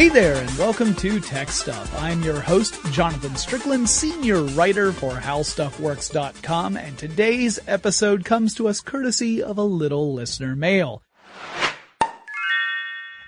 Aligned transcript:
Hey 0.00 0.08
there, 0.08 0.36
and 0.36 0.48
welcome 0.56 0.94
to 0.94 1.20
Tech 1.20 1.50
Stuff. 1.50 1.94
I'm 2.00 2.22
your 2.22 2.40
host, 2.40 2.74
Jonathan 2.90 3.36
Strickland, 3.36 3.86
senior 3.86 4.40
writer 4.40 4.92
for 4.92 5.12
HowStuffWorks.com, 5.12 6.78
and 6.78 6.96
today's 6.96 7.58
episode 7.66 8.24
comes 8.24 8.54
to 8.54 8.66
us 8.68 8.80
courtesy 8.80 9.42
of 9.42 9.58
a 9.58 9.62
little 9.62 10.14
listener 10.14 10.56
mail. 10.56 11.02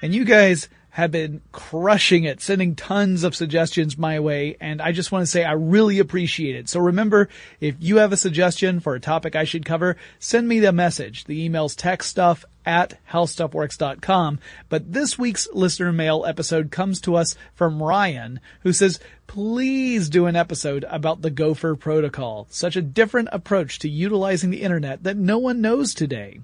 And 0.00 0.14
you 0.14 0.24
guys 0.24 0.70
have 0.92 1.10
been 1.10 1.40
crushing 1.52 2.24
it, 2.24 2.38
sending 2.42 2.74
tons 2.74 3.24
of 3.24 3.34
suggestions 3.34 3.96
my 3.96 4.20
way, 4.20 4.58
and 4.60 4.82
I 4.82 4.92
just 4.92 5.10
want 5.10 5.22
to 5.22 5.26
say 5.26 5.42
I 5.42 5.52
really 5.52 5.98
appreciate 5.98 6.54
it. 6.54 6.68
So 6.68 6.80
remember, 6.80 7.30
if 7.60 7.76
you 7.80 7.96
have 7.96 8.12
a 8.12 8.16
suggestion 8.18 8.78
for 8.78 8.94
a 8.94 9.00
topic 9.00 9.34
I 9.34 9.44
should 9.44 9.64
cover, 9.64 9.96
send 10.18 10.46
me 10.46 10.60
the 10.60 10.70
message. 10.70 11.24
The 11.24 11.42
email's 11.42 11.74
techstuff 11.74 12.44
at 12.66 12.98
howstuffworks.com. 13.10 14.38
But 14.68 14.92
this 14.92 15.18
week's 15.18 15.48
listener 15.54 15.92
mail 15.92 16.26
episode 16.26 16.70
comes 16.70 17.00
to 17.00 17.16
us 17.16 17.36
from 17.54 17.82
Ryan, 17.82 18.38
who 18.60 18.74
says, 18.74 19.00
please 19.26 20.10
do 20.10 20.26
an 20.26 20.36
episode 20.36 20.84
about 20.90 21.22
the 21.22 21.30
Gopher 21.30 21.74
protocol. 21.74 22.46
Such 22.50 22.76
a 22.76 22.82
different 22.82 23.30
approach 23.32 23.78
to 23.78 23.88
utilizing 23.88 24.50
the 24.50 24.60
internet 24.60 25.04
that 25.04 25.16
no 25.16 25.38
one 25.38 25.62
knows 25.62 25.94
today. 25.94 26.40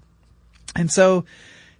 And 0.74 0.90
so, 0.90 1.26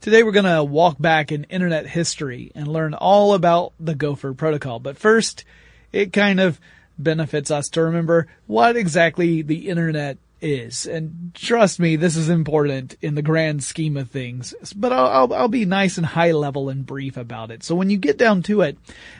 Today 0.00 0.22
we're 0.22 0.30
going 0.30 0.44
to 0.44 0.62
walk 0.62 0.96
back 1.00 1.32
in 1.32 1.42
internet 1.44 1.84
history 1.84 2.52
and 2.54 2.68
learn 2.68 2.94
all 2.94 3.34
about 3.34 3.72
the 3.80 3.96
Gopher 3.96 4.32
protocol. 4.32 4.78
But 4.78 4.96
first, 4.96 5.44
it 5.92 6.12
kind 6.12 6.38
of 6.38 6.60
benefits 6.96 7.50
us 7.50 7.68
to 7.70 7.82
remember 7.82 8.28
what 8.46 8.76
exactly 8.76 9.42
the 9.42 9.68
internet 9.68 10.18
is. 10.40 10.86
And 10.86 11.32
trust 11.34 11.80
me, 11.80 11.96
this 11.96 12.16
is 12.16 12.28
important 12.28 12.96
in 13.00 13.14
the 13.14 13.22
grand 13.22 13.64
scheme 13.64 13.96
of 13.96 14.10
things. 14.10 14.54
But 14.74 14.92
I'll, 14.92 15.06
I'll, 15.06 15.34
I'll, 15.34 15.48
be 15.48 15.64
nice 15.64 15.96
and 15.96 16.06
high 16.06 16.32
level 16.32 16.68
and 16.68 16.84
brief 16.84 17.16
about 17.16 17.50
it. 17.50 17.62
So 17.62 17.74
when 17.74 17.90
you 17.90 17.96
get 17.96 18.18
down 18.18 18.42
to 18.44 18.60
it, 18.60 18.76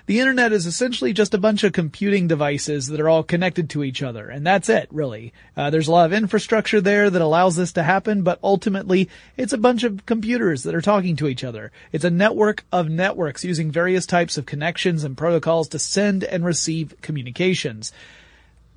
the 0.07 0.21
internet 0.21 0.53
is 0.53 0.67
essentially 0.67 1.13
just 1.13 1.35
a 1.35 1.39
bunch 1.39 1.65
of 1.65 1.73
computing 1.73 2.29
devices 2.29 2.89
that 2.89 3.01
are 3.01 3.09
all 3.09 3.23
connected 3.23 3.71
to 3.71 3.83
each 3.83 4.03
other. 4.03 4.29
And 4.29 4.47
that's 4.47 4.69
it, 4.69 4.89
really. 4.91 5.33
Uh, 5.57 5.71
there's 5.71 5.89
a 5.89 5.93
lot 5.93 6.07
of 6.07 6.13
infrastructure 6.13 6.81
there 6.81 7.11
that 7.11 7.23
allows 7.23 7.57
this 7.57 7.73
to 7.73 7.83
happen, 7.83 8.23
but 8.23 8.39
ultimately 8.43 9.09
it's 9.37 9.53
a 9.53 9.59
bunch 9.59 9.85
of 9.85 10.05
computers 10.07 10.63
that 10.65 10.75
are 10.75 10.81
talking 10.81 11.17
to 11.17 11.29
each 11.29 11.45
other. 11.45 11.73
It's 11.93 12.05
a 12.05 12.11
network 12.11 12.65
of 12.71 12.89
networks 12.89 13.45
using 13.45 13.71
various 13.71 14.07
types 14.07 14.39
of 14.39 14.47
connections 14.47 15.05
and 15.05 15.17
protocols 15.17 15.69
to 15.69 15.79
send 15.79 16.25
and 16.25 16.45
receive 16.45 16.95
communications. 17.01 17.93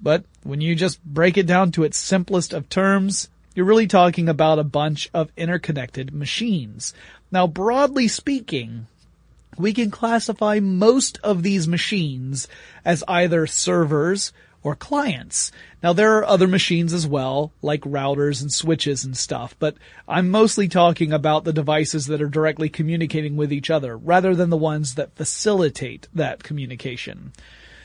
But 0.02 0.24
when 0.44 0.62
you 0.62 0.76
just 0.76 1.04
break 1.04 1.38
it 1.38 1.46
down 1.46 1.72
to 1.74 1.84
its 1.84 1.98
simplest 1.98 2.54
of 2.54 2.70
terms, 2.70 3.30
you're 3.54 3.66
really 3.66 3.88
talking 3.88 4.30
about 4.30 4.60
a 4.60 4.64
bunch 4.64 5.10
of 5.14 5.32
interconnected 5.38 6.14
machines. 6.14 6.94
Now, 7.32 7.48
broadly 7.48 8.08
speaking, 8.08 8.88
we 9.58 9.74
can 9.74 9.92
classify 9.92 10.60
most 10.60 11.20
of 11.24 11.44
these 11.44 11.68
machines 11.68 12.48
as 12.86 13.04
either 13.08 13.46
servers 13.46 14.32
or 14.64 14.76
clients. 14.76 15.52
Now 15.82 15.92
there 15.94 16.18
are 16.18 16.26
other 16.26 16.48
machines 16.48 16.94
as 16.94 17.08
well, 17.08 17.52
like 17.62 17.82
routers 17.82 18.42
and 18.42 18.52
switches 18.52 19.04
and 19.04 19.18
stuff, 19.18 19.56
but 19.60 19.76
I'm 20.08 20.30
mostly 20.30 20.68
talking 20.68 21.12
about 21.12 21.44
the 21.44 21.54
devices 21.54 22.06
that 22.06 22.22
are 22.22 22.30
directly 22.30 22.70
communicating 22.70 23.36
with 23.36 23.52
each 23.52 23.70
other, 23.70 23.98
rather 23.98 24.36
than 24.36 24.50
the 24.52 24.58
ones 24.58 24.96
that 24.96 25.16
facilitate 25.16 26.08
that 26.14 26.44
communication. 26.44 27.34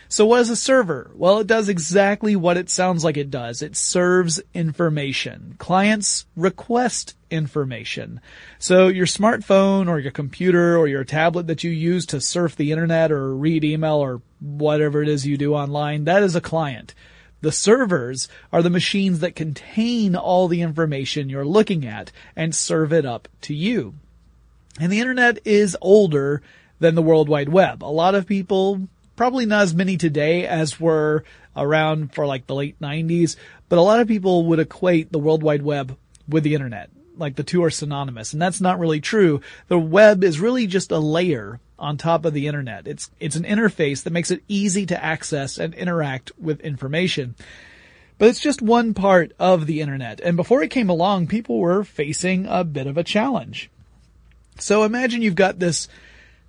So 0.09 0.25
what 0.25 0.41
is 0.41 0.51
a 0.51 0.57
server? 0.57 1.11
Well, 1.15 1.41
it 1.41 1.47
does 1.47 1.69
exactly 1.69 2.37
what 2.37 2.57
it 2.57 2.71
sounds 2.71 3.03
like 3.03 3.17
it 3.17 3.31
does. 3.31 3.61
It 3.61 3.77
serves 3.77 4.41
information. 4.55 5.57
Clients 5.59 6.27
request 6.37 7.15
information. 7.31 8.21
So 8.59 8.87
your 8.89 9.07
smartphone 9.07 9.89
or 9.89 9.99
your 9.99 10.13
computer 10.13 10.77
or 10.77 10.87
your 10.87 11.05
tablet 11.05 11.49
that 11.49 11.65
you 11.65 11.71
use 11.71 12.07
to 12.07 12.21
surf 12.21 12.55
the 12.55 12.71
internet 12.71 13.11
or 13.11 13.35
read 13.35 13.65
email 13.65 13.97
or 13.97 14.23
whatever 14.41 15.03
it 15.03 15.09
is 15.09 15.27
you 15.27 15.37
do 15.37 15.55
online, 15.55 16.05
that 16.05 16.23
is 16.23 16.37
a 16.37 16.41
client. 16.41 16.95
The 17.41 17.53
servers 17.53 18.29
are 18.53 18.63
the 18.63 18.71
machines 18.71 19.21
that 19.21 19.37
contain 19.37 20.17
all 20.17 20.49
the 20.49 20.63
information 20.63 21.29
you're 21.29 21.45
looking 21.45 21.85
at 21.85 22.13
and 22.35 22.55
serve 22.55 22.93
it 22.93 23.05
up 23.05 23.29
to 23.43 23.55
you. 23.55 23.95
And 24.81 24.93
the 24.93 25.01
internet 25.01 25.39
is 25.45 25.77
older 25.81 26.43
than 26.79 26.95
the 26.95 27.03
World 27.03 27.29
Wide 27.29 27.49
Web. 27.49 27.83
A 27.83 27.87
lot 27.87 28.15
of 28.15 28.27
people 28.27 28.89
probably 29.17 29.47
not 29.47 29.63
as 29.63 29.75
many 29.75 29.97
today 29.97 30.47
as 30.47 30.79
were 30.79 31.25
around 31.57 32.15
for 32.15 32.27
like 32.27 32.47
the 32.47 32.55
late 32.55 32.79
90s, 32.81 33.37
but 33.69 33.79
a 33.79 33.83
lot 33.83 34.01
of 34.01 34.09
people 34.09 34.47
would 34.47 34.59
equate 34.59 35.11
the 35.11 35.19
World 35.19 35.43
Wide 35.43 35.63
Web 35.63 35.97
with 36.29 36.45
the 36.45 36.55
internet. 36.55 36.91
Like 37.17 37.37
the 37.37 37.43
two 37.43 37.65
are 37.65 37.71
synonymous, 37.71 38.33
and 38.33 38.43
that's 38.43 38.61
not 38.61 38.79
really 38.79 39.01
true. 39.01 39.41
The 39.69 39.79
web 39.79 40.23
is 40.23 40.39
really 40.39 40.67
just 40.67 40.93
a 40.93 40.99
layer 40.99 41.61
on 41.79 41.97
top 41.97 42.25
of 42.25 42.35
the 42.35 42.47
internet. 42.47 42.87
It's, 42.87 43.11
it's 43.19 43.37
an 43.37 43.45
interface 43.45 44.03
that 44.03 44.13
makes 44.13 44.31
it 44.31 44.43
easy 44.49 44.87
to 44.87 45.03
access 45.03 45.59
and 45.59 45.75
interact 45.75 46.33
with 46.39 46.61
information. 46.61 47.35
But 48.19 48.29
it's 48.29 48.41
just 48.41 48.63
one 48.63 48.95
part 48.95 49.33
of 49.39 49.67
the 49.67 49.81
internet. 49.81 50.21
And 50.21 50.37
before 50.37 50.63
it 50.63 50.71
came 50.71 50.89
along, 50.89 51.27
people 51.27 51.59
were 51.59 51.85
facing 51.85 52.47
a 52.47 52.65
bit 52.65 52.87
of 52.87 52.97
a 52.97 53.05
challenge. 53.05 53.71
So 54.59 54.85
imagine 54.85 55.23
you've 55.23 55.35
got 55.35 55.59
this 55.59 55.89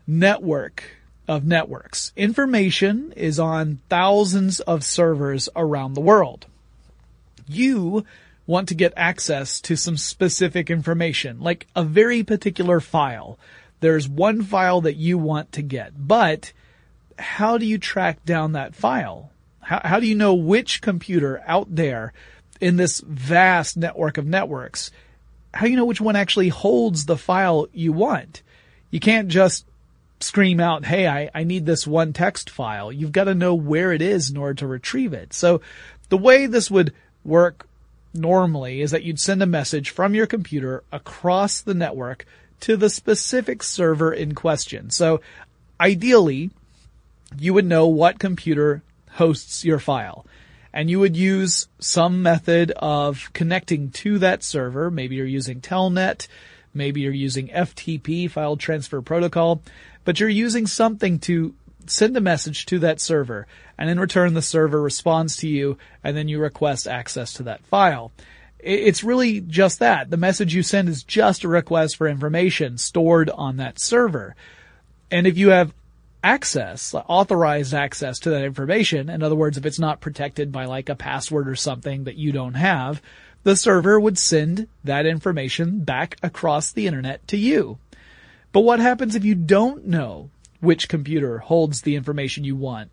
network 0.05 0.96
of 1.27 1.45
networks. 1.45 2.11
Information 2.15 3.13
is 3.15 3.39
on 3.39 3.79
thousands 3.89 4.59
of 4.61 4.83
servers 4.83 5.49
around 5.55 5.93
the 5.93 6.01
world. 6.01 6.45
You 7.47 8.05
want 8.45 8.69
to 8.69 8.75
get 8.75 8.93
access 8.95 9.59
to 9.61 9.75
some 9.75 9.97
specific 9.97 10.69
information, 10.69 11.39
like 11.41 11.67
a 11.75 11.83
very 11.83 12.23
particular 12.23 12.79
file. 12.79 13.37
There's 13.79 14.07
one 14.07 14.41
file 14.41 14.81
that 14.81 14.95
you 14.95 15.17
want 15.17 15.51
to 15.53 15.61
get, 15.61 15.93
but 15.97 16.53
how 17.19 17.57
do 17.57 17.65
you 17.65 17.77
track 17.77 18.23
down 18.25 18.53
that 18.53 18.75
file? 18.75 19.31
How, 19.59 19.81
how 19.83 19.99
do 19.99 20.07
you 20.07 20.15
know 20.15 20.33
which 20.33 20.81
computer 20.81 21.43
out 21.45 21.75
there 21.75 22.13
in 22.59 22.77
this 22.77 23.01
vast 23.01 23.77
network 23.77 24.17
of 24.17 24.25
networks, 24.25 24.91
how 25.53 25.65
do 25.65 25.71
you 25.71 25.77
know 25.77 25.85
which 25.85 26.01
one 26.01 26.15
actually 26.15 26.49
holds 26.49 27.05
the 27.05 27.17
file 27.17 27.67
you 27.71 27.93
want? 27.93 28.41
You 28.91 28.99
can't 28.99 29.27
just 29.27 29.65
scream 30.19 30.59
out, 30.59 30.85
Hey, 30.85 31.07
I, 31.07 31.29
I 31.33 31.43
need 31.43 31.65
this 31.65 31.85
one 31.87 32.13
text 32.13 32.49
file. 32.49 32.91
You've 32.91 33.11
got 33.11 33.25
to 33.25 33.35
know 33.35 33.55
where 33.55 33.91
it 33.91 34.01
is 34.01 34.29
in 34.29 34.37
order 34.37 34.55
to 34.55 34.67
retrieve 34.67 35.13
it. 35.13 35.33
So 35.33 35.61
the 36.09 36.17
way 36.17 36.45
this 36.45 36.71
would 36.71 36.93
work 37.23 37.67
normally 38.13 38.81
is 38.81 38.91
that 38.91 39.03
you'd 39.03 39.19
send 39.19 39.43
a 39.43 39.47
message 39.47 39.89
from 39.89 40.13
your 40.13 40.27
computer 40.27 40.83
across 40.91 41.61
the 41.61 41.73
network 41.73 42.25
to 42.61 42.75
the 42.75 42.89
specific 42.89 43.61
server 43.61 44.11
in 44.11 44.33
question. 44.33 44.89
So 44.89 45.21
ideally, 45.79 46.49
you 47.37 47.53
would 47.53 47.65
know 47.65 47.87
what 47.87 48.19
computer 48.19 48.81
hosts 49.11 49.63
your 49.63 49.79
file. 49.79 50.25
And 50.73 50.89
you 50.89 50.99
would 50.99 51.17
use 51.17 51.67
some 51.79 52.21
method 52.21 52.71
of 52.71 53.31
connecting 53.33 53.89
to 53.91 54.19
that 54.19 54.43
server. 54.43 54.91
Maybe 54.91 55.15
you're 55.15 55.25
using 55.25 55.59
Telnet. 55.59 56.27
Maybe 56.77 57.01
you're 57.01 57.11
using 57.11 57.49
FTP, 57.49 58.29
file 58.29 58.55
transfer 58.55 59.01
protocol, 59.01 59.61
but 60.05 60.19
you're 60.19 60.29
using 60.29 60.67
something 60.67 61.19
to 61.19 61.53
send 61.87 62.15
a 62.15 62.21
message 62.21 62.65
to 62.67 62.79
that 62.79 63.01
server. 63.01 63.47
And 63.77 63.89
in 63.89 63.99
return, 63.99 64.33
the 64.33 64.41
server 64.41 64.81
responds 64.81 65.37
to 65.37 65.47
you 65.47 65.77
and 66.03 66.15
then 66.15 66.27
you 66.27 66.39
request 66.39 66.87
access 66.87 67.33
to 67.33 67.43
that 67.43 67.65
file. 67.65 68.11
It's 68.59 69.03
really 69.03 69.41
just 69.41 69.79
that. 69.79 70.09
The 70.09 70.17
message 70.17 70.53
you 70.53 70.63
send 70.63 70.89
is 70.89 71.03
just 71.03 71.43
a 71.43 71.47
request 71.47 71.95
for 71.95 72.07
information 72.07 72.77
stored 72.77 73.29
on 73.29 73.57
that 73.57 73.79
server. 73.79 74.35
And 75.11 75.27
if 75.27 75.37
you 75.37 75.49
have 75.49 75.73
access, 76.23 76.93
authorized 76.93 77.73
access 77.73 78.19
to 78.19 78.31
that 78.31 78.43
information. 78.43 79.09
In 79.09 79.23
other 79.23 79.35
words, 79.35 79.57
if 79.57 79.65
it's 79.65 79.79
not 79.79 80.01
protected 80.01 80.51
by 80.51 80.65
like 80.65 80.89
a 80.89 80.95
password 80.95 81.47
or 81.47 81.55
something 81.55 82.05
that 82.05 82.17
you 82.17 82.31
don't 82.31 82.55
have, 82.55 83.01
the 83.47 83.55
server 83.55 83.97
would 83.97 84.17
send 84.17 84.67
that 84.83 85.05
information 85.05 85.79
back 85.79 86.17
across 86.21 86.73
the 86.73 86.85
internet 86.85 87.25
to 87.29 87.37
you. 87.37 87.77
But 88.51 88.59
what 88.59 88.81
happens 88.81 89.15
if 89.15 89.23
you 89.23 89.35
don't 89.35 89.87
know 89.87 90.29
which 90.59 90.89
computer 90.89 91.37
holds 91.37 91.81
the 91.81 91.95
information 91.95 92.43
you 92.43 92.57
want? 92.57 92.91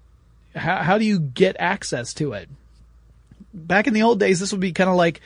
How, 0.55 0.77
how 0.77 0.99
do 0.99 1.05
you 1.05 1.19
get 1.19 1.57
access 1.59 2.15
to 2.15 2.35
it? 2.35 2.49
Back 3.53 3.89
in 3.89 3.95
the 3.95 4.05
old 4.05 4.21
days, 4.21 4.39
this 4.39 4.53
would 4.53 4.61
be 4.61 4.71
kind 4.71 4.89
of 4.89 4.95
like 4.95 5.23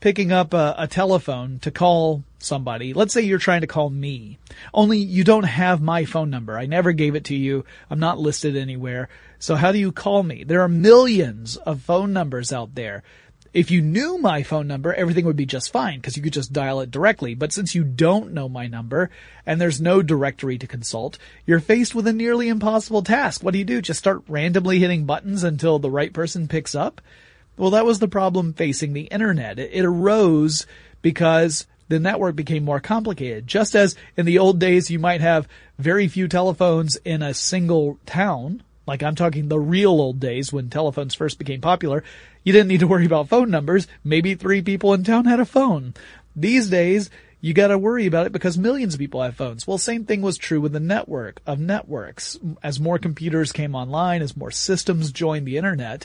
picking 0.00 0.32
up 0.32 0.54
a, 0.54 0.74
a, 0.78 0.88
telephone 0.88 1.58
to 1.58 1.70
call 1.70 2.24
somebody. 2.38 2.94
Let's 2.94 3.12
say 3.12 3.20
you're 3.20 3.38
trying 3.38 3.60
to 3.60 3.66
call 3.66 3.90
me. 3.90 4.38
Only 4.72 4.96
you 4.96 5.24
don't 5.24 5.42
have 5.42 5.82
my 5.82 6.06
phone 6.06 6.30
number. 6.30 6.56
I 6.56 6.64
never 6.64 6.92
gave 6.92 7.16
it 7.16 7.24
to 7.24 7.36
you. 7.36 7.66
I'm 7.90 8.00
not 8.00 8.18
listed 8.18 8.56
anywhere. 8.56 9.10
So 9.38 9.56
how 9.56 9.72
do 9.72 9.78
you 9.78 9.92
call 9.92 10.22
me? 10.22 10.42
There 10.42 10.62
are 10.62 10.68
millions 10.68 11.58
of 11.58 11.82
phone 11.82 12.14
numbers 12.14 12.50
out 12.50 12.74
there. 12.74 13.02
If 13.52 13.72
you 13.72 13.82
knew 13.82 14.16
my 14.18 14.44
phone 14.44 14.68
number, 14.68 14.94
everything 14.94 15.24
would 15.24 15.36
be 15.36 15.46
just 15.46 15.72
fine 15.72 15.98
because 15.98 16.16
you 16.16 16.22
could 16.22 16.32
just 16.32 16.52
dial 16.52 16.80
it 16.80 16.92
directly. 16.92 17.34
But 17.34 17.52
since 17.52 17.74
you 17.74 17.82
don't 17.82 18.32
know 18.32 18.48
my 18.48 18.68
number 18.68 19.10
and 19.44 19.60
there's 19.60 19.80
no 19.80 20.02
directory 20.02 20.56
to 20.58 20.68
consult, 20.68 21.18
you're 21.46 21.58
faced 21.58 21.92
with 21.92 22.06
a 22.06 22.12
nearly 22.12 22.48
impossible 22.48 23.02
task. 23.02 23.42
What 23.42 23.52
do 23.52 23.58
you 23.58 23.64
do? 23.64 23.82
Just 23.82 23.98
start 23.98 24.22
randomly 24.28 24.78
hitting 24.78 25.04
buttons 25.04 25.42
until 25.42 25.80
the 25.80 25.90
right 25.90 26.12
person 26.12 26.46
picks 26.46 26.76
up? 26.76 27.00
Well, 27.56 27.70
that 27.70 27.84
was 27.84 27.98
the 27.98 28.06
problem 28.06 28.52
facing 28.52 28.92
the 28.92 29.02
internet. 29.02 29.58
It, 29.58 29.84
arose 29.84 30.64
because 31.02 31.66
the 31.88 31.98
network 31.98 32.36
became 32.36 32.64
more 32.64 32.78
complicated. 32.78 33.48
Just 33.48 33.74
as 33.74 33.96
in 34.16 34.26
the 34.26 34.38
old 34.38 34.60
days 34.60 34.92
you 34.92 35.00
might 35.00 35.20
have 35.20 35.48
very 35.76 36.06
few 36.06 36.28
telephones 36.28 36.96
in 37.04 37.20
a 37.20 37.34
single 37.34 37.98
town, 38.06 38.62
like 38.90 39.02
I'm 39.04 39.14
talking 39.14 39.48
the 39.48 39.58
real 39.58 39.92
old 39.92 40.18
days 40.18 40.52
when 40.52 40.68
telephones 40.68 41.14
first 41.14 41.38
became 41.38 41.60
popular, 41.60 42.02
you 42.42 42.52
didn't 42.52 42.68
need 42.68 42.80
to 42.80 42.88
worry 42.88 43.06
about 43.06 43.28
phone 43.28 43.48
numbers. 43.48 43.86
Maybe 44.02 44.34
three 44.34 44.62
people 44.62 44.92
in 44.92 45.04
town 45.04 45.26
had 45.26 45.38
a 45.38 45.44
phone. 45.44 45.94
These 46.34 46.70
days, 46.70 47.08
you 47.40 47.54
gotta 47.54 47.78
worry 47.78 48.06
about 48.06 48.26
it 48.26 48.32
because 48.32 48.58
millions 48.58 48.94
of 48.94 49.00
people 49.00 49.22
have 49.22 49.36
phones. 49.36 49.64
Well, 49.64 49.78
same 49.78 50.04
thing 50.04 50.22
was 50.22 50.36
true 50.36 50.60
with 50.60 50.72
the 50.72 50.80
network 50.80 51.40
of 51.46 51.60
networks. 51.60 52.36
As 52.64 52.80
more 52.80 52.98
computers 52.98 53.52
came 53.52 53.76
online, 53.76 54.22
as 54.22 54.36
more 54.36 54.50
systems 54.50 55.12
joined 55.12 55.46
the 55.46 55.56
internet, 55.56 56.04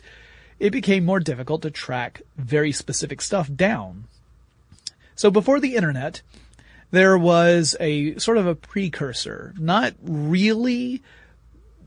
it 0.59 0.69
became 0.69 1.05
more 1.05 1.19
difficult 1.19 1.63
to 1.63 1.71
track 1.71 2.21
very 2.37 2.71
specific 2.71 3.19
stuff 3.19 3.51
down. 3.53 4.05
So 5.15 5.31
before 5.31 5.59
the 5.59 5.75
internet, 5.75 6.21
there 6.91 7.17
was 7.17 7.75
a 7.79 8.15
sort 8.19 8.37
of 8.37 8.45
a 8.45 8.55
precursor, 8.55 9.55
not 9.57 9.95
really 10.03 11.01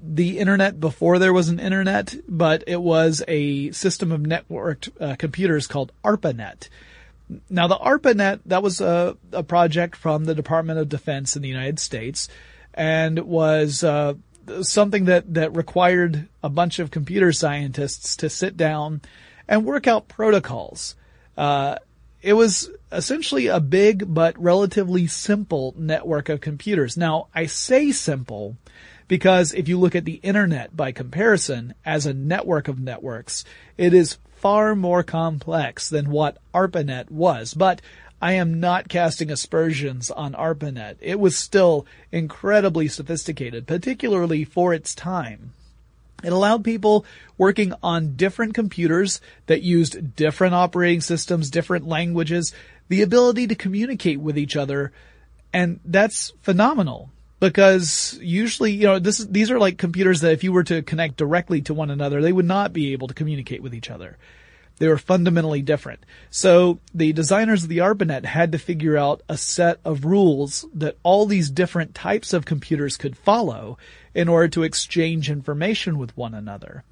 the 0.02 0.38
internet 0.38 0.80
before 0.80 1.18
there 1.18 1.32
was 1.32 1.48
an 1.48 1.60
internet, 1.60 2.14
but 2.28 2.64
it 2.66 2.80
was 2.80 3.22
a 3.28 3.70
system 3.72 4.12
of 4.12 4.20
networked 4.20 4.90
uh, 5.00 5.16
computers 5.16 5.66
called 5.66 5.92
ARPANET. 6.04 6.68
Now 7.50 7.66
the 7.66 7.76
ARPANET, 7.76 8.40
that 8.46 8.62
was 8.62 8.80
a, 8.80 9.16
a, 9.32 9.42
project 9.42 9.96
from 9.96 10.24
the 10.24 10.34
Department 10.34 10.78
of 10.78 10.88
Defense 10.88 11.36
in 11.36 11.42
the 11.42 11.48
United 11.48 11.78
States 11.78 12.28
and 12.72 13.18
was 13.20 13.84
uh, 13.84 14.14
something 14.62 15.06
that, 15.06 15.34
that 15.34 15.54
required 15.54 16.28
a 16.42 16.48
bunch 16.48 16.78
of 16.78 16.90
computer 16.90 17.32
scientists 17.32 18.16
to 18.16 18.30
sit 18.30 18.56
down 18.56 19.02
and 19.46 19.66
work 19.66 19.86
out 19.86 20.08
protocols. 20.08 20.94
Uh, 21.36 21.76
it 22.22 22.32
was 22.32 22.70
essentially 22.90 23.46
a 23.46 23.60
big 23.60 24.12
but 24.12 24.40
relatively 24.40 25.06
simple 25.06 25.74
network 25.76 26.28
of 26.28 26.40
computers. 26.40 26.96
Now, 26.96 27.28
I 27.34 27.46
say 27.46 27.92
simple 27.92 28.56
because 29.08 29.52
if 29.54 29.68
you 29.68 29.80
look 29.80 29.96
at 29.96 30.04
the 30.04 30.20
internet 30.22 30.76
by 30.76 30.92
comparison 30.92 31.74
as 31.84 32.06
a 32.06 32.14
network 32.14 32.68
of 32.68 32.78
networks, 32.78 33.44
it 33.76 33.94
is 33.94 34.18
far 34.36 34.76
more 34.76 35.02
complex 35.02 35.88
than 35.88 36.10
what 36.10 36.38
ARPANET 36.54 37.10
was. 37.10 37.54
But 37.54 37.80
I 38.20 38.32
am 38.32 38.60
not 38.60 38.88
casting 38.88 39.30
aspersions 39.30 40.10
on 40.10 40.34
ARPANET. 40.34 40.98
It 41.00 41.18
was 41.18 41.36
still 41.36 41.86
incredibly 42.12 42.88
sophisticated, 42.88 43.66
particularly 43.66 44.44
for 44.44 44.74
its 44.74 44.94
time. 44.94 45.54
It 46.22 46.32
allowed 46.32 46.64
people 46.64 47.06
working 47.36 47.72
on 47.82 48.16
different 48.16 48.54
computers 48.54 49.20
that 49.46 49.62
used 49.62 50.16
different 50.16 50.54
operating 50.54 51.00
systems, 51.00 51.48
different 51.48 51.86
languages, 51.86 52.52
the 52.88 53.02
ability 53.02 53.46
to 53.46 53.54
communicate 53.54 54.20
with 54.20 54.36
each 54.36 54.56
other. 54.56 54.92
And 55.52 55.78
that's 55.84 56.32
phenomenal 56.42 57.10
because 57.40 58.18
usually, 58.20 58.72
you 58.72 58.86
know, 58.86 58.98
this, 58.98 59.18
these 59.18 59.50
are 59.50 59.58
like 59.58 59.78
computers 59.78 60.20
that 60.20 60.32
if 60.32 60.44
you 60.44 60.52
were 60.52 60.64
to 60.64 60.82
connect 60.82 61.16
directly 61.16 61.60
to 61.62 61.74
one 61.74 61.90
another, 61.90 62.20
they 62.20 62.32
would 62.32 62.44
not 62.44 62.72
be 62.72 62.92
able 62.92 63.08
to 63.08 63.14
communicate 63.14 63.62
with 63.62 63.74
each 63.74 63.90
other. 63.90 64.16
They 64.78 64.88
were 64.88 64.98
fundamentally 64.98 65.62
different. 65.62 66.04
So 66.30 66.78
the 66.94 67.12
designers 67.12 67.64
of 67.64 67.68
the 67.68 67.78
ARPANET 67.78 68.24
had 68.24 68.52
to 68.52 68.58
figure 68.58 68.96
out 68.96 69.22
a 69.28 69.36
set 69.36 69.80
of 69.84 70.04
rules 70.04 70.64
that 70.74 70.98
all 71.02 71.26
these 71.26 71.50
different 71.50 71.94
types 71.94 72.32
of 72.32 72.44
computers 72.44 72.96
could 72.96 73.16
follow 73.16 73.76
in 74.14 74.28
order 74.28 74.48
to 74.48 74.62
exchange 74.62 75.30
information 75.30 75.98
with 75.98 76.16
one 76.16 76.34
another. 76.34 76.84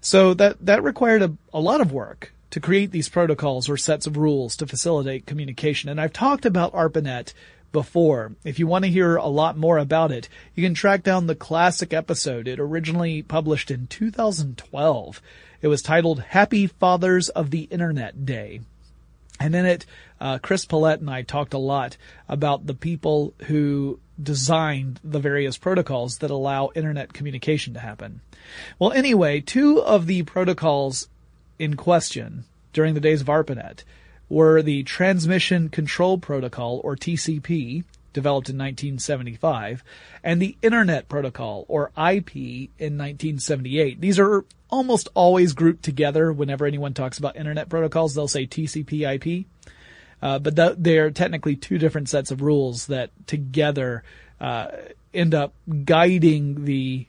So 0.00 0.34
that, 0.34 0.64
that 0.64 0.84
required 0.84 1.22
a, 1.22 1.36
a 1.52 1.60
lot 1.60 1.80
of 1.80 1.92
work 1.92 2.32
to 2.50 2.60
create 2.60 2.92
these 2.92 3.08
protocols 3.08 3.68
or 3.68 3.76
sets 3.76 4.06
of 4.06 4.16
rules 4.16 4.54
to 4.56 4.66
facilitate 4.66 5.26
communication. 5.26 5.90
And 5.90 6.00
I've 6.00 6.12
talked 6.12 6.46
about 6.46 6.72
ARPANET 6.72 7.32
before. 7.74 8.32
If 8.44 8.58
you 8.58 8.66
want 8.66 8.86
to 8.86 8.90
hear 8.90 9.16
a 9.16 9.26
lot 9.26 9.58
more 9.58 9.76
about 9.76 10.12
it, 10.12 10.30
you 10.54 10.64
can 10.64 10.72
track 10.72 11.02
down 11.02 11.26
the 11.26 11.34
classic 11.34 11.92
episode. 11.92 12.48
It 12.48 12.58
originally 12.58 13.20
published 13.20 13.70
in 13.70 13.88
2012. 13.88 15.20
It 15.60 15.68
was 15.68 15.82
titled 15.82 16.20
Happy 16.20 16.66
Fathers 16.66 17.28
of 17.28 17.50
the 17.50 17.64
Internet 17.64 18.24
Day. 18.24 18.60
And 19.38 19.54
in 19.54 19.66
it, 19.66 19.84
uh, 20.20 20.38
Chris 20.38 20.64
Pollette 20.64 21.00
and 21.00 21.10
I 21.10 21.22
talked 21.22 21.52
a 21.52 21.58
lot 21.58 21.98
about 22.28 22.66
the 22.66 22.74
people 22.74 23.34
who 23.46 23.98
designed 24.22 25.00
the 25.02 25.18
various 25.18 25.58
protocols 25.58 26.18
that 26.18 26.30
allow 26.30 26.70
internet 26.74 27.12
communication 27.12 27.74
to 27.74 27.80
happen. 27.80 28.20
Well, 28.78 28.92
anyway, 28.92 29.40
two 29.40 29.82
of 29.82 30.06
the 30.06 30.22
protocols 30.22 31.08
in 31.58 31.74
question 31.74 32.44
during 32.72 32.94
the 32.94 33.00
days 33.00 33.20
of 33.20 33.28
ARPANET 33.28 33.82
were 34.28 34.62
the 34.62 34.82
Transmission 34.82 35.68
Control 35.68 36.18
Protocol, 36.18 36.80
or 36.82 36.96
TCP, 36.96 37.84
developed 38.12 38.48
in 38.48 38.56
1975, 38.56 39.84
and 40.22 40.40
the 40.40 40.56
Internet 40.62 41.08
Protocol, 41.08 41.64
or 41.68 41.90
IP, 41.96 42.36
in 42.36 42.96
1978. 42.96 44.00
These 44.00 44.18
are 44.18 44.44
almost 44.70 45.08
always 45.14 45.52
grouped 45.52 45.84
together 45.84 46.32
whenever 46.32 46.66
anyone 46.66 46.94
talks 46.94 47.18
about 47.18 47.36
Internet 47.36 47.68
protocols. 47.68 48.14
They'll 48.14 48.28
say 48.28 48.46
TCP 48.46 49.14
IP. 49.14 49.46
Uh, 50.22 50.38
but 50.38 50.56
th- 50.56 50.76
they're 50.78 51.10
technically 51.10 51.54
two 51.54 51.76
different 51.76 52.08
sets 52.08 52.30
of 52.30 52.40
rules 52.40 52.86
that 52.86 53.10
together 53.26 54.02
uh, 54.40 54.68
end 55.12 55.34
up 55.34 55.52
guiding 55.84 56.64
the 56.64 57.06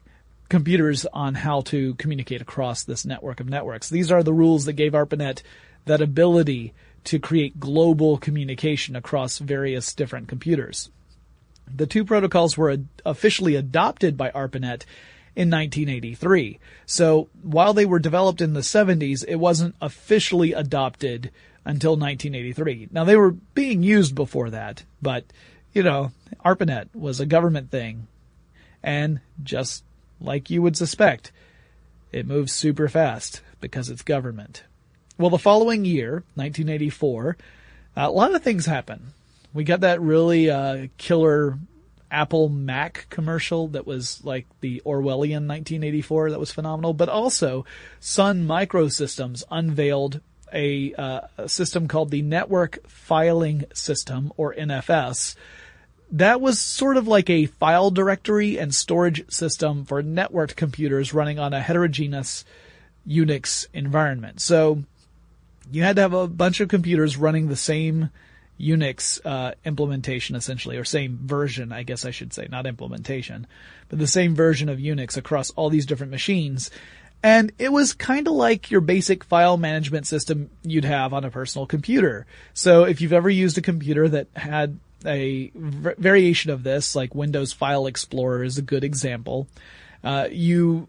computers 0.50 1.05
on 1.13 1.34
how 1.34 1.62
to 1.62 1.95
communicate 1.95 2.41
across 2.41 2.84
this 2.84 3.05
network 3.05 3.39
of 3.39 3.50
networks. 3.50 3.89
These 3.89 4.12
are 4.12 4.22
the 4.22 4.34
rules 4.34 4.65
that 4.65 4.74
gave 4.74 4.93
ARPANET 4.93 5.41
that 5.86 6.01
ability 6.01 6.74
to 7.05 7.19
create 7.19 7.59
global 7.59 8.17
communication 8.17 8.95
across 8.95 9.39
various 9.39 9.93
different 9.93 10.27
computers. 10.27 10.89
The 11.74 11.88
two 11.88 12.05
protocols 12.05 12.57
were 12.57 12.71
ad- 12.71 12.88
officially 13.05 13.55
adopted 13.55 14.17
by 14.17 14.31
ARPANET 14.31 14.85
in 15.35 15.50
1983. 15.50 16.59
So 16.85 17.29
while 17.41 17.74
they 17.74 17.85
were 17.85 18.00
developed 18.00 18.41
in 18.41 18.53
the 18.53 18.62
70s, 18.62 19.25
it 19.27 19.35
wasn't 19.35 19.75
officially 19.81 20.53
adopted 20.53 21.31
until 21.65 21.91
1983. 21.91 22.89
Now 22.91 23.03
they 23.03 23.15
were 23.15 23.31
being 23.31 23.83
used 23.83 24.15
before 24.15 24.50
that, 24.51 24.83
but 25.01 25.25
you 25.74 25.83
know, 25.83 26.12
ARPANET 26.43 26.95
was 26.95 27.19
a 27.19 27.25
government 27.25 27.69
thing. 27.69 28.07
And 28.81 29.19
just 29.43 29.83
like 30.21 30.50
you 30.50 30.62
would 30.62 30.77
suspect, 30.77 31.31
it 32.12 32.27
moves 32.27 32.53
super 32.53 32.88
fast 32.88 33.41
because 33.59 33.89
it's 33.89 34.03
government. 34.03 34.63
Well, 35.17 35.29
the 35.29 35.38
following 35.38 35.86
year, 35.86 36.24
1984, 36.36 37.38
a 37.95 38.12
lot 38.12 38.36
of 38.36 38.43
things 38.43 38.65
happen. 38.65 39.13
We 39.53 39.63
got 39.63 39.81
that 39.81 40.01
really 40.01 40.50
uh, 40.50 40.88
killer 40.98 41.57
Apple 42.12 42.50
Mac 42.50 43.07
commercial 43.10 43.69
that 43.69 43.88
was 43.88 44.24
like 44.25 44.45
the 44.60 44.81
Orwellian 44.86 45.48
1984 45.48 46.31
that 46.31 46.39
was 46.39 46.51
phenomenal, 46.51 46.93
but 46.93 47.10
also 47.10 47.65
Sun 48.00 48.45
Microsystems 48.45 49.43
unveiled 49.50 50.19
a, 50.53 50.93
uh, 50.95 51.22
a 51.38 51.50
system 51.50 51.88
called 51.88 52.12
the 52.12 52.22
Network 52.22 52.88
Filing 52.88 53.65
System, 53.74 54.31
or 54.38 54.53
NFS. 54.53 55.36
That 56.12 56.39
was 56.39 56.60
sort 56.60 56.98
of 56.98 57.07
like 57.07 57.29
a 57.29 57.48
file 57.48 57.89
directory 57.89 58.57
and 58.57 58.74
storage 58.74 59.29
system 59.31 59.86
for 59.86 60.03
networked 60.03 60.55
computers 60.55 61.13
running 61.13 61.39
on 61.39 61.53
a 61.53 61.62
heterogeneous 61.62 62.45
Unix 63.07 63.67
environment. 63.74 64.39
So 64.39 64.84
you 65.72 65.84
had 65.84 65.95
to 65.98 66.01
have 66.01 66.13
a 66.13 66.27
bunch 66.27 66.60
of 66.60 66.69
computers 66.69 67.17
running 67.17 67.48
the 67.48 67.55
same 67.55 68.10
Unix 68.60 69.19
uh, 69.25 69.53
implementation 69.65 70.36
essentially, 70.36 70.77
or 70.77 70.84
same 70.84 71.19
version, 71.22 71.72
I 71.72 71.84
guess 71.84 72.05
I 72.05 72.12
should 72.12 72.34
say, 72.34 72.48
not 72.50 72.65
implementation, 72.65 73.48
but 73.89 74.00
the 74.00 74.07
same 74.07 74.36
version 74.36 74.69
of 74.69 74.79
Unix 74.79 75.17
across 75.17 75.51
all 75.51 75.69
these 75.69 75.86
different 75.86 76.12
machines. 76.12 76.72
And 77.22 77.51
it 77.57 77.72
was 77.72 77.93
kind 77.93 78.27
of 78.27 78.34
like 78.34 78.69
your 78.69 78.81
basic 78.81 79.24
file 79.24 79.57
management 79.57 80.07
system 80.07 80.51
you'd 80.63 80.86
have 80.86 81.13
on 81.13 81.25
a 81.25 81.31
personal 81.31 81.65
computer. 81.65 82.27
So 82.53 82.84
if 82.84 83.01
you've 83.01 83.13
ever 83.13 83.29
used 83.29 83.57
a 83.57 83.62
computer 83.62 84.07
that 84.07 84.27
had 84.36 84.79
a 85.05 85.51
v- 85.53 85.93
variation 85.98 86.51
of 86.51 86.63
this, 86.63 86.95
like 86.95 87.15
Windows 87.15 87.51
File 87.51 87.88
Explorer 87.88 88.43
is 88.43 88.57
a 88.57 88.62
good 88.62 88.84
example, 88.84 89.48
uh, 90.03 90.27
you 90.31 90.88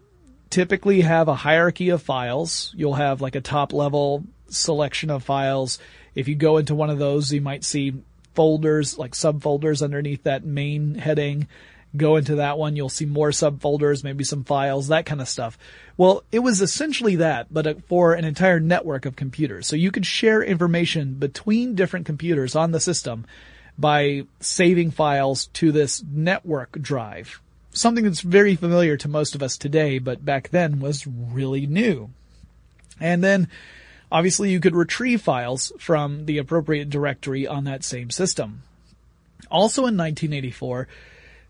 typically 0.49 1.01
have 1.01 1.27
a 1.27 1.35
hierarchy 1.35 1.89
of 1.89 2.01
files. 2.01 2.71
You'll 2.77 2.93
have 2.93 3.19
like 3.19 3.35
a 3.35 3.41
top 3.41 3.73
level 3.73 4.23
selection 4.49 5.09
of 5.09 5.23
files. 5.23 5.79
If 6.15 6.27
you 6.27 6.35
go 6.35 6.57
into 6.57 6.75
one 6.75 6.89
of 6.89 6.99
those, 6.99 7.31
you 7.31 7.41
might 7.41 7.63
see 7.63 7.93
folders, 8.33 8.97
like 8.97 9.13
subfolders 9.13 9.81
underneath 9.81 10.23
that 10.23 10.45
main 10.45 10.95
heading. 10.95 11.47
Go 11.95 12.17
into 12.17 12.35
that 12.35 12.57
one, 12.57 12.75
you'll 12.75 12.89
see 12.89 13.05
more 13.05 13.29
subfolders, 13.29 14.03
maybe 14.03 14.23
some 14.23 14.43
files, 14.43 14.89
that 14.89 15.05
kind 15.05 15.21
of 15.21 15.29
stuff. 15.29 15.57
Well, 15.95 16.23
it 16.31 16.39
was 16.39 16.61
essentially 16.61 17.15
that, 17.15 17.47
but 17.51 17.65
uh, 17.65 17.73
for 17.87 18.13
an 18.13 18.25
entire 18.25 18.59
network 18.59 19.05
of 19.05 19.15
computers. 19.15 19.65
So 19.65 19.75
you 19.75 19.89
could 19.89 20.05
share 20.05 20.43
information 20.43 21.13
between 21.13 21.75
different 21.75 22.05
computers 22.05 22.55
on 22.55 22.71
the 22.71 22.79
system 22.79 23.25
by 23.77 24.27
saving 24.39 24.91
files 24.91 25.47
to 25.53 25.71
this 25.71 26.03
network 26.03 26.79
drive. 26.81 27.41
Something 27.71 28.03
that's 28.03 28.21
very 28.21 28.55
familiar 28.55 28.97
to 28.97 29.07
most 29.07 29.33
of 29.33 29.41
us 29.41 29.57
today, 29.57 29.97
but 29.97 30.25
back 30.25 30.49
then 30.49 30.79
was 30.79 31.07
really 31.07 31.65
new. 31.65 32.11
And 32.99 33.23
then 33.23 33.47
obviously 34.11 34.51
you 34.51 34.59
could 34.59 34.75
retrieve 34.75 35.21
files 35.21 35.71
from 35.79 36.25
the 36.25 36.37
appropriate 36.37 36.89
directory 36.89 37.47
on 37.47 37.63
that 37.65 37.83
same 37.83 38.09
system. 38.09 38.63
Also 39.49 39.81
in 39.81 39.97
1984, 39.97 40.87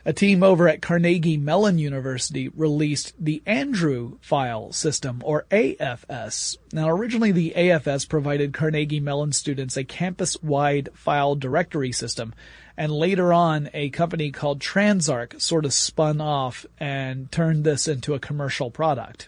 a 0.08 0.14
team 0.14 0.42
over 0.42 0.70
at 0.70 0.82
Carnegie 0.82 1.36
Mellon 1.36 1.78
University 1.78 2.48
released 2.48 3.14
the 3.20 3.44
Andrew 3.46 4.18
file 4.22 4.72
system, 4.72 5.22
or 5.26 5.46
AFS. 5.52 6.56
Now, 6.72 6.90
originally 6.90 7.34
the 7.34 7.54
AFS 7.58 8.08
provided 8.08 8.54
Carnegie 8.54 9.02
Mellon 9.02 9.34
students 9.34 9.76
a 9.76 9.84
campus-wide 9.84 10.88
file 10.94 11.36
directory 11.36 11.92
system, 11.92 12.34
and 12.78 12.90
later 12.90 13.34
on 13.34 13.70
a 13.74 13.90
company 13.90 14.32
called 14.32 14.62
Transarc 14.62 15.42
sort 15.42 15.66
of 15.66 15.74
spun 15.74 16.22
off 16.22 16.66
and 16.80 17.30
turned 17.30 17.66
this 17.66 17.86
into 17.90 18.14
a 18.14 18.20
commercial 18.20 18.72
product. 18.72 19.28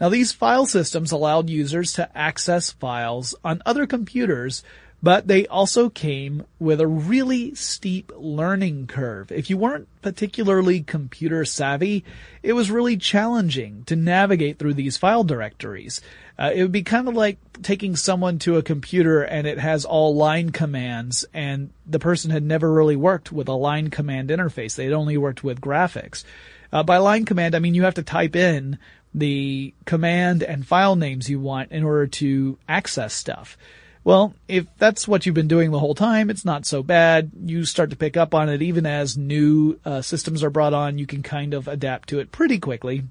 Now 0.00 0.08
these 0.08 0.32
file 0.32 0.64
systems 0.64 1.12
allowed 1.12 1.50
users 1.50 1.92
to 1.94 2.16
access 2.16 2.70
files 2.70 3.34
on 3.44 3.60
other 3.66 3.86
computers 3.86 4.62
but 5.02 5.26
they 5.26 5.46
also 5.46 5.88
came 5.88 6.44
with 6.58 6.80
a 6.80 6.86
really 6.86 7.54
steep 7.54 8.12
learning 8.16 8.86
curve. 8.86 9.32
If 9.32 9.48
you 9.48 9.56
weren't 9.56 9.88
particularly 10.02 10.82
computer 10.82 11.44
savvy, 11.44 12.04
it 12.42 12.52
was 12.52 12.70
really 12.70 12.96
challenging 12.98 13.84
to 13.84 13.96
navigate 13.96 14.58
through 14.58 14.74
these 14.74 14.98
file 14.98 15.24
directories. 15.24 16.02
Uh, 16.38 16.50
it 16.54 16.62
would 16.62 16.72
be 16.72 16.82
kind 16.82 17.08
of 17.08 17.14
like 17.14 17.38
taking 17.62 17.96
someone 17.96 18.38
to 18.40 18.56
a 18.56 18.62
computer 18.62 19.22
and 19.22 19.46
it 19.46 19.58
has 19.58 19.84
all 19.84 20.14
line 20.14 20.50
commands 20.50 21.24
and 21.32 21.70
the 21.86 21.98
person 21.98 22.30
had 22.30 22.42
never 22.42 22.70
really 22.70 22.96
worked 22.96 23.32
with 23.32 23.48
a 23.48 23.52
line 23.52 23.88
command 23.88 24.28
interface. 24.28 24.74
They 24.74 24.84
had 24.84 24.92
only 24.92 25.16
worked 25.16 25.42
with 25.42 25.60
graphics. 25.60 26.24
Uh, 26.72 26.82
by 26.82 26.98
line 26.98 27.24
command, 27.24 27.54
I 27.54 27.58
mean 27.58 27.74
you 27.74 27.84
have 27.84 27.94
to 27.94 28.02
type 28.02 28.36
in 28.36 28.78
the 29.14 29.74
command 29.86 30.42
and 30.42 30.66
file 30.66 30.94
names 30.94 31.28
you 31.28 31.40
want 31.40 31.72
in 31.72 31.84
order 31.84 32.06
to 32.06 32.58
access 32.68 33.12
stuff. 33.12 33.56
Well, 34.02 34.34
if 34.48 34.66
that's 34.78 35.06
what 35.06 35.26
you've 35.26 35.34
been 35.34 35.48
doing 35.48 35.70
the 35.70 35.78
whole 35.78 35.94
time, 35.94 36.30
it's 36.30 36.44
not 36.44 36.64
so 36.64 36.82
bad. 36.82 37.30
You 37.44 37.64
start 37.64 37.90
to 37.90 37.96
pick 37.96 38.16
up 38.16 38.34
on 38.34 38.48
it 38.48 38.62
even 38.62 38.86
as 38.86 39.16
new 39.16 39.78
uh, 39.84 40.00
systems 40.00 40.42
are 40.42 40.50
brought 40.50 40.72
on. 40.72 40.98
You 40.98 41.06
can 41.06 41.22
kind 41.22 41.52
of 41.52 41.68
adapt 41.68 42.08
to 42.10 42.18
it 42.18 42.32
pretty 42.32 42.58
quickly 42.58 43.04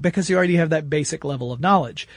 because 0.00 0.28
you 0.28 0.36
already 0.36 0.56
have 0.56 0.70
that 0.70 0.90
basic 0.90 1.24
level 1.24 1.52
of 1.52 1.60
knowledge. 1.60 2.08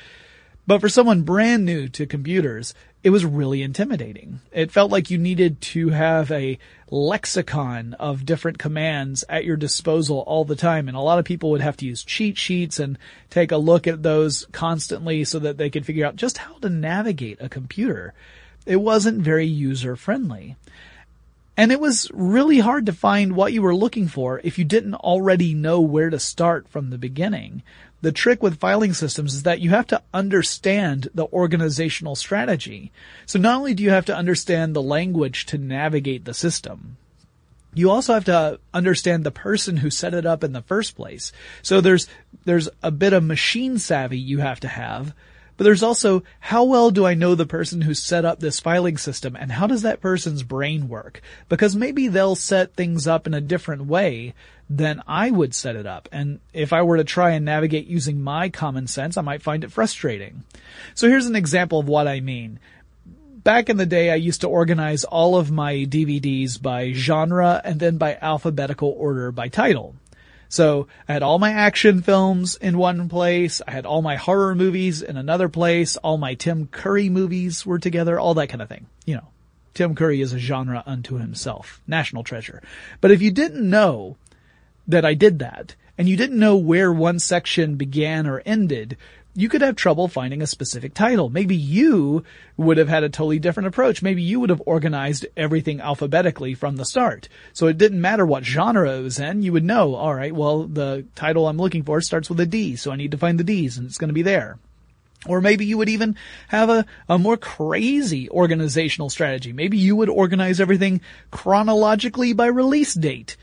But 0.69 0.81
for 0.81 0.87
someone 0.87 1.23
brand 1.23 1.65
new 1.65 1.87
to 1.87 2.05
computers, 2.05 2.75
it 3.03 3.09
was 3.09 3.25
really 3.25 3.63
intimidating. 3.63 4.41
It 4.51 4.71
felt 4.71 4.91
like 4.91 5.09
you 5.09 5.17
needed 5.17 5.61
to 5.61 5.89
have 5.89 6.31
a 6.31 6.59
lexicon 6.91 7.95
of 7.95 8.23
different 8.23 8.59
commands 8.59 9.23
at 9.27 9.45
your 9.45 9.57
disposal 9.57 10.19
all 10.27 10.45
the 10.45 10.55
time. 10.55 10.87
And 10.87 10.95
a 10.95 10.99
lot 10.99 11.17
of 11.17 11.25
people 11.25 11.49
would 11.49 11.61
have 11.61 11.75
to 11.77 11.87
use 11.87 12.03
cheat 12.03 12.37
sheets 12.37 12.77
and 12.77 12.99
take 13.31 13.51
a 13.51 13.57
look 13.57 13.87
at 13.87 14.03
those 14.03 14.45
constantly 14.51 15.23
so 15.23 15.39
that 15.39 15.57
they 15.57 15.71
could 15.71 15.87
figure 15.87 16.05
out 16.05 16.17
just 16.17 16.37
how 16.37 16.53
to 16.59 16.69
navigate 16.69 17.41
a 17.41 17.49
computer. 17.49 18.13
It 18.67 18.75
wasn't 18.75 19.23
very 19.23 19.47
user 19.47 19.95
friendly. 19.95 20.55
And 21.57 21.71
it 21.71 21.79
was 21.81 22.11
really 22.13 22.59
hard 22.59 22.85
to 22.85 22.93
find 22.93 23.35
what 23.35 23.53
you 23.53 23.63
were 23.63 23.75
looking 23.75 24.07
for 24.07 24.39
if 24.43 24.59
you 24.59 24.65
didn't 24.65 24.93
already 24.93 25.55
know 25.55 25.81
where 25.81 26.11
to 26.11 26.19
start 26.19 26.69
from 26.69 26.91
the 26.91 26.97
beginning. 26.99 27.63
The 28.01 28.11
trick 28.11 28.41
with 28.41 28.59
filing 28.59 28.93
systems 28.93 29.33
is 29.33 29.43
that 29.43 29.59
you 29.59 29.71
have 29.71 29.87
to 29.87 30.01
understand 30.13 31.09
the 31.13 31.27
organizational 31.27 32.15
strategy. 32.15 32.91
So 33.25 33.39
not 33.39 33.57
only 33.57 33.73
do 33.73 33.83
you 33.83 33.89
have 33.89 34.05
to 34.05 34.15
understand 34.15 34.73
the 34.73 34.81
language 34.81 35.45
to 35.47 35.57
navigate 35.57 36.23
the 36.23 36.33
system, 36.33 36.97
you 37.73 37.91
also 37.91 38.13
have 38.13 38.25
to 38.25 38.59
understand 38.73 39.23
the 39.23 39.31
person 39.31 39.77
who 39.77 39.89
set 39.89 40.13
it 40.13 40.25
up 40.25 40.43
in 40.43 40.53
the 40.53 40.61
first 40.61 40.95
place. 40.95 41.31
So 41.61 41.81
there's, 41.81 42.07
there's 42.45 42.69
a 42.81 42.91
bit 42.91 43.13
of 43.13 43.23
machine 43.23 43.77
savvy 43.77 44.17
you 44.17 44.39
have 44.39 44.59
to 44.61 44.67
have, 44.67 45.13
but 45.59 45.65
there's 45.65 45.83
also 45.83 46.23
how 46.39 46.63
well 46.63 46.89
do 46.89 47.05
I 47.05 47.15
know 47.15 47.35
the 47.35 47.45
person 47.45 47.81
who 47.81 47.93
set 47.93 48.23
up 48.23 48.39
this 48.39 48.61
filing 48.61 48.95
system 48.95 49.35
and 49.35 49.51
how 49.51 49.67
does 49.67 49.81
that 49.81 49.99
person's 49.99 50.41
brain 50.41 50.87
work? 50.87 51.21
Because 51.49 51.75
maybe 51.75 52.07
they'll 52.07 52.37
set 52.37 52.75
things 52.75 53.07
up 53.07 53.27
in 53.27 53.33
a 53.33 53.41
different 53.41 53.85
way 53.87 54.35
than 54.69 55.03
I 55.05 55.31
would 55.31 55.53
set 55.53 55.75
it 55.75 55.85
up. 55.85 56.07
And 56.13 56.39
if 56.53 56.71
I 56.71 56.83
were 56.83 56.95
to 56.95 57.03
try 57.03 57.31
and 57.31 57.43
navigate 57.43 57.87
using 57.87 58.21
my 58.21 58.47
common 58.47 58.87
sense, 58.87 59.17
I 59.17 59.21
might 59.21 59.41
find 59.41 59.65
it 59.65 59.71
frustrating. 59.73 60.45
So 60.95 61.09
here's 61.09 61.25
an 61.25 61.35
example 61.35 61.81
of 61.81 61.89
what 61.89 62.07
I 62.07 62.21
mean. 62.21 62.61
back 63.43 63.67
in 63.67 63.75
the 63.75 63.85
day, 63.85 64.11
I 64.11 64.15
used 64.15 64.39
to 64.41 64.47
organize 64.47 65.03
all 65.03 65.35
of 65.35 65.51
my 65.51 65.73
DVDs 65.75 66.61
by 66.61 66.93
genre 66.93 67.59
and 67.65 67.81
then 67.81 67.97
by 67.97 68.17
alphabetical 68.21 68.95
order 68.97 69.33
by 69.33 69.49
title. 69.49 69.95
So 70.49 70.87
I 71.07 71.13
had 71.13 71.23
all 71.23 71.37
my 71.37 71.51
action 71.51 72.01
films 72.01 72.55
in 72.55 72.77
one 72.77 73.07
place. 73.07 73.61
I 73.65 73.71
had 73.71 73.85
all 73.85 74.01
my 74.01 74.15
horror 74.15 74.55
movies 74.55 75.01
in 75.03 75.15
another 75.15 75.47
place. 75.47 75.95
All 75.97 76.17
my 76.17 76.33
Tim 76.33 76.67
Curry 76.67 77.07
movies 77.07 77.65
were 77.65 77.79
together, 77.79 78.19
all 78.19 78.33
that 78.33 78.49
kind 78.49 78.61
of 78.61 78.67
thing. 78.67 78.87
You 79.05 79.15
know, 79.15 79.27
Tim 79.75 79.93
Curry 79.93 80.21
is 80.21 80.33
a 80.33 80.39
genre 80.39 80.83
unto 80.85 81.19
himself. 81.19 81.81
National 81.87 82.23
treasure. 82.23 82.63
But 82.99 83.11
if 83.11 83.21
you 83.21 83.29
didn't 83.29 83.69
know 83.69 84.17
that 84.87 85.05
I 85.05 85.13
did 85.13 85.39
that, 85.39 85.75
and 85.99 86.09
you 86.09 86.17
didn't 86.17 86.39
know 86.39 86.55
where 86.55 86.91
one 86.91 87.19
section 87.19 87.75
began 87.75 88.25
or 88.25 88.41
ended, 88.45 88.97
you 89.39 89.47
could 89.47 89.61
have 89.61 89.75
trouble 89.75 90.09
finding 90.09 90.41
a 90.41 90.47
specific 90.47 90.93
title. 90.93 91.29
Maybe 91.29 91.55
you 91.55 92.23
would 92.57 92.77
have 92.77 92.89
had 92.89 93.03
a 93.03 93.09
totally 93.09 93.39
different 93.39 93.67
approach. 93.67 94.01
Maybe 94.01 94.21
you 94.21 94.39
would 94.39 94.49
have 94.49 94.61
organized 94.65 95.25
everything 95.37 95.79
alphabetically 95.79 96.55
from 96.55 96.75
the 96.75 96.85
start. 96.85 97.29
So 97.53 97.67
it 97.67 97.77
didn't 97.77 98.01
matter 98.01 98.25
what 98.25 98.43
genre 98.43 98.97
it 98.97 99.01
was 99.01 99.17
in. 99.17 99.41
You 99.41 99.53
would 99.53 99.63
know, 99.63 99.95
all 99.95 100.13
right, 100.13 100.35
well, 100.35 100.63
the 100.63 101.05
title 101.15 101.47
I'm 101.47 101.57
looking 101.57 101.83
for 101.83 102.01
starts 102.01 102.29
with 102.29 102.39
a 102.41 102.45
D, 102.45 102.75
so 102.75 102.91
I 102.91 102.97
need 102.97 103.11
to 103.11 103.17
find 103.17 103.39
the 103.39 103.45
D's 103.45 103.77
and 103.77 103.87
it's 103.87 103.97
going 103.97 104.09
to 104.09 104.13
be 104.13 104.21
there. 104.21 104.59
Or 105.25 105.39
maybe 105.39 105.65
you 105.65 105.77
would 105.77 105.89
even 105.89 106.17
have 106.49 106.69
a, 106.69 106.85
a 107.07 107.17
more 107.17 107.37
crazy 107.37 108.29
organizational 108.29 109.09
strategy. 109.09 109.53
Maybe 109.53 109.77
you 109.77 109.95
would 109.95 110.09
organize 110.09 110.59
everything 110.59 111.01
chronologically 111.31 112.33
by 112.33 112.47
release 112.47 112.93
date, 112.93 113.37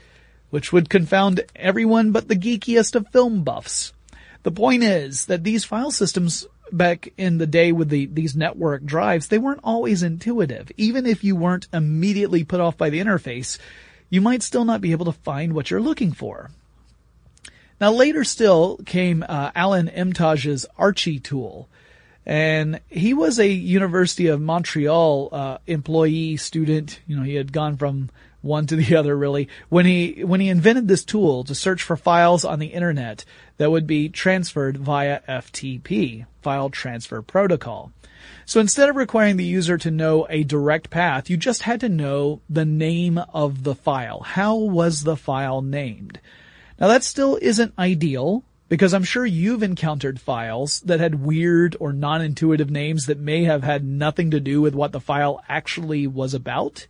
which 0.49 0.71
would 0.71 0.89
confound 0.89 1.41
everyone 1.55 2.11
but 2.11 2.27
the 2.27 2.35
geekiest 2.35 2.95
of 2.95 3.07
film 3.09 3.43
buffs. 3.43 3.93
The 4.47 4.51
point 4.51 4.81
is 4.81 5.25
that 5.25 5.43
these 5.43 5.65
file 5.65 5.91
systems 5.91 6.47
back 6.71 7.11
in 7.17 7.37
the 7.37 7.45
day 7.45 7.73
with 7.73 7.89
the, 7.89 8.05
these 8.05 8.33
network 8.33 8.85
drives, 8.85 9.27
they 9.27 9.37
weren't 9.37 9.59
always 9.61 10.03
intuitive. 10.03 10.71
Even 10.77 11.05
if 11.05 11.21
you 11.21 11.35
weren't 11.35 11.67
immediately 11.73 12.45
put 12.45 12.61
off 12.61 12.77
by 12.77 12.89
the 12.89 13.01
interface, 13.01 13.57
you 14.09 14.21
might 14.21 14.41
still 14.41 14.63
not 14.63 14.79
be 14.79 14.93
able 14.93 15.03
to 15.03 15.11
find 15.11 15.51
what 15.51 15.69
you're 15.69 15.81
looking 15.81 16.13
for. 16.13 16.49
Now 17.81 17.91
later 17.91 18.23
still 18.23 18.77
came 18.85 19.21
uh, 19.27 19.51
Alan 19.53 19.89
Emtage's 19.89 20.65
Archie 20.77 21.19
tool. 21.19 21.67
And 22.25 22.79
he 22.87 23.13
was 23.13 23.39
a 23.39 23.49
University 23.49 24.27
of 24.27 24.39
Montreal 24.39 25.27
uh, 25.33 25.57
employee 25.67 26.37
student. 26.37 27.01
You 27.05 27.17
know, 27.17 27.23
he 27.23 27.35
had 27.35 27.51
gone 27.51 27.75
from 27.75 28.11
one 28.47 28.65
to 28.67 28.75
the 28.75 28.95
other 28.99 29.15
really 29.15 29.47
when 29.69 29.85
he 29.85 30.23
when 30.23 30.39
he 30.39 30.49
invented 30.49 30.87
this 30.87 31.03
tool 31.03 31.43
to 31.43 31.53
search 31.53 31.83
for 31.83 31.95
files 31.95 32.43
on 32.43 32.59
the 32.59 32.67
internet 32.67 33.25
that 33.57 33.71
would 33.71 33.85
be 33.85 34.09
transferred 34.09 34.77
via 34.77 35.21
FTP, 35.27 36.25
file 36.41 36.69
transfer 36.69 37.21
protocol. 37.21 37.91
So 38.45 38.59
instead 38.59 38.89
of 38.89 38.95
requiring 38.95 39.37
the 39.37 39.45
user 39.45 39.77
to 39.77 39.91
know 39.91 40.25
a 40.29 40.43
direct 40.43 40.89
path, 40.89 41.29
you 41.29 41.37
just 41.37 41.63
had 41.63 41.81
to 41.81 41.89
know 41.89 42.41
the 42.49 42.65
name 42.65 43.17
of 43.33 43.63
the 43.63 43.75
file. 43.75 44.21
How 44.21 44.55
was 44.55 45.03
the 45.03 45.17
file 45.17 45.61
named? 45.61 46.19
Now 46.79 46.87
that 46.87 47.03
still 47.03 47.37
isn't 47.41 47.73
ideal 47.77 48.43
because 48.69 48.93
I'm 48.93 49.03
sure 49.03 49.25
you've 49.25 49.63
encountered 49.63 50.19
files 50.19 50.81
that 50.81 50.99
had 50.99 51.23
weird 51.23 51.75
or 51.79 51.93
non-intuitive 51.93 52.69
names 52.69 53.05
that 53.05 53.19
may 53.19 53.45
have 53.45 53.63
had 53.63 53.83
nothing 53.83 54.31
to 54.31 54.39
do 54.39 54.61
with 54.61 54.75
what 54.75 54.91
the 54.91 54.99
file 54.99 55.43
actually 55.47 56.07
was 56.07 56.33
about. 56.33 56.87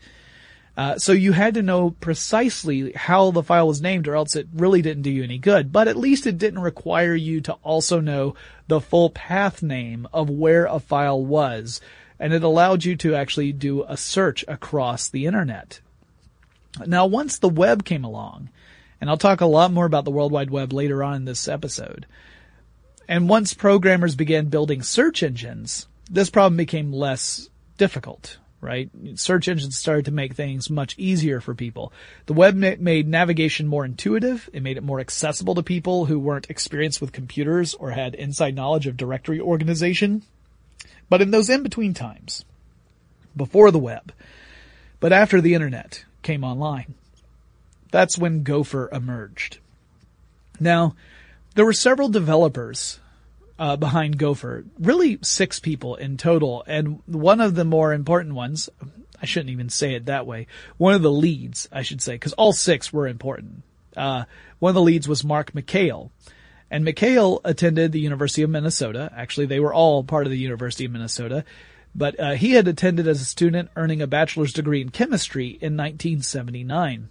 Uh, 0.78 1.00
so 1.00 1.12
you 1.12 1.32
had 1.32 1.56
to 1.56 1.64
know 1.64 1.90
precisely 1.90 2.92
how 2.94 3.32
the 3.32 3.42
file 3.42 3.68
was 3.68 3.82
named 3.82 4.08
or 4.08 4.16
else 4.16 4.36
it 4.36 4.48
really 4.54 4.84
didn't 4.84 5.02
do 5.02 5.10
you 5.10 5.24
any 5.24 5.40
good. 5.40 5.74
But 5.74 5.88
at 5.88 5.98
least 5.98 6.28
it 6.28 6.38
didn't 6.38 6.60
require 6.60 7.16
you 7.16 7.42
to 7.42 7.54
also 7.64 8.00
know 8.00 8.36
the 8.68 8.80
full 8.80 9.10
path 9.10 9.64
name 9.64 10.08
of 10.14 10.30
where 10.30 10.66
a 10.66 10.80
file 10.80 11.26
was. 11.26 11.82
And 12.20 12.32
it 12.32 12.44
allowed 12.44 12.86
you 12.86 12.96
to 12.98 13.16
actually 13.16 13.54
do 13.54 13.84
a 13.88 13.98
search 13.98 14.46
across 14.48 15.10
the 15.10 15.26
internet. 15.26 15.82
Now 16.86 17.08
once 17.08 17.40
the 17.40 17.50
web 17.50 17.84
came 17.84 18.04
along, 18.04 18.50
and 19.02 19.10
I'll 19.10 19.18
talk 19.18 19.42
a 19.42 19.48
lot 19.48 19.74
more 19.74 19.86
about 19.88 20.06
the 20.06 20.12
World 20.12 20.32
Wide 20.32 20.52
Web 20.52 20.74
later 20.74 21.04
on 21.04 21.16
in 21.16 21.26
this 21.26 21.48
episode, 21.48 22.06
and 23.08 23.30
once 23.30 23.56
programmers 23.56 24.16
began 24.16 24.46
building 24.48 24.84
search 24.84 25.24
engines, 25.24 25.88
this 26.10 26.30
problem 26.30 26.58
became 26.58 26.92
less 26.92 27.50
difficult 27.78 28.38
right? 28.68 28.90
Search 29.16 29.48
engines 29.48 29.78
started 29.78 30.06
to 30.06 30.12
make 30.12 30.36
things 30.36 30.70
much 30.70 30.94
easier 30.98 31.40
for 31.40 31.56
people. 31.56 31.94
The 32.26 32.34
web 32.34 32.54
made 32.56 33.08
navigation 33.08 33.66
more 33.68 33.86
intuitive. 33.86 34.50
It 34.52 34.62
made 34.62 34.78
it 34.78 34.84
more 34.84 35.00
accessible 35.00 35.56
to 35.56 35.64
people 35.64 36.06
who 36.06 36.20
weren't 36.20 36.50
experienced 36.50 37.00
with 37.00 37.14
computers 37.14 37.74
or 37.74 37.92
had 37.92 38.14
inside 38.14 38.54
knowledge 38.54 38.86
of 38.86 38.98
directory 38.98 39.40
organization. 39.40 40.24
But 41.10 41.22
in 41.22 41.32
those 41.32 41.50
in-between 41.50 41.94
times, 41.94 42.44
before 43.36 43.72
the 43.72 43.80
web, 43.80 44.12
but 45.00 45.14
after 45.14 45.40
the 45.40 45.54
internet 45.54 46.04
came 46.22 46.44
online, 46.44 46.96
that's 47.90 48.18
when 48.18 48.44
Gopher 48.44 48.90
emerged. 48.92 49.60
Now, 50.60 50.96
there 51.56 51.66
were 51.66 51.72
several 51.72 52.10
developers 52.10 53.00
uh, 53.60 53.76
behind 53.76 54.18
Gopher. 54.18 54.66
Really 54.80 55.20
six 55.22 55.60
people 55.60 55.96
in 55.96 56.18
total. 56.18 56.64
And 56.68 57.02
one 57.06 57.42
of 57.42 57.56
the 57.56 57.66
more 57.66 57.94
important 57.94 58.36
ones, 58.36 58.70
I 59.22 59.26
shouldn't 59.26 59.50
even 59.50 59.70
say 59.70 59.96
it 59.96 60.06
that 60.06 60.28
way. 60.28 60.48
One 60.78 60.94
of 60.94 61.02
the 61.02 61.12
leads, 61.12 61.68
I 61.72 61.82
should 61.82 62.02
say, 62.02 62.16
because 62.16 62.34
all 62.34 62.54
six 62.54 62.94
were 62.94 63.08
important. 63.08 63.64
Uh, 63.96 64.26
one 64.60 64.72
of 64.72 64.76
the 64.76 64.82
leads 64.82 65.08
was 65.08 65.24
Mark 65.24 65.54
McCahill. 65.54 66.12
And 66.70 66.86
McCahill 66.86 67.40
attended 67.46 67.92
the 67.92 68.00
University 68.00 68.42
of 68.42 68.50
Minnesota. 68.50 69.12
Actually, 69.16 69.46
they 69.46 69.60
were 69.60 69.74
all 69.74 70.04
part 70.04 70.28
of 70.28 70.32
the 70.32 70.38
University 70.38 70.86
of 70.86 70.92
Minnesota. 70.92 71.46
But 71.96 72.20
uh, 72.20 72.32
he 72.34 72.52
had 72.52 72.68
attended 72.68 73.08
as 73.08 73.22
a 73.22 73.26
student, 73.26 73.70
earning 73.76 74.02
a 74.02 74.08
bachelor's 74.08 74.54
degree 74.54 74.82
in 74.82 74.90
chemistry 74.90 75.48
in 75.48 75.76
1979. 75.76 77.10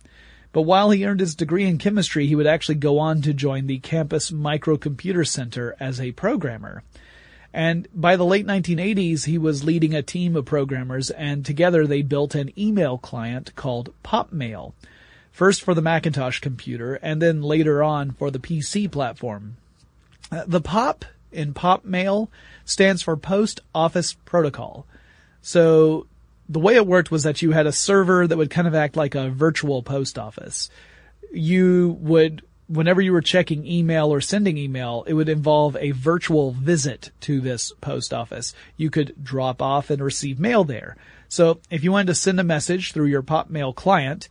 But 0.56 0.62
while 0.62 0.88
he 0.88 1.04
earned 1.04 1.20
his 1.20 1.34
degree 1.34 1.66
in 1.66 1.76
chemistry, 1.76 2.26
he 2.26 2.34
would 2.34 2.46
actually 2.46 2.76
go 2.76 2.98
on 2.98 3.20
to 3.20 3.34
join 3.34 3.66
the 3.66 3.78
campus 3.78 4.30
microcomputer 4.30 5.28
center 5.28 5.76
as 5.78 6.00
a 6.00 6.12
programmer. 6.12 6.82
And 7.52 7.86
by 7.92 8.16
the 8.16 8.24
late 8.24 8.46
1980s, 8.46 9.26
he 9.26 9.36
was 9.36 9.64
leading 9.64 9.94
a 9.94 10.00
team 10.00 10.34
of 10.34 10.46
programmers 10.46 11.10
and 11.10 11.44
together 11.44 11.86
they 11.86 12.00
built 12.00 12.34
an 12.34 12.58
email 12.58 12.96
client 12.96 13.54
called 13.54 13.92
PopMail. 14.02 14.72
First 15.30 15.62
for 15.62 15.74
the 15.74 15.82
Macintosh 15.82 16.40
computer 16.40 16.94
and 17.02 17.20
then 17.20 17.42
later 17.42 17.82
on 17.82 18.12
for 18.12 18.30
the 18.30 18.38
PC 18.38 18.90
platform. 18.90 19.58
Uh, 20.32 20.44
the 20.46 20.62
POP 20.62 21.04
in 21.32 21.52
PopMail 21.52 22.28
stands 22.64 23.02
for 23.02 23.18
Post 23.18 23.60
Office 23.74 24.14
Protocol. 24.24 24.86
So 25.42 26.06
the 26.48 26.60
way 26.60 26.76
it 26.76 26.86
worked 26.86 27.10
was 27.10 27.24
that 27.24 27.42
you 27.42 27.52
had 27.52 27.66
a 27.66 27.72
server 27.72 28.26
that 28.26 28.36
would 28.36 28.50
kind 28.50 28.68
of 28.68 28.74
act 28.74 28.96
like 28.96 29.14
a 29.14 29.30
virtual 29.30 29.82
post 29.82 30.18
office. 30.18 30.70
You 31.32 31.96
would, 32.00 32.42
whenever 32.68 33.00
you 33.00 33.12
were 33.12 33.20
checking 33.20 33.66
email 33.66 34.12
or 34.12 34.20
sending 34.20 34.56
email, 34.56 35.04
it 35.06 35.14
would 35.14 35.28
involve 35.28 35.76
a 35.76 35.90
virtual 35.90 36.52
visit 36.52 37.10
to 37.22 37.40
this 37.40 37.72
post 37.80 38.14
office. 38.14 38.54
You 38.76 38.90
could 38.90 39.14
drop 39.22 39.60
off 39.60 39.90
and 39.90 40.02
receive 40.02 40.38
mail 40.38 40.62
there. 40.64 40.96
So 41.28 41.58
if 41.68 41.82
you 41.82 41.90
wanted 41.90 42.08
to 42.08 42.14
send 42.14 42.38
a 42.38 42.44
message 42.44 42.92
through 42.92 43.06
your 43.06 43.22
PopMail 43.22 43.74
client, 43.74 44.28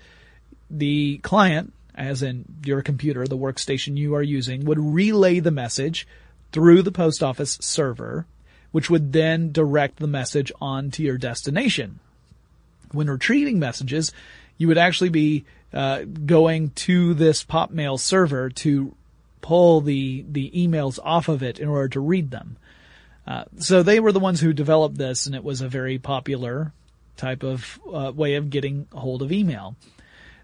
the 0.69 1.17
client, 1.17 1.73
as 1.93 2.23
in 2.23 2.45
your 2.63 2.81
computer, 2.81 3.27
the 3.27 3.37
workstation 3.37 3.97
you 3.97 4.15
are 4.15 4.23
using, 4.23 4.63
would 4.65 4.79
relay 4.79 5.41
the 5.41 5.51
message 5.51 6.07
through 6.53 6.81
the 6.81 6.91
post 6.93 7.21
office 7.21 7.57
server, 7.59 8.25
which 8.71 8.89
would 8.89 9.11
then 9.11 9.51
direct 9.51 9.97
the 9.97 10.07
message 10.07 10.51
on 10.61 10.91
to 10.91 11.03
your 11.03 11.17
destination 11.17 11.99
when 12.91 13.09
retrieving 13.09 13.59
messages, 13.59 14.11
you 14.57 14.67
would 14.67 14.77
actually 14.77 15.09
be 15.09 15.45
uh, 15.73 16.03
going 16.03 16.69
to 16.71 17.13
this 17.13 17.43
PopMail 17.43 17.99
server 17.99 18.49
to 18.49 18.95
pull 19.41 19.81
the 19.81 20.25
the 20.27 20.49
emails 20.51 20.97
off 21.03 21.27
of 21.27 21.43
it 21.43 21.59
in 21.59 21.67
order 21.67 21.89
to 21.89 21.99
read 21.99 22.31
them. 22.31 22.57
Uh, 23.27 23.43
so 23.57 23.83
they 23.83 23.99
were 23.99 24.11
the 24.11 24.19
ones 24.19 24.39
who 24.39 24.53
developed 24.53 24.97
this, 24.97 25.25
and 25.25 25.35
it 25.35 25.43
was 25.43 25.61
a 25.61 25.67
very 25.67 25.97
popular 25.97 26.71
type 27.17 27.43
of 27.43 27.79
uh, 27.91 28.11
way 28.15 28.35
of 28.35 28.49
getting 28.49 28.87
hold 28.91 29.21
of 29.21 29.31
email. 29.31 29.75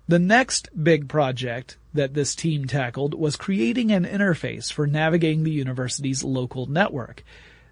The 0.08 0.19
next 0.19 0.69
big 0.84 1.08
project 1.08 1.77
that 1.93 2.13
this 2.13 2.36
team 2.36 2.65
tackled 2.65 3.13
was 3.13 3.36
creating 3.36 3.91
an 3.91 4.06
interface 4.06 4.71
for 4.71 4.88
navigating 4.88 5.43
the 5.43 5.51
university's 5.51 6.23
local 6.23 6.65
network. 6.65 7.23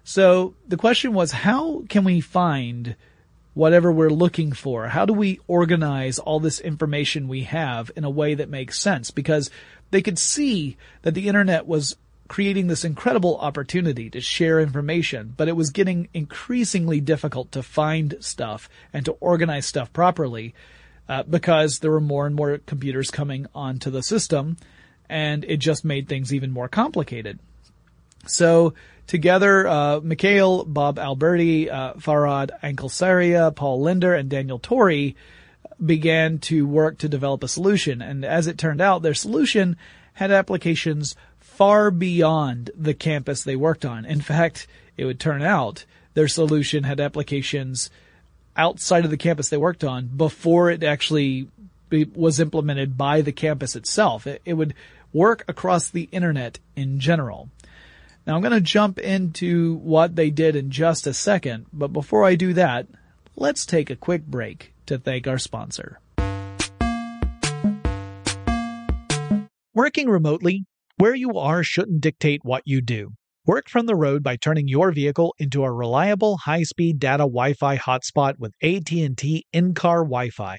So 0.04 0.54
the 0.66 0.76
question 0.76 1.12
was, 1.12 1.32
how 1.32 1.84
can 1.88 2.04
we 2.04 2.20
find 2.20 2.96
whatever 3.60 3.92
we're 3.92 4.08
looking 4.08 4.52
for? 4.52 4.88
How 4.88 5.04
do 5.04 5.12
we 5.12 5.38
organize 5.46 6.18
all 6.18 6.40
this 6.40 6.60
information 6.60 7.28
we 7.28 7.42
have 7.42 7.90
in 7.94 8.04
a 8.04 8.10
way 8.10 8.32
that 8.32 8.48
makes 8.48 8.80
sense? 8.80 9.10
Because 9.10 9.50
they 9.90 10.00
could 10.00 10.18
see 10.18 10.78
that 11.02 11.12
the 11.12 11.28
internet 11.28 11.66
was 11.66 11.94
creating 12.26 12.68
this 12.68 12.86
incredible 12.86 13.36
opportunity 13.36 14.08
to 14.08 14.18
share 14.18 14.60
information, 14.60 15.34
but 15.36 15.46
it 15.46 15.56
was 15.56 15.68
getting 15.68 16.08
increasingly 16.14 17.02
difficult 17.02 17.52
to 17.52 17.62
find 17.62 18.14
stuff 18.20 18.70
and 18.94 19.04
to 19.04 19.12
organize 19.20 19.66
stuff 19.66 19.92
properly 19.92 20.54
uh, 21.06 21.22
because 21.24 21.80
there 21.80 21.90
were 21.90 22.00
more 22.00 22.26
and 22.26 22.34
more 22.34 22.56
computers 22.64 23.10
coming 23.10 23.46
onto 23.54 23.90
the 23.90 24.02
system 24.02 24.56
and 25.06 25.44
it 25.44 25.58
just 25.58 25.84
made 25.84 26.08
things 26.08 26.32
even 26.32 26.50
more 26.50 26.68
complicated. 26.68 27.38
So 28.26 28.72
together, 29.10 29.66
uh, 29.66 30.00
McCahill, 30.00 30.72
Bob 30.72 30.96
Alberti, 30.96 31.68
uh, 31.68 31.94
Farhad 31.94 32.50
Anklesaria, 32.62 33.52
Paul 33.52 33.82
Lindner, 33.82 34.14
and 34.14 34.30
Daniel 34.30 34.60
Torrey 34.60 35.16
began 35.84 36.38
to 36.38 36.64
work 36.64 36.98
to 36.98 37.08
develop 37.08 37.42
a 37.42 37.48
solution. 37.48 38.00
And 38.02 38.24
as 38.24 38.46
it 38.46 38.56
turned 38.56 38.80
out, 38.80 39.02
their 39.02 39.14
solution 39.14 39.76
had 40.12 40.30
applications 40.30 41.16
far 41.40 41.90
beyond 41.90 42.70
the 42.76 42.94
campus 42.94 43.42
they 43.42 43.56
worked 43.56 43.84
on. 43.84 44.04
In 44.04 44.20
fact, 44.20 44.68
it 44.96 45.06
would 45.06 45.18
turn 45.18 45.42
out 45.42 45.84
their 46.14 46.28
solution 46.28 46.84
had 46.84 47.00
applications 47.00 47.90
outside 48.56 49.04
of 49.04 49.10
the 49.10 49.16
campus 49.16 49.48
they 49.48 49.56
worked 49.56 49.82
on 49.82 50.06
before 50.06 50.70
it 50.70 50.84
actually 50.84 51.48
was 52.14 52.38
implemented 52.38 52.96
by 52.96 53.22
the 53.22 53.32
campus 53.32 53.74
itself. 53.74 54.28
It, 54.28 54.40
it 54.44 54.54
would 54.54 54.72
work 55.12 55.44
across 55.48 55.90
the 55.90 56.08
internet 56.12 56.60
in 56.76 57.00
general. 57.00 57.48
Now 58.26 58.36
I'm 58.36 58.42
going 58.42 58.52
to 58.52 58.60
jump 58.60 58.98
into 58.98 59.76
what 59.76 60.14
they 60.14 60.30
did 60.30 60.54
in 60.54 60.70
just 60.70 61.06
a 61.06 61.14
second, 61.14 61.66
but 61.72 61.88
before 61.88 62.24
I 62.24 62.34
do 62.34 62.52
that, 62.52 62.86
let's 63.34 63.64
take 63.64 63.88
a 63.88 63.96
quick 63.96 64.26
break 64.26 64.74
to 64.86 64.98
thank 64.98 65.26
our 65.26 65.38
sponsor. 65.38 66.00
Working 69.74 70.08
remotely, 70.08 70.64
where 70.98 71.14
you 71.14 71.38
are 71.38 71.62
shouldn't 71.62 72.02
dictate 72.02 72.40
what 72.44 72.62
you 72.66 72.82
do. 72.82 73.12
Work 73.46 73.70
from 73.70 73.86
the 73.86 73.96
road 73.96 74.22
by 74.22 74.36
turning 74.36 74.68
your 74.68 74.92
vehicle 74.92 75.34
into 75.38 75.64
a 75.64 75.72
reliable 75.72 76.36
high-speed 76.36 76.98
data 76.98 77.22
Wi-Fi 77.22 77.78
hotspot 77.78 78.34
with 78.38 78.52
AT&T 78.62 79.46
in-car 79.52 80.04
Wi-Fi. 80.04 80.58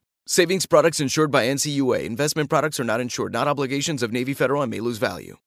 Savings 0.27 0.67
products 0.67 0.99
insured 0.99 1.31
by 1.31 1.47
NCUA. 1.47 2.05
Investment 2.05 2.47
products 2.47 2.79
are 2.79 2.83
not 2.83 3.01
insured, 3.01 3.33
not 3.33 3.47
obligations 3.47 4.03
of 4.03 4.11
Navy 4.11 4.35
Federal 4.35 4.61
and 4.61 4.69
may 4.69 4.79
lose 4.79 4.99
value. 4.99 5.37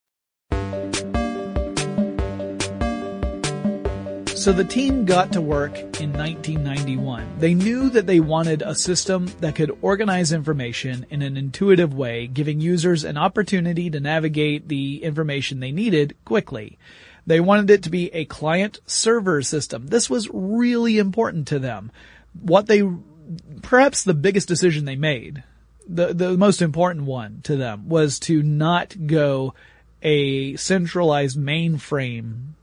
So 4.34 4.52
the 4.52 4.66
team 4.68 5.04
got 5.04 5.32
to 5.32 5.40
work 5.40 5.78
in 6.00 6.12
1991. 6.12 7.36
They 7.38 7.54
knew 7.54 7.88
that 7.90 8.08
they 8.08 8.18
wanted 8.18 8.62
a 8.62 8.74
system 8.74 9.26
that 9.40 9.54
could 9.54 9.78
organize 9.80 10.32
information 10.32 11.06
in 11.08 11.22
an 11.22 11.36
intuitive 11.36 11.94
way, 11.94 12.26
giving 12.26 12.60
users 12.60 13.04
an 13.04 13.16
opportunity 13.16 13.88
to 13.90 14.00
navigate 14.00 14.68
the 14.68 15.04
information 15.04 15.60
they 15.60 15.70
needed 15.70 16.16
quickly. 16.24 16.78
They 17.26 17.38
wanted 17.38 17.70
it 17.70 17.84
to 17.84 17.90
be 17.90 18.12
a 18.12 18.24
client 18.24 18.80
server 18.86 19.40
system. 19.40 19.86
This 19.86 20.10
was 20.10 20.28
really 20.32 20.98
important 20.98 21.46
to 21.48 21.60
them. 21.60 21.92
What 22.32 22.66
they 22.66 22.82
perhaps 23.62 24.02
the 24.02 24.14
biggest 24.14 24.48
decision 24.48 24.84
they 24.84 24.96
made, 24.96 25.42
the, 25.88 26.14
the 26.14 26.36
most 26.36 26.62
important 26.62 27.06
one 27.06 27.40
to 27.44 27.56
them 27.56 27.88
was 27.88 28.18
to 28.20 28.42
not 28.42 28.94
go 29.06 29.54
a 30.02 30.56
centralized 30.56 31.38
mainframe 31.38 32.54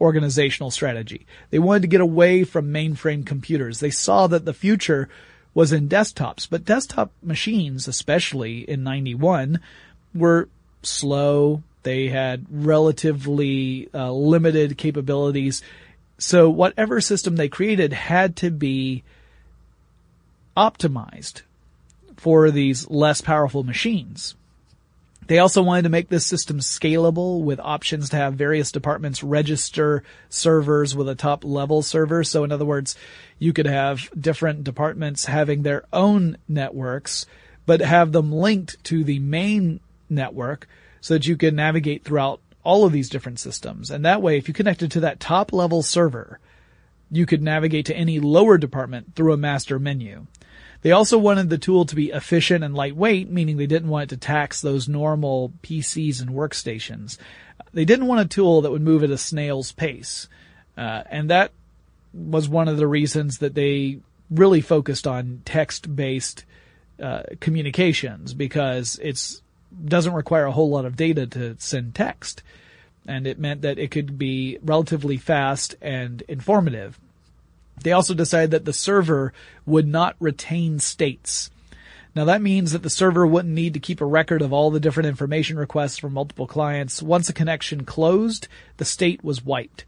organizational 0.00 0.70
strategy. 0.70 1.26
They 1.50 1.60
wanted 1.60 1.82
to 1.82 1.88
get 1.88 2.00
away 2.00 2.44
from 2.44 2.72
mainframe 2.72 3.24
computers. 3.24 3.80
They 3.80 3.90
saw 3.90 4.26
that 4.26 4.44
the 4.44 4.54
future 4.54 5.08
was 5.54 5.72
in 5.72 5.88
desktops, 5.88 6.48
but 6.50 6.64
desktop 6.64 7.12
machines, 7.22 7.86
especially 7.86 8.68
in 8.68 8.82
91, 8.82 9.60
were 10.14 10.48
slow. 10.82 11.62
They 11.84 12.08
had 12.08 12.46
relatively 12.50 13.88
uh, 13.94 14.12
limited 14.12 14.78
capabilities. 14.78 15.62
So 16.18 16.50
whatever 16.50 17.00
system 17.00 17.36
they 17.36 17.48
created 17.48 17.92
had 17.92 18.36
to 18.36 18.50
be 18.50 19.04
optimized 20.56 21.42
for 22.16 22.50
these 22.50 22.88
less 22.88 23.20
powerful 23.20 23.64
machines. 23.64 24.34
They 25.28 25.38
also 25.38 25.62
wanted 25.62 25.82
to 25.82 25.88
make 25.88 26.08
this 26.08 26.26
system 26.26 26.58
scalable 26.58 27.42
with 27.42 27.60
options 27.60 28.10
to 28.10 28.16
have 28.16 28.34
various 28.34 28.72
departments 28.72 29.22
register 29.22 30.02
servers 30.28 30.96
with 30.96 31.08
a 31.08 31.14
top 31.14 31.44
level 31.44 31.82
server. 31.82 32.24
So 32.24 32.44
in 32.44 32.52
other 32.52 32.64
words, 32.64 32.96
you 33.38 33.52
could 33.52 33.66
have 33.66 34.10
different 34.18 34.64
departments 34.64 35.26
having 35.26 35.62
their 35.62 35.84
own 35.92 36.36
networks, 36.48 37.26
but 37.66 37.80
have 37.80 38.12
them 38.12 38.32
linked 38.32 38.82
to 38.84 39.04
the 39.04 39.20
main 39.20 39.80
network 40.10 40.68
so 41.00 41.14
that 41.14 41.26
you 41.26 41.36
can 41.36 41.56
navigate 41.56 42.04
throughout 42.04 42.40
all 42.64 42.84
of 42.84 42.92
these 42.92 43.08
different 43.08 43.38
systems. 43.38 43.90
And 43.90 44.04
that 44.04 44.22
way, 44.22 44.38
if 44.38 44.48
you 44.48 44.54
connected 44.54 44.90
to 44.92 45.00
that 45.00 45.20
top 45.20 45.52
level 45.52 45.82
server, 45.82 46.40
you 47.10 47.26
could 47.26 47.42
navigate 47.42 47.86
to 47.86 47.96
any 47.96 48.18
lower 48.20 48.58
department 48.58 49.14
through 49.14 49.32
a 49.32 49.36
master 49.36 49.78
menu. 49.78 50.26
They 50.82 50.92
also 50.92 51.16
wanted 51.16 51.48
the 51.48 51.58
tool 51.58 51.84
to 51.86 51.94
be 51.94 52.10
efficient 52.10 52.64
and 52.64 52.74
lightweight, 52.74 53.30
meaning 53.30 53.56
they 53.56 53.66
didn't 53.66 53.88
want 53.88 54.04
it 54.04 54.14
to 54.14 54.16
tax 54.16 54.60
those 54.60 54.88
normal 54.88 55.52
PCs 55.62 56.20
and 56.20 56.30
workstations. 56.30 57.18
They 57.72 57.84
didn't 57.84 58.08
want 58.08 58.20
a 58.20 58.28
tool 58.28 58.62
that 58.62 58.70
would 58.70 58.82
move 58.82 59.04
at 59.04 59.10
a 59.10 59.18
snail's 59.18 59.72
pace. 59.72 60.28
Uh, 60.76 61.02
and 61.08 61.30
that 61.30 61.52
was 62.12 62.48
one 62.48 62.68
of 62.68 62.76
the 62.76 62.86
reasons 62.86 63.38
that 63.38 63.54
they 63.54 64.00
really 64.30 64.60
focused 64.60 65.06
on 65.06 65.42
text-based 65.44 66.44
uh, 67.00 67.22
communications 67.40 68.34
because 68.34 68.98
it 69.02 69.40
doesn't 69.84 70.14
require 70.14 70.46
a 70.46 70.52
whole 70.52 70.70
lot 70.70 70.84
of 70.84 70.96
data 70.96 71.26
to 71.26 71.56
send 71.58 71.94
text, 71.94 72.42
and 73.06 73.26
it 73.26 73.38
meant 73.38 73.62
that 73.62 73.78
it 73.78 73.90
could 73.90 74.18
be 74.18 74.58
relatively 74.62 75.16
fast 75.16 75.74
and 75.80 76.22
informative. 76.28 76.98
They 77.82 77.92
also 77.92 78.14
decided 78.14 78.50
that 78.52 78.64
the 78.64 78.72
server 78.72 79.32
would 79.66 79.86
not 79.86 80.16
retain 80.20 80.78
states. 80.78 81.50
Now 82.14 82.26
that 82.26 82.42
means 82.42 82.72
that 82.72 82.82
the 82.82 82.90
server 82.90 83.26
wouldn't 83.26 83.54
need 83.54 83.74
to 83.74 83.80
keep 83.80 84.00
a 84.00 84.06
record 84.06 84.42
of 84.42 84.52
all 84.52 84.70
the 84.70 84.80
different 84.80 85.08
information 85.08 85.58
requests 85.58 85.98
from 85.98 86.12
multiple 86.12 86.46
clients. 86.46 87.02
Once 87.02 87.28
a 87.28 87.32
connection 87.32 87.84
closed, 87.84 88.48
the 88.76 88.84
state 88.84 89.24
was 89.24 89.44
wiped. 89.44 89.84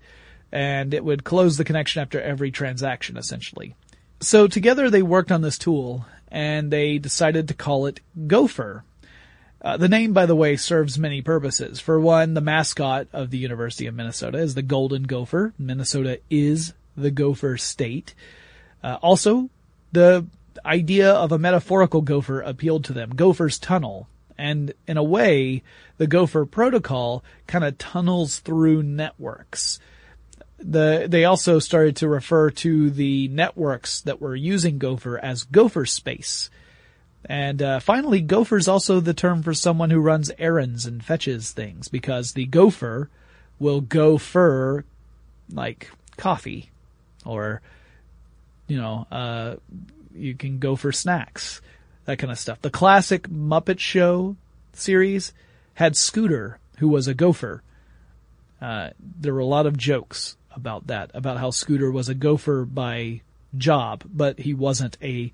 And 0.50 0.94
it 0.94 1.04
would 1.04 1.24
close 1.24 1.56
the 1.56 1.64
connection 1.64 2.00
after 2.00 2.20
every 2.20 2.50
transaction 2.50 3.16
essentially. 3.16 3.74
So 4.20 4.46
together 4.46 4.88
they 4.88 5.02
worked 5.02 5.32
on 5.32 5.42
this 5.42 5.58
tool 5.58 6.06
and 6.28 6.70
they 6.70 6.98
decided 6.98 7.48
to 7.48 7.54
call 7.54 7.86
it 7.86 8.00
Gopher. 8.26 8.84
Uh, 9.60 9.76
the 9.78 9.88
name, 9.88 10.12
by 10.12 10.26
the 10.26 10.36
way, 10.36 10.56
serves 10.56 10.98
many 10.98 11.22
purposes. 11.22 11.80
For 11.80 11.98
one, 11.98 12.34
the 12.34 12.42
mascot 12.42 13.08
of 13.12 13.30
the 13.30 13.38
University 13.38 13.86
of 13.86 13.94
Minnesota 13.94 14.38
is 14.38 14.54
the 14.54 14.62
Golden 14.62 15.04
Gopher. 15.04 15.54
Minnesota 15.58 16.20
is 16.28 16.74
the 16.96 17.10
Gopher 17.10 17.56
state. 17.56 18.14
Uh, 18.82 18.98
also, 19.02 19.50
the 19.92 20.26
idea 20.64 21.12
of 21.12 21.32
a 21.32 21.38
metaphorical 21.38 22.02
gopher 22.02 22.40
appealed 22.40 22.84
to 22.84 22.92
them. 22.92 23.10
Gopher's 23.10 23.58
tunnel. 23.58 24.08
And 24.36 24.74
in 24.86 24.96
a 24.96 25.02
way, 25.02 25.62
the 25.96 26.06
Gopher 26.06 26.44
protocol 26.44 27.22
kind 27.46 27.64
of 27.64 27.78
tunnels 27.78 28.40
through 28.40 28.82
networks. 28.82 29.78
The, 30.58 31.06
they 31.08 31.24
also 31.24 31.58
started 31.58 31.96
to 31.96 32.08
refer 32.08 32.50
to 32.50 32.90
the 32.90 33.28
networks 33.28 34.00
that 34.02 34.20
were 34.20 34.34
using 34.34 34.78
Gopher 34.78 35.18
as 35.18 35.44
Gopher 35.44 35.86
space. 35.86 36.50
And 37.26 37.62
uh, 37.62 37.80
finally, 37.80 38.20
gopher 38.20 38.58
is 38.58 38.68
also 38.68 39.00
the 39.00 39.14
term 39.14 39.42
for 39.42 39.54
someone 39.54 39.90
who 39.90 40.00
runs 40.00 40.30
errands 40.38 40.84
and 40.84 41.02
fetches 41.02 41.52
things 41.52 41.88
because 41.88 42.32
the 42.32 42.44
gopher 42.44 43.08
will 43.58 43.80
go 43.80 44.18
for 44.18 44.84
like 45.50 45.90
coffee 46.18 46.70
or 47.24 47.60
you 48.66 48.76
know 48.76 49.06
uh, 49.10 49.56
you 50.14 50.34
can 50.34 50.58
go 50.58 50.76
for 50.76 50.92
snacks 50.92 51.60
that 52.04 52.18
kind 52.18 52.30
of 52.30 52.38
stuff. 52.38 52.60
The 52.60 52.70
classic 52.70 53.28
Muppet 53.28 53.78
Show 53.78 54.36
series 54.72 55.32
had 55.74 55.96
Scooter 55.96 56.58
who 56.78 56.88
was 56.88 57.08
a 57.08 57.14
gopher. 57.14 57.62
Uh, 58.60 58.90
there 59.00 59.34
were 59.34 59.40
a 59.40 59.46
lot 59.46 59.66
of 59.66 59.76
jokes 59.76 60.36
about 60.54 60.86
that 60.86 61.10
about 61.14 61.38
how 61.38 61.50
Scooter 61.50 61.90
was 61.90 62.08
a 62.08 62.14
gopher 62.14 62.64
by 62.64 63.20
job, 63.56 64.04
but 64.04 64.38
he 64.38 64.54
wasn't 64.54 64.96
a 65.02 65.32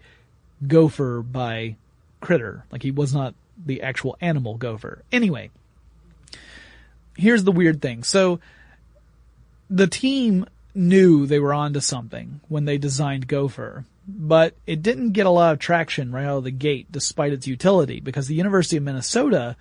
gopher 0.66 1.22
by 1.22 1.76
critter. 2.20 2.64
Like 2.70 2.82
he 2.82 2.90
was 2.90 3.14
not 3.14 3.34
the 3.64 3.82
actual 3.82 4.16
animal 4.20 4.56
gopher. 4.56 5.02
Anyway, 5.12 5.50
here's 7.16 7.44
the 7.44 7.52
weird 7.52 7.82
thing. 7.82 8.02
So 8.02 8.40
the 9.68 9.86
team 9.86 10.46
knew 10.74 11.26
they 11.26 11.38
were 11.38 11.54
onto 11.54 11.80
something 11.80 12.40
when 12.48 12.64
they 12.64 12.78
designed 12.78 13.28
Gopher, 13.28 13.84
but 14.06 14.54
it 14.66 14.82
didn't 14.82 15.12
get 15.12 15.26
a 15.26 15.30
lot 15.30 15.52
of 15.52 15.58
traction 15.58 16.12
right 16.12 16.24
out 16.24 16.38
of 16.38 16.44
the 16.44 16.50
gate 16.50 16.90
despite 16.90 17.32
its 17.32 17.46
utility 17.46 18.00
because 18.00 18.26
the 18.26 18.34
University 18.34 18.76
of 18.76 18.82
Minnesota 18.82 19.56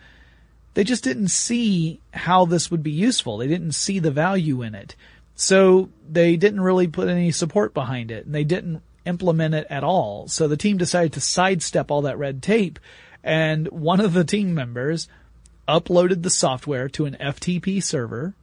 they 0.74 0.84
just 0.84 1.04
didn't 1.04 1.30
see 1.30 2.00
how 2.13 2.45
this 2.45 2.72
would 2.72 2.84
be 2.84 2.91
useful. 2.91 3.38
They 3.38 3.48
didn't 3.48 3.74
see 3.74 4.00
the 4.00 4.12
value 4.12 4.62
in 4.62 4.76
it. 4.76 4.95
So 5.36 5.89
they 6.10 6.36
didn't 6.36 6.62
really 6.62 6.88
put 6.88 7.08
any 7.08 7.32
support 7.32 7.74
behind 7.74 8.12
it 8.12 8.26
and 8.26 8.36
they 8.36 8.43
didn't 8.43 8.82
implement 9.06 9.56
it 9.56 9.67
at 9.69 9.84
all. 9.84 10.28
So 10.28 10.48
the 10.48 10.58
team 10.58 10.78
decided 10.78 11.13
to 11.13 11.22
sidestep 11.22 11.89
all 11.89 12.04
that 12.04 12.17
red 12.17 12.43
tape 12.43 12.80
and 13.24 13.67
one 13.69 14.00
of 14.00 14.13
the 14.13 14.24
team 14.24 14.54
members 14.54 15.08
uploaded 15.67 16.24
the 16.24 16.30
software 16.30 16.89
to 16.89 17.06
an 17.06 17.17
FTP 17.19 17.84
server 17.84 18.34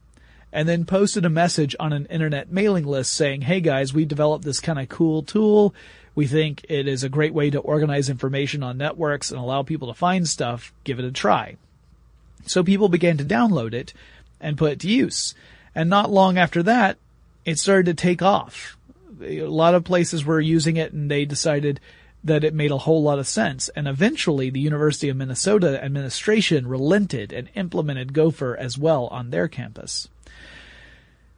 and 0.51 0.67
then 0.67 0.85
posted 0.85 1.25
a 1.25 1.29
message 1.29 1.75
on 1.79 1.93
an 1.93 2.05
internet 2.07 2.51
mailing 2.51 2.85
list 2.85 3.13
saying, 3.13 3.41
Hey 3.41 3.61
guys, 3.61 3.93
we 3.93 4.05
developed 4.05 4.45
this 4.45 4.59
kind 4.59 4.79
of 4.79 4.89
cool 4.89 5.23
tool. 5.23 5.73
We 6.15 6.27
think 6.27 6.65
it 6.67 6.87
is 6.87 7.03
a 7.03 7.09
great 7.09 7.33
way 7.33 7.49
to 7.51 7.59
organize 7.59 8.09
information 8.09 8.63
on 8.63 8.77
networks 8.77 9.31
and 9.31 9.39
allow 9.39 9.63
people 9.63 9.87
to 9.89 9.93
find 9.93 10.27
stuff. 10.27 10.73
Give 10.83 10.99
it 10.99 11.05
a 11.05 11.11
try. 11.11 11.57
So 12.45 12.63
people 12.63 12.89
began 12.89 13.17
to 13.17 13.25
download 13.25 13.73
it 13.73 13.93
and 14.39 14.57
put 14.57 14.71
it 14.71 14.79
to 14.81 14.89
use. 14.89 15.35
And 15.75 15.89
not 15.89 16.09
long 16.09 16.37
after 16.37 16.63
that, 16.63 16.97
it 17.45 17.59
started 17.59 17.85
to 17.85 17.93
take 17.93 18.21
off 18.21 18.77
a 19.21 19.43
lot 19.43 19.75
of 19.75 19.83
places 19.83 20.25
were 20.25 20.39
using 20.39 20.77
it 20.77 20.93
and 20.93 21.09
they 21.09 21.25
decided 21.25 21.79
that 22.23 22.43
it 22.43 22.53
made 22.53 22.71
a 22.71 22.77
whole 22.77 23.03
lot 23.03 23.19
of 23.19 23.27
sense. 23.27 23.69
And 23.69 23.87
eventually 23.87 24.49
the 24.49 24.59
University 24.59 25.09
of 25.09 25.17
Minnesota 25.17 25.83
administration 25.83 26.67
relented 26.67 27.31
and 27.31 27.49
implemented 27.55 28.13
Gopher 28.13 28.55
as 28.57 28.77
well 28.77 29.07
on 29.07 29.29
their 29.29 29.47
campus. 29.47 30.09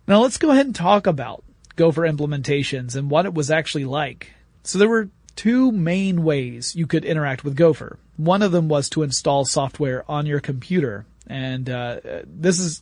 Now 0.10 0.24
let's 0.24 0.40
go 0.40 0.50
ahead 0.50 0.66
and 0.66 0.76
talk 0.76 1.06
about 1.06 1.44
Gopher 1.76 2.02
implementations 2.02 2.96
and 2.96 3.12
what 3.12 3.28
it 3.28 3.34
was 3.36 3.52
actually 3.52 3.86
like. 3.86 4.32
So 4.64 4.80
there 4.80 4.90
were 4.90 5.10
two 5.36 5.72
main 5.72 6.24
ways 6.24 6.76
you 6.76 6.88
could 6.88 7.06
interact 7.06 7.44
with 7.44 7.56
Gopher. 7.56 8.00
One 8.18 8.42
of 8.42 8.52
them 8.52 8.70
was 8.70 8.90
to 8.90 9.04
install 9.04 9.46
software 9.46 10.04
on 10.10 10.26
your 10.26 10.40
computer. 10.40 11.06
And 11.28 11.70
uh, 11.70 12.00
this 12.26 12.60
is 12.60 12.82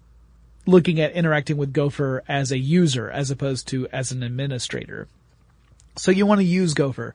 looking 0.66 1.02
at 1.02 1.12
interacting 1.12 1.58
with 1.58 1.74
Gopher 1.74 2.24
as 2.30 2.54
a 2.54 2.58
user 2.58 3.12
as 3.12 3.30
opposed 3.30 3.68
to 3.68 3.90
as 3.90 4.14
an 4.14 4.24
administrator. 4.24 5.10
So 5.98 6.12
you 6.12 6.26
want 6.26 6.40
to 6.40 6.46
use 6.46 6.74
Gopher. 6.74 7.14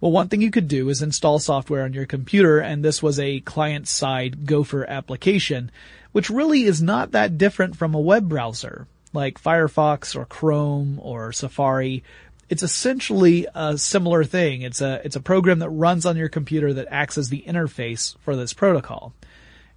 Well, 0.00 0.12
one 0.12 0.28
thing 0.28 0.40
you 0.40 0.52
could 0.52 0.68
do 0.68 0.88
is 0.88 1.02
install 1.02 1.40
software 1.40 1.82
on 1.82 1.94
your 1.94 2.06
computer, 2.06 2.60
and 2.60 2.84
this 2.84 3.02
was 3.02 3.18
a 3.18 3.40
client-side 3.40 4.46
Gopher 4.46 4.84
application, 4.88 5.72
which 6.12 6.30
really 6.30 6.62
is 6.62 6.80
not 6.80 7.10
that 7.10 7.36
different 7.36 7.74
from 7.74 7.96
a 7.96 8.00
web 8.00 8.28
browser, 8.28 8.86
like 9.12 9.42
Firefox 9.42 10.14
or 10.14 10.24
Chrome 10.24 10.98
or 11.02 11.32
Safari. 11.32 12.02
It's 12.48 12.62
essentially 12.62 13.46
a 13.54 13.76
similar 13.76 14.24
thing. 14.24 14.62
It's 14.62 14.80
a, 14.80 15.00
it's 15.04 15.16
a 15.16 15.20
program 15.20 15.58
that 15.58 15.68
runs 15.70 16.06
on 16.06 16.16
your 16.16 16.28
computer 16.28 16.72
that 16.74 16.88
acts 16.90 17.18
as 17.18 17.28
the 17.28 17.44
interface 17.46 18.16
for 18.20 18.36
this 18.36 18.52
protocol. 18.52 19.12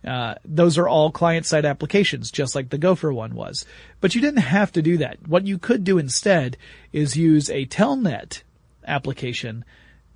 Uh, 0.05 0.35
those 0.43 0.77
are 0.77 0.87
all 0.87 1.11
client-side 1.11 1.65
applications, 1.65 2.31
just 2.31 2.55
like 2.55 2.69
the 2.69 2.77
Gopher 2.77 3.13
one 3.13 3.35
was. 3.35 3.65
But 3.99 4.15
you 4.15 4.21
didn't 4.21 4.41
have 4.41 4.71
to 4.71 4.81
do 4.81 4.97
that. 4.97 5.27
What 5.27 5.45
you 5.45 5.57
could 5.57 5.83
do 5.83 5.97
instead 5.97 6.57
is 6.91 7.15
use 7.15 7.49
a 7.49 7.65
Telnet 7.67 8.41
application. 8.87 9.63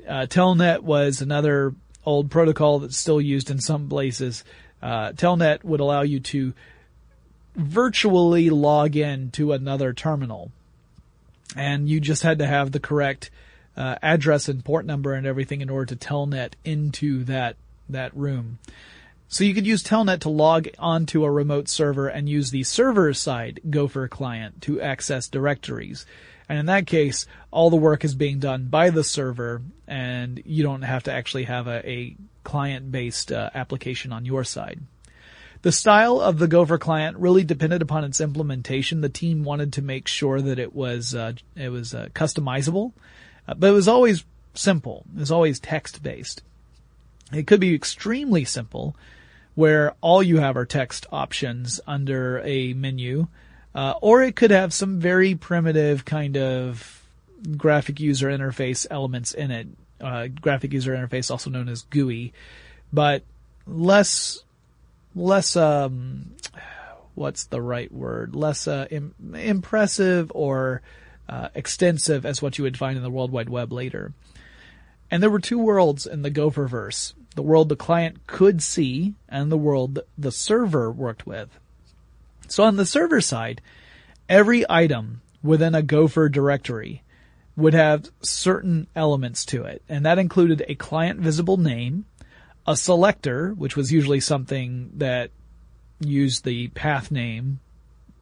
Uh, 0.07 0.25
Telnet 0.27 0.81
was 0.81 1.21
another 1.21 1.75
old 2.03 2.31
protocol 2.31 2.79
that's 2.79 2.97
still 2.97 3.21
used 3.21 3.51
in 3.51 3.59
some 3.59 3.87
places. 3.89 4.43
Uh, 4.81 5.11
Telnet 5.11 5.63
would 5.63 5.79
allow 5.81 6.01
you 6.01 6.19
to 6.19 6.53
virtually 7.55 8.49
log 8.49 8.95
in 8.95 9.31
to 9.31 9.53
another 9.53 9.93
terminal. 9.93 10.51
And 11.55 11.87
you 11.87 11.99
just 11.99 12.23
had 12.23 12.39
to 12.39 12.47
have 12.47 12.71
the 12.71 12.79
correct 12.79 13.29
uh, 13.77 13.95
address 14.01 14.49
and 14.49 14.63
port 14.63 14.85
number 14.85 15.13
and 15.13 15.27
everything 15.27 15.61
in 15.61 15.69
order 15.69 15.95
to 15.95 15.95
telnet 15.95 16.53
into 16.63 17.23
that 17.25 17.55
that 17.89 18.15
room. 18.15 18.57
So 19.27 19.43
you 19.43 19.53
could 19.53 19.67
use 19.67 19.83
Telnet 19.83 20.21
to 20.21 20.29
log 20.29 20.67
onto 20.77 21.23
a 21.23 21.31
remote 21.31 21.67
server 21.67 22.07
and 22.07 22.29
use 22.29 22.51
the 22.51 22.63
server 22.63 23.13
side 23.13 23.59
Gopher 23.69 24.07
client 24.07 24.61
to 24.63 24.79
access 24.79 25.27
directories. 25.27 26.05
And 26.47 26.59
in 26.59 26.67
that 26.67 26.85
case, 26.85 27.25
all 27.51 27.69
the 27.69 27.75
work 27.75 28.05
is 28.05 28.13
being 28.13 28.39
done 28.39 28.67
by 28.67 28.91
the 28.91 29.03
server 29.03 29.61
and 29.87 30.41
you 30.45 30.63
don't 30.63 30.83
have 30.83 31.03
to 31.03 31.11
actually 31.11 31.45
have 31.45 31.67
a, 31.67 31.87
a 31.89 32.15
client 32.43 32.91
based 32.91 33.31
uh, 33.31 33.49
application 33.55 34.11
on 34.11 34.25
your 34.25 34.43
side. 34.43 34.81
The 35.65 35.71
style 35.71 36.21
of 36.21 36.37
the 36.37 36.47
Gopher 36.47 36.77
client 36.77 37.17
really 37.17 37.43
depended 37.43 37.81
upon 37.81 38.03
its 38.03 38.21
implementation. 38.21 39.01
The 39.01 39.09
team 39.09 39.43
wanted 39.43 39.73
to 39.73 39.81
make 39.81 40.07
sure 40.07 40.39
that 40.39 40.59
it 40.59 40.75
was 40.75 41.15
uh, 41.15 41.33
it 41.55 41.69
was 41.69 41.95
uh, 41.95 42.09
customizable, 42.13 42.93
uh, 43.47 43.55
but 43.55 43.71
it 43.71 43.73
was 43.73 43.87
always 43.87 44.25
simple. 44.53 45.05
It 45.15 45.21
was 45.21 45.31
always 45.31 45.59
text 45.59 46.03
based. 46.03 46.43
It 47.33 47.47
could 47.47 47.59
be 47.59 47.73
extremely 47.73 48.45
simple, 48.45 48.95
where 49.55 49.95
all 50.01 50.21
you 50.21 50.37
have 50.37 50.55
are 50.55 50.67
text 50.67 51.07
options 51.11 51.81
under 51.87 52.41
a 52.45 52.73
menu, 52.73 53.25
uh, 53.73 53.95
or 54.03 54.21
it 54.21 54.35
could 54.35 54.51
have 54.51 54.71
some 54.71 54.99
very 54.99 55.33
primitive 55.33 56.05
kind 56.05 56.37
of 56.37 57.03
graphic 57.57 57.99
user 57.99 58.27
interface 58.27 58.85
elements 58.91 59.33
in 59.33 59.49
it. 59.49 59.67
Uh, 59.99 60.27
graphic 60.27 60.73
user 60.73 60.93
interface, 60.95 61.31
also 61.31 61.49
known 61.49 61.69
as 61.69 61.81
GUI, 61.89 62.33
but 62.93 63.23
less, 63.65 64.43
less, 65.15 65.55
um, 65.55 66.35
what's 67.15 67.45
the 67.45 67.61
right 67.61 67.91
word? 67.91 68.35
Less 68.35 68.67
uh, 68.67 68.87
Im- 68.91 69.15
impressive 69.33 70.31
or 70.35 70.81
uh, 71.27 71.49
extensive 71.55 72.25
as 72.25 72.41
what 72.41 72.57
you 72.57 72.63
would 72.63 72.77
find 72.77 72.97
in 72.97 73.03
the 73.03 73.09
World 73.09 73.31
Wide 73.31 73.49
Web 73.49 73.71
later. 73.71 74.13
And 75.09 75.23
there 75.23 75.29
were 75.29 75.39
two 75.39 75.59
worlds 75.59 76.05
in 76.05 76.21
the 76.21 76.31
Gopherverse. 76.31 77.13
The 77.35 77.41
world 77.41 77.69
the 77.69 77.75
client 77.75 78.27
could 78.27 78.61
see 78.61 79.13
and 79.29 79.51
the 79.51 79.57
world 79.57 79.99
the 80.17 80.31
server 80.31 80.91
worked 80.91 81.25
with. 81.27 81.49
So 82.47 82.63
on 82.63 82.75
the 82.75 82.85
server 82.85 83.21
side, 83.21 83.61
every 84.29 84.65
item 84.69 85.21
within 85.43 85.75
a 85.75 85.81
Gopher 85.81 86.29
directory 86.29 87.03
would 87.55 87.73
have 87.73 88.09
certain 88.21 88.87
elements 88.95 89.45
to 89.45 89.63
it. 89.63 89.81
And 89.87 90.05
that 90.05 90.19
included 90.19 90.63
a 90.67 90.75
client 90.75 91.19
visible 91.19 91.57
name, 91.57 92.05
a 92.67 92.75
selector, 92.75 93.53
which 93.53 93.75
was 93.75 93.91
usually 93.91 94.19
something 94.19 94.91
that 94.95 95.31
used 95.99 96.43
the 96.43 96.67
path 96.69 97.11
name 97.11 97.59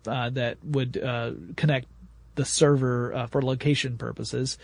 uh, 0.08 0.30
that 0.32 0.58
would 0.64 0.98
uh, 0.98 1.32
connect 1.56 1.88
the 2.36 2.46
server 2.46 3.14
uh, 3.14 3.28
for 3.28 3.42
location 3.42 3.98
purposes. 3.98 4.58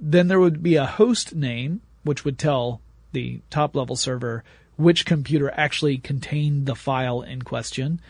Then 0.00 0.28
there 0.28 0.40
would 0.40 0.62
be 0.62 0.76
a 0.76 0.86
host 0.86 1.34
name, 1.34 1.80
which 2.02 2.24
would 2.24 2.38
tell 2.38 2.80
the 3.12 3.40
top 3.50 3.74
level 3.74 3.96
server 3.96 4.44
which 4.76 5.06
computer 5.06 5.50
actually 5.54 5.98
contained 5.98 6.66
the 6.66 6.74
file 6.74 7.22
in 7.22 7.42
question 7.42 8.00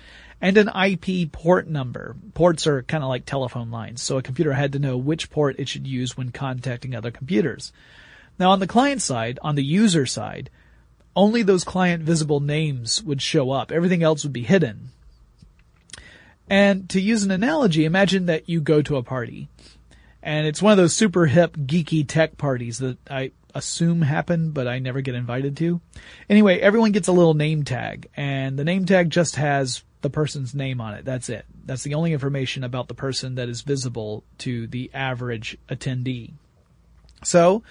and 0.41 0.57
an 0.57 0.69
IP 0.69 1.33
port 1.33 1.67
number. 1.67 2.15
Ports 2.35 2.67
are 2.67 2.83
kind 2.83 3.03
of 3.03 3.09
like 3.09 3.25
telephone 3.25 3.71
lines, 3.71 4.03
so 4.03 4.19
a 4.19 4.23
computer 4.23 4.53
had 4.53 4.73
to 4.73 4.79
know 4.79 4.97
which 4.97 5.31
port 5.31 5.57
it 5.59 5.69
should 5.69 5.87
use 5.87 6.17
when 6.17 6.31
contacting 6.31 6.95
other 6.95 7.11
computers. 7.11 7.73
Now 8.39 8.51
on 8.51 8.61
the 8.61 8.67
client 8.67 9.03
side, 9.03 9.39
on 9.43 9.57
the 9.57 9.65
user 9.65 10.07
side, 10.07 10.51
only 11.19 11.43
those 11.43 11.65
client 11.65 12.05
visible 12.05 12.39
names 12.39 13.03
would 13.03 13.21
show 13.21 13.51
up. 13.51 13.73
Everything 13.73 14.05
else 14.05 14.23
would 14.23 14.33
be 14.33 14.45
hidden. 14.45 14.91
And 16.49 16.89
to 16.91 17.01
use 17.01 17.25
an 17.25 17.33
analogy, 17.33 17.85
imagine 17.85 18.27
that 18.27 18.49
you 18.49 18.61
go 18.61 18.83
to 18.83 18.97
a 18.97 19.03
party. 19.03 19.49
And 20.23 20.47
it's 20.47 20.63
one 20.63 20.71
of 20.71 20.79
those 20.79 20.95
super 20.95 21.27
hip, 21.27 21.57
geeky 21.57 22.07
tech 22.07 22.39
parties 22.39 22.79
that 22.79 22.99
I 23.11 23.33
assume 23.53 24.03
happen, 24.03 24.53
but 24.53 24.69
I 24.69 24.79
never 24.79 25.01
get 25.01 25.17
invited 25.17 25.57
to. 25.57 25.81
Anyway, 26.31 26.61
everyone 26.61 26.93
gets 26.93 27.09
a 27.09 27.13
little 27.13 27.35
name 27.35 27.65
tag, 27.65 28.09
and 28.17 28.57
the 28.57 28.65
name 28.65 28.87
tag 28.87 29.11
just 29.11 29.35
has 29.37 29.83
the 30.03 30.11
person's 30.11 30.55
name 30.55 30.81
on 30.81 30.95
it. 30.95 31.05
That's 31.05 31.29
it. 31.29 31.47
That's 31.65 31.83
the 31.83 31.95
only 31.95 32.13
information 32.13 32.63
about 32.63 32.87
the 32.87 32.95
person 32.95 33.35
that 33.35 33.49
is 33.49 33.63
visible 33.63 34.23
to 34.39 34.69
the 34.69 34.89
average 34.95 35.59
attendee. 35.69 36.35
So, 37.25 37.65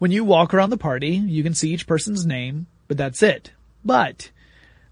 when 0.00 0.10
you 0.10 0.24
walk 0.24 0.52
around 0.52 0.70
the 0.70 0.76
party, 0.76 1.10
you 1.10 1.44
can 1.44 1.54
see 1.54 1.70
each 1.70 1.86
person's 1.86 2.26
name, 2.26 2.66
but 2.92 2.98
that's 2.98 3.22
it. 3.22 3.52
But, 3.82 4.30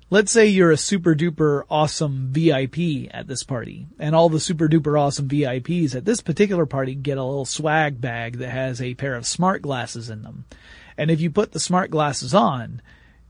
let's 0.08 0.32
say 0.32 0.46
you're 0.46 0.70
a 0.70 0.76
super 0.78 1.14
duper 1.14 1.64
awesome 1.68 2.28
VIP 2.30 3.10
at 3.12 3.26
this 3.26 3.42
party, 3.42 3.88
and 3.98 4.14
all 4.14 4.30
the 4.30 4.40
super 4.40 4.68
duper 4.68 4.98
awesome 4.98 5.28
VIPs 5.28 5.94
at 5.94 6.06
this 6.06 6.22
particular 6.22 6.64
party 6.64 6.94
get 6.94 7.18
a 7.18 7.22
little 7.22 7.44
swag 7.44 8.00
bag 8.00 8.38
that 8.38 8.48
has 8.48 8.80
a 8.80 8.94
pair 8.94 9.16
of 9.16 9.26
smart 9.26 9.60
glasses 9.60 10.08
in 10.08 10.22
them. 10.22 10.46
And 10.96 11.10
if 11.10 11.20
you 11.20 11.30
put 11.30 11.52
the 11.52 11.60
smart 11.60 11.90
glasses 11.90 12.32
on, 12.34 12.80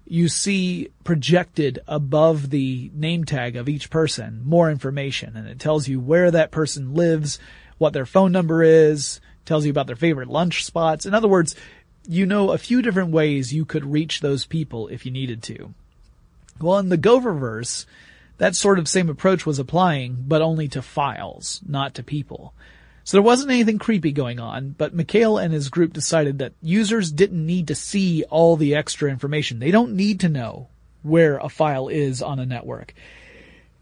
you 0.06 0.28
see 0.28 0.90
projected 1.02 1.80
above 1.88 2.50
the 2.50 2.92
name 2.94 3.24
tag 3.24 3.56
of 3.56 3.68
each 3.68 3.90
person 3.90 4.40
more 4.44 4.70
information 4.70 5.36
and 5.36 5.48
it 5.48 5.58
tells 5.58 5.88
you 5.88 5.98
where 5.98 6.30
that 6.30 6.52
person 6.52 6.94
lives, 6.94 7.40
what 7.78 7.92
their 7.92 8.06
phone 8.06 8.30
number 8.30 8.62
is, 8.62 9.20
tells 9.46 9.64
you 9.64 9.70
about 9.72 9.88
their 9.88 9.96
favorite 9.96 10.28
lunch 10.28 10.64
spots. 10.64 11.06
In 11.06 11.14
other 11.14 11.26
words, 11.26 11.56
you 12.06 12.26
know 12.26 12.50
a 12.50 12.58
few 12.58 12.82
different 12.82 13.10
ways 13.10 13.52
you 13.52 13.64
could 13.64 13.84
reach 13.84 14.20
those 14.20 14.46
people 14.46 14.88
if 14.88 15.04
you 15.04 15.12
needed 15.12 15.42
to. 15.44 15.74
Well, 16.60 16.78
in 16.78 16.88
the 16.88 16.98
Gopherverse, 16.98 17.86
that 18.38 18.54
sort 18.54 18.78
of 18.78 18.88
same 18.88 19.08
approach 19.08 19.46
was 19.46 19.58
applying, 19.58 20.24
but 20.26 20.42
only 20.42 20.68
to 20.68 20.82
files, 20.82 21.60
not 21.66 21.94
to 21.94 22.02
people. 22.02 22.54
So 23.04 23.16
there 23.16 23.22
wasn't 23.22 23.50
anything 23.50 23.78
creepy 23.78 24.12
going 24.12 24.38
on, 24.38 24.74
but 24.76 24.96
McCahill 24.96 25.42
and 25.42 25.52
his 25.52 25.68
group 25.68 25.92
decided 25.92 26.38
that 26.38 26.52
users 26.62 27.10
didn't 27.10 27.44
need 27.44 27.68
to 27.68 27.74
see 27.74 28.24
all 28.24 28.56
the 28.56 28.74
extra 28.74 29.10
information. 29.10 29.58
They 29.58 29.70
don't 29.70 29.94
need 29.94 30.20
to 30.20 30.28
know 30.28 30.68
where 31.02 31.38
a 31.38 31.48
file 31.48 31.88
is 31.88 32.22
on 32.22 32.38
a 32.38 32.46
network. 32.46 32.94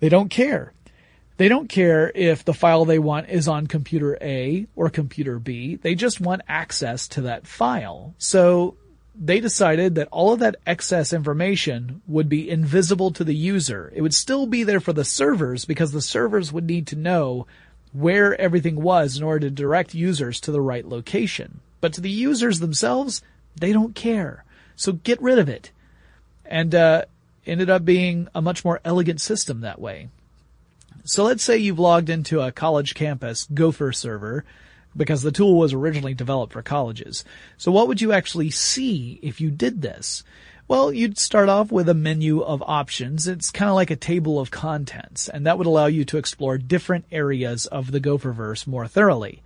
They 0.00 0.09
don't 0.09 0.28
care. 0.28 0.72
They 1.38 1.48
don't 1.48 1.68
care 1.68 2.11
if 2.14 2.44
the 2.44 2.53
file 2.53 2.85
they 2.85 2.98
want 2.98 3.29
is 3.29 3.46
on 3.46 3.68
computer 3.68 4.18
A 4.20 4.66
or 4.74 4.90
computer 4.90 5.38
B. 5.38 5.77
They 5.77 5.94
just 5.94 6.20
want 6.20 6.42
access 6.48 7.07
to 7.09 7.22
that 7.22 7.46
file. 7.46 8.14
So 8.18 8.77
they 9.14 9.38
decided 9.38 9.94
that 9.94 10.09
all 10.11 10.33
of 10.33 10.40
that 10.40 10.57
excess 10.66 11.12
information 11.12 12.03
would 12.09 12.29
be 12.29 12.51
invisible 12.51 13.12
to 13.12 13.22
the 13.22 13.37
user. 13.37 13.92
It 13.94 14.03
would 14.03 14.14
still 14.14 14.46
be 14.46 14.64
there 14.64 14.81
for 14.81 14.92
the 14.92 15.05
servers 15.05 15.64
because 15.64 15.92
the 15.92 16.01
servers 16.03 16.53
would 16.53 16.66
need 16.66 16.88
to 16.88 16.96
know 16.96 17.46
where 17.92 18.38
everything 18.40 18.83
was 18.83 19.16
in 19.16 19.22
order 19.22 19.48
to 19.48 19.55
direct 19.55 19.94
users 19.94 20.40
to 20.40 20.51
the 20.51 20.61
right 20.61 20.85
location. 20.85 21.61
But 21.81 21.92
to 21.94 22.01
the 22.01 22.11
users 22.11 22.59
themselves, 22.59 23.22
they 23.55 23.72
don't 23.72 23.94
care. 23.94 24.44
So 24.74 24.92
get 24.92 25.22
rid 25.22 25.38
of 25.38 25.48
it. 25.48 25.70
And, 26.44 26.74
uh, 26.74 27.05
ended 27.46 27.70
up 27.70 27.85
being 27.85 28.27
a 28.35 28.42
much 28.42 28.64
more 28.64 28.81
elegant 28.85 29.20
system 29.20 29.61
that 29.61 29.81
way. 29.81 30.09
So 31.09 31.25
let's 31.25 31.42
say 31.42 31.57
you've 31.57 31.79
logged 31.79 32.11
into 32.11 32.42
a 32.42 32.53
college 32.53 32.94
campus 32.94 33.49
Gopher 33.55 33.92
server 33.92 34.44
because 34.94 35.23
the 35.23 35.33
tool 35.33 35.57
was 35.57 35.73
originally 35.73 36.12
developed 36.12 36.53
for 36.53 36.61
colleges. 36.61 37.25
So 37.57 37.73
what 37.73 37.88
would 37.88 38.03
you 38.03 38.12
actually 38.12 38.51
see 38.51 39.18
if 39.23 39.40
you 39.40 39.51
did 39.51 39.81
this? 39.81 40.23
Well, 40.68 40.92
you'd 40.92 41.16
start 41.16 41.49
off 41.49 41.73
with 41.73 41.88
a 41.88 41.94
menu 41.94 42.42
of 42.42 42.62
options. 42.66 43.27
It's 43.27 43.51
kind 43.51 43.71
of 43.71 43.75
like 43.75 43.90
a 43.90 43.97
table 43.97 44.38
of 44.38 44.51
contents, 44.51 45.31
and 45.31 45.47
that 45.47 45.57
would 45.57 45.66
allow 45.66 45.87
you 45.87 46.05
to 46.05 46.18
explore 46.18 46.59
different 46.59 47.07
areas 47.11 47.64
of 47.64 47.90
the 47.90 48.01
Gopherverse 48.01 48.66
more 48.66 48.87
thoroughly. 48.87 49.40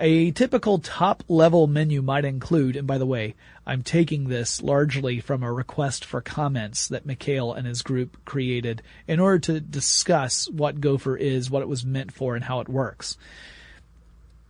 A 0.00 0.30
typical 0.30 0.78
top 0.78 1.24
level 1.26 1.66
menu 1.66 2.02
might 2.02 2.24
include, 2.24 2.76
and 2.76 2.86
by 2.86 2.98
the 2.98 3.06
way, 3.06 3.34
I'm 3.66 3.82
taking 3.82 4.28
this 4.28 4.62
largely 4.62 5.18
from 5.18 5.42
a 5.42 5.52
request 5.52 6.04
for 6.04 6.20
comments 6.20 6.86
that 6.88 7.06
McCahill 7.06 7.56
and 7.56 7.66
his 7.66 7.82
group 7.82 8.16
created 8.24 8.82
in 9.08 9.18
order 9.18 9.40
to 9.40 9.60
discuss 9.60 10.48
what 10.50 10.80
Gopher 10.80 11.16
is, 11.16 11.50
what 11.50 11.62
it 11.62 11.68
was 11.68 11.84
meant 11.84 12.12
for, 12.12 12.36
and 12.36 12.44
how 12.44 12.60
it 12.60 12.68
works. 12.68 13.18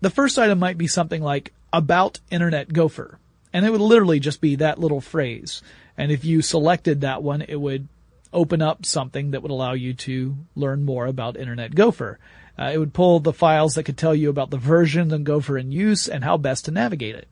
The 0.02 0.10
first 0.10 0.38
item 0.38 0.58
might 0.58 0.76
be 0.76 0.86
something 0.86 1.22
like 1.22 1.54
about 1.72 2.20
Internet 2.30 2.74
Gopher, 2.74 3.18
and 3.50 3.64
it 3.64 3.70
would 3.70 3.80
literally 3.80 4.20
just 4.20 4.42
be 4.42 4.56
that 4.56 4.78
little 4.78 5.00
phrase. 5.00 5.62
And 5.96 6.12
if 6.12 6.26
you 6.26 6.42
selected 6.42 7.00
that 7.00 7.22
one, 7.22 7.40
it 7.40 7.56
would 7.56 7.88
open 8.34 8.60
up 8.60 8.84
something 8.84 9.30
that 9.30 9.40
would 9.40 9.50
allow 9.50 9.72
you 9.72 9.94
to 9.94 10.36
learn 10.54 10.84
more 10.84 11.06
about 11.06 11.38
Internet 11.38 11.74
Gopher. 11.74 12.18
Uh, 12.58 12.70
it 12.74 12.78
would 12.78 12.92
pull 12.92 13.20
the 13.20 13.32
files 13.32 13.74
that 13.74 13.84
could 13.84 13.96
tell 13.96 14.14
you 14.14 14.30
about 14.30 14.50
the 14.50 14.56
version 14.58 15.12
of 15.12 15.24
Gopher 15.24 15.56
in 15.56 15.70
use 15.70 16.08
and 16.08 16.24
how 16.24 16.36
best 16.36 16.64
to 16.64 16.70
navigate 16.70 17.14
it. 17.14 17.28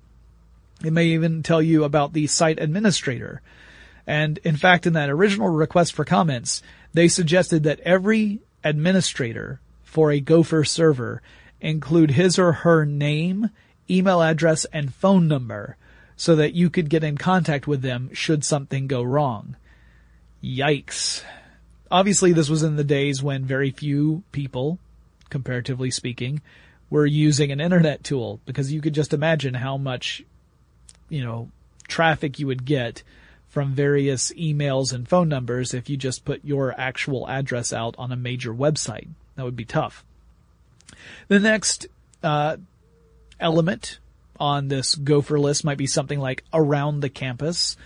It 0.85 0.93
may 0.93 1.07
even 1.07 1.43
tell 1.43 1.61
you 1.61 1.85
about 1.85 2.13
the 2.13 2.27
site 2.27 2.61
administrator. 2.61 3.43
And 4.07 4.39
in 4.39 4.57
fact, 4.57 4.87
in 4.87 4.93
that 4.93 5.11
original 5.11 5.49
request 5.49 5.95
for 5.95 6.05
comments, 6.05 6.63
they 6.93 7.09
suggested 7.09 7.65
that 7.65 7.81
every 7.81 8.41
administrator 8.63 9.61
for 9.83 10.13
a 10.13 10.21
Gopher 10.21 10.65
server 10.65 11.23
include 11.61 12.13
his 12.13 12.39
or 12.39 12.53
her 12.53 12.85
name, 12.85 13.51
email 13.91 14.23
address, 14.23 14.65
and 14.67 14.95
phone 14.95 15.27
number 15.27 15.77
so 16.17 16.37
that 16.37 16.55
you 16.55 16.71
could 16.71 16.89
get 16.89 17.05
in 17.05 17.19
contact 17.19 17.67
with 17.67 17.83
them 17.83 18.11
should 18.13 18.45
something 18.45 18.87
go 18.87 19.03
wrong. 19.03 19.57
Yikes. 20.43 21.23
Obviously 21.91 22.33
this 22.33 22.49
was 22.49 22.63
in 22.63 22.77
the 22.77 22.85
days 22.85 23.23
when 23.23 23.45
very 23.45 23.71
few 23.71 24.23
people, 24.33 24.79
comparatively 25.31 25.91
speaking, 25.91 26.41
were 26.91 27.07
using 27.07 27.51
an 27.51 27.61
internet 27.61 28.05
tool 28.05 28.41
because 28.47 28.73
you 28.73 28.81
could 28.81 28.95
just 28.95 29.13
imagine 29.13 29.55
how 29.55 29.77
much, 29.77 30.25
you 31.09 31.25
know, 31.25 31.51
traffic 31.89 32.39
you 32.39 32.47
would 32.47 32.65
get 32.65 33.03
from 33.49 33.73
various 33.73 34.33
emails 34.33 34.93
and 34.93 35.09
phone 35.09 35.29
numbers 35.29 35.73
if 35.73 35.89
you 35.89 35.97
just 35.97 36.25
put 36.25 36.45
your 36.45 36.79
actual 36.79 37.29
address 37.29 37.73
out 37.73 37.95
on 37.99 38.13
a 38.13 38.17
major 38.17 38.53
website. 38.53 39.09
That 39.35 39.45
would 39.45 39.57
be 39.57 39.65
tough. 39.65 40.05
The 41.29 41.41
next 41.41 41.87
uh, 42.23 42.57
element 43.41 43.99
on 44.39 44.69
this 44.69 44.95
gopher 44.95 45.39
list 45.39 45.65
might 45.65 45.79
be 45.79 45.87
something 45.87 46.21
like 46.21 46.45
around 46.53 47.01
the 47.01 47.09
campus. 47.09 47.77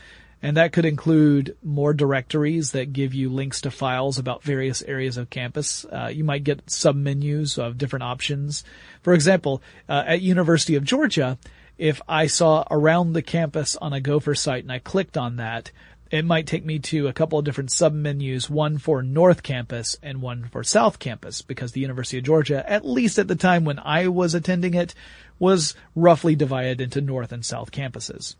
And 0.42 0.56
that 0.56 0.72
could 0.72 0.86
include 0.86 1.56
more 1.62 1.92
directories 1.92 2.72
that 2.72 2.94
give 2.94 3.12
you 3.12 3.28
links 3.28 3.60
to 3.62 3.70
files 3.70 4.18
about 4.18 4.42
various 4.42 4.80
areas 4.82 5.18
of 5.18 5.28
campus. 5.28 5.84
Uh, 5.84 6.10
you 6.12 6.24
might 6.24 6.44
get 6.44 6.64
submenus 6.66 7.58
of 7.58 7.76
different 7.76 8.04
options. 8.04 8.64
For 9.02 9.12
example, 9.12 9.60
uh, 9.88 10.04
at 10.06 10.22
University 10.22 10.76
of 10.76 10.84
Georgia, 10.84 11.38
if 11.76 12.00
I 12.08 12.26
saw 12.26 12.64
around 12.70 13.12
the 13.12 13.22
campus 13.22 13.76
on 13.76 13.92
a 13.92 14.00
Gopher 14.00 14.34
site 14.34 14.62
and 14.62 14.72
I 14.72 14.78
clicked 14.78 15.18
on 15.18 15.36
that, 15.36 15.72
it 16.10 16.24
might 16.24 16.46
take 16.46 16.64
me 16.64 16.78
to 16.80 17.06
a 17.06 17.12
couple 17.12 17.38
of 17.38 17.44
different 17.44 17.70
submenus, 17.70 18.50
one 18.50 18.78
for 18.78 19.02
North 19.02 19.42
Campus 19.42 19.96
and 20.02 20.20
one 20.20 20.48
for 20.50 20.64
South 20.64 20.98
Campus, 20.98 21.40
because 21.40 21.72
the 21.72 21.80
University 21.80 22.18
of 22.18 22.24
Georgia, 22.24 22.68
at 22.68 22.84
least 22.84 23.18
at 23.18 23.28
the 23.28 23.36
time 23.36 23.64
when 23.64 23.78
I 23.78 24.08
was 24.08 24.34
attending 24.34 24.74
it, 24.74 24.94
was 25.38 25.74
roughly 25.94 26.34
divided 26.34 26.80
into 26.80 27.00
North 27.00 27.30
and 27.30 27.44
South 27.44 27.70
campuses. 27.70 28.34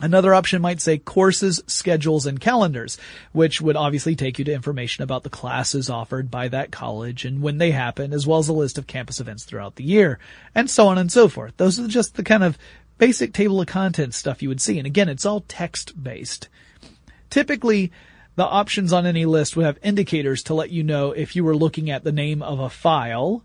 Another 0.00 0.34
option 0.34 0.60
might 0.60 0.80
say 0.80 0.98
courses, 0.98 1.62
schedules, 1.68 2.26
and 2.26 2.40
calendars, 2.40 2.98
which 3.32 3.60
would 3.60 3.76
obviously 3.76 4.16
take 4.16 4.38
you 4.38 4.44
to 4.44 4.52
information 4.52 5.04
about 5.04 5.22
the 5.22 5.30
classes 5.30 5.88
offered 5.88 6.30
by 6.30 6.48
that 6.48 6.72
college 6.72 7.24
and 7.24 7.40
when 7.40 7.58
they 7.58 7.70
happen, 7.70 8.12
as 8.12 8.26
well 8.26 8.40
as 8.40 8.48
a 8.48 8.52
list 8.52 8.76
of 8.76 8.88
campus 8.88 9.20
events 9.20 9.44
throughout 9.44 9.76
the 9.76 9.84
year, 9.84 10.18
and 10.54 10.68
so 10.68 10.88
on 10.88 10.98
and 10.98 11.12
so 11.12 11.28
forth. 11.28 11.56
Those 11.56 11.78
are 11.78 11.86
just 11.86 12.16
the 12.16 12.24
kind 12.24 12.42
of 12.42 12.58
basic 12.98 13.32
table 13.32 13.60
of 13.60 13.68
contents 13.68 14.16
stuff 14.16 14.42
you 14.42 14.48
would 14.48 14.60
see. 14.60 14.78
And 14.78 14.86
again, 14.86 15.08
it's 15.08 15.26
all 15.26 15.44
text 15.46 16.02
based. 16.02 16.48
Typically, 17.30 17.92
the 18.36 18.44
options 18.44 18.92
on 18.92 19.06
any 19.06 19.24
list 19.24 19.56
would 19.56 19.64
have 19.66 19.78
indicators 19.82 20.42
to 20.44 20.54
let 20.54 20.70
you 20.70 20.82
know 20.82 21.12
if 21.12 21.36
you 21.36 21.44
were 21.44 21.56
looking 21.56 21.88
at 21.88 22.02
the 22.02 22.12
name 22.12 22.42
of 22.42 22.58
a 22.58 22.68
file 22.68 23.44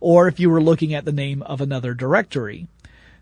or 0.00 0.28
if 0.28 0.40
you 0.40 0.48
were 0.48 0.62
looking 0.62 0.94
at 0.94 1.04
the 1.04 1.12
name 1.12 1.42
of 1.42 1.60
another 1.60 1.92
directory. 1.92 2.66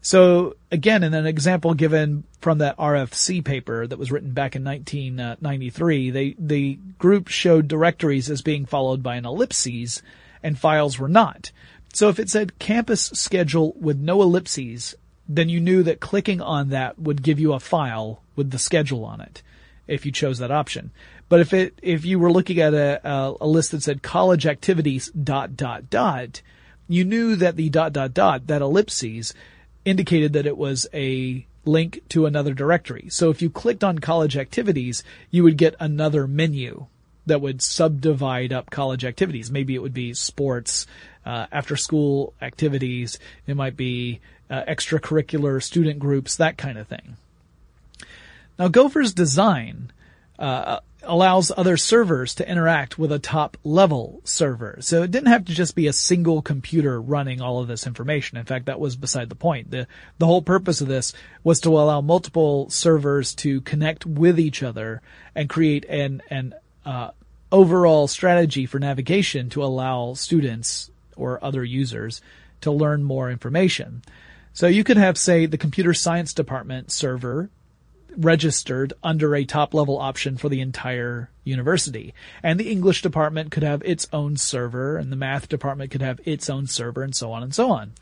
So 0.00 0.56
again, 0.70 1.02
in 1.02 1.14
an 1.14 1.26
example 1.26 1.74
given 1.74 2.24
from 2.40 2.58
that 2.58 2.76
RFC 2.76 3.44
paper 3.44 3.86
that 3.86 3.98
was 3.98 4.12
written 4.12 4.32
back 4.32 4.54
in 4.54 4.64
1993, 4.64 6.10
uh, 6.10 6.12
they, 6.12 6.36
the 6.38 6.78
group 6.98 7.28
showed 7.28 7.68
directories 7.68 8.30
as 8.30 8.42
being 8.42 8.64
followed 8.64 9.02
by 9.02 9.16
an 9.16 9.26
ellipses 9.26 10.02
and 10.42 10.58
files 10.58 10.98
were 10.98 11.08
not. 11.08 11.50
So 11.92 12.08
if 12.08 12.18
it 12.18 12.30
said 12.30 12.58
campus 12.58 13.06
schedule 13.14 13.74
with 13.78 13.98
no 13.98 14.22
ellipses, 14.22 14.94
then 15.28 15.48
you 15.48 15.60
knew 15.60 15.82
that 15.82 16.00
clicking 16.00 16.40
on 16.40 16.70
that 16.70 16.98
would 16.98 17.22
give 17.22 17.40
you 17.40 17.52
a 17.52 17.60
file 17.60 18.22
with 18.36 18.50
the 18.50 18.58
schedule 18.58 19.04
on 19.04 19.20
it 19.20 19.42
if 19.86 20.06
you 20.06 20.12
chose 20.12 20.38
that 20.38 20.50
option. 20.50 20.90
But 21.28 21.40
if 21.40 21.52
it, 21.52 21.78
if 21.82 22.04
you 22.04 22.18
were 22.18 22.32
looking 22.32 22.60
at 22.60 22.74
a, 22.74 23.00
a, 23.06 23.34
a 23.40 23.46
list 23.46 23.72
that 23.72 23.82
said 23.82 24.02
college 24.02 24.46
activities 24.46 25.10
dot 25.10 25.56
dot 25.56 25.90
dot, 25.90 26.40
you 26.88 27.04
knew 27.04 27.36
that 27.36 27.56
the 27.56 27.68
dot 27.68 27.92
dot 27.92 28.14
dot, 28.14 28.46
that 28.46 28.62
ellipses, 28.62 29.34
indicated 29.88 30.34
that 30.34 30.46
it 30.46 30.56
was 30.56 30.86
a 30.92 31.46
link 31.64 32.02
to 32.10 32.26
another 32.26 32.54
directory. 32.54 33.08
So 33.10 33.30
if 33.30 33.42
you 33.42 33.50
clicked 33.50 33.84
on 33.84 33.98
college 33.98 34.36
activities, 34.36 35.02
you 35.30 35.42
would 35.44 35.56
get 35.56 35.74
another 35.80 36.26
menu 36.26 36.86
that 37.26 37.40
would 37.40 37.60
subdivide 37.62 38.52
up 38.52 38.70
college 38.70 39.04
activities. 39.04 39.50
Maybe 39.50 39.74
it 39.74 39.82
would 39.82 39.94
be 39.94 40.14
sports, 40.14 40.86
uh, 41.26 41.46
after 41.52 41.76
school 41.76 42.32
activities. 42.40 43.18
It 43.46 43.56
might 43.56 43.76
be 43.76 44.20
uh, 44.50 44.62
extracurricular 44.62 45.62
student 45.62 45.98
groups, 45.98 46.36
that 46.36 46.56
kind 46.56 46.78
of 46.78 46.86
thing. 46.86 47.16
Now 48.58 48.68
Gopher's 48.68 49.12
design 49.12 49.92
uh, 50.38 50.80
allows 51.02 51.52
other 51.56 51.76
servers 51.76 52.34
to 52.34 52.48
interact 52.48 52.98
with 52.98 53.12
a 53.12 53.18
top 53.18 53.56
level 53.62 54.20
server. 54.24 54.78
So 54.80 55.02
it 55.02 55.10
didn't 55.10 55.28
have 55.28 55.44
to 55.46 55.54
just 55.54 55.74
be 55.74 55.86
a 55.86 55.92
single 55.92 56.42
computer 56.42 57.00
running 57.00 57.40
all 57.40 57.60
of 57.60 57.68
this 57.68 57.86
information. 57.86 58.36
In 58.36 58.44
fact, 58.44 58.66
that 58.66 58.80
was 58.80 58.96
beside 58.96 59.28
the 59.28 59.34
point. 59.34 59.70
The, 59.70 59.86
the 60.18 60.26
whole 60.26 60.42
purpose 60.42 60.80
of 60.80 60.88
this 60.88 61.12
was 61.44 61.60
to 61.60 61.70
allow 61.70 62.00
multiple 62.00 62.68
servers 62.70 63.34
to 63.36 63.60
connect 63.60 64.06
with 64.06 64.40
each 64.40 64.62
other 64.62 65.00
and 65.34 65.48
create 65.48 65.84
an, 65.88 66.22
an, 66.30 66.54
uh, 66.84 67.10
overall 67.50 68.08
strategy 68.08 68.66
for 68.66 68.78
navigation 68.78 69.48
to 69.50 69.64
allow 69.64 70.14
students 70.14 70.90
or 71.16 71.42
other 71.42 71.64
users 71.64 72.20
to 72.60 72.70
learn 72.70 73.02
more 73.02 73.30
information. 73.30 74.02
So 74.52 74.66
you 74.66 74.84
could 74.84 74.96
have, 74.96 75.16
say, 75.16 75.46
the 75.46 75.58
computer 75.58 75.94
science 75.94 76.34
department 76.34 76.90
server 76.90 77.50
registered 78.16 78.92
under 79.02 79.34
a 79.34 79.44
top 79.44 79.74
level 79.74 79.98
option 79.98 80.36
for 80.36 80.48
the 80.48 80.60
entire 80.60 81.30
university. 81.44 82.14
And 82.42 82.58
the 82.58 82.70
English 82.70 83.02
department 83.02 83.50
could 83.50 83.62
have 83.62 83.82
its 83.84 84.06
own 84.12 84.36
server 84.36 84.96
and 84.96 85.10
the 85.10 85.16
math 85.16 85.48
department 85.48 85.90
could 85.90 86.02
have 86.02 86.20
its 86.24 86.48
own 86.50 86.66
server 86.66 87.02
and 87.02 87.14
so 87.14 87.32
on 87.32 87.42
and 87.42 87.54
so 87.54 87.70
on. 87.70 87.92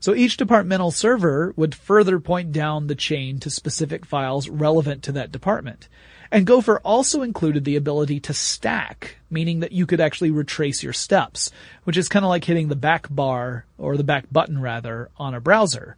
So 0.00 0.14
each 0.14 0.36
departmental 0.36 0.90
server 0.90 1.52
would 1.56 1.74
further 1.74 2.18
point 2.20 2.52
down 2.52 2.86
the 2.86 2.94
chain 2.94 3.38
to 3.40 3.50
specific 3.50 4.04
files 4.04 4.48
relevant 4.48 5.02
to 5.04 5.12
that 5.12 5.32
department. 5.32 5.88
And 6.30 6.46
Gopher 6.46 6.80
also 6.84 7.22
included 7.22 7.64
the 7.64 7.76
ability 7.76 8.18
to 8.20 8.34
stack, 8.34 9.18
meaning 9.30 9.60
that 9.60 9.72
you 9.72 9.86
could 9.86 10.00
actually 10.00 10.32
retrace 10.32 10.82
your 10.82 10.92
steps, 10.92 11.52
which 11.84 11.96
is 11.96 12.08
kind 12.08 12.24
of 12.24 12.30
like 12.30 12.44
hitting 12.44 12.68
the 12.68 12.76
back 12.76 13.06
bar 13.08 13.64
or 13.78 13.96
the 13.96 14.04
back 14.04 14.26
button 14.32 14.60
rather 14.60 15.10
on 15.16 15.34
a 15.34 15.40
browser. 15.40 15.96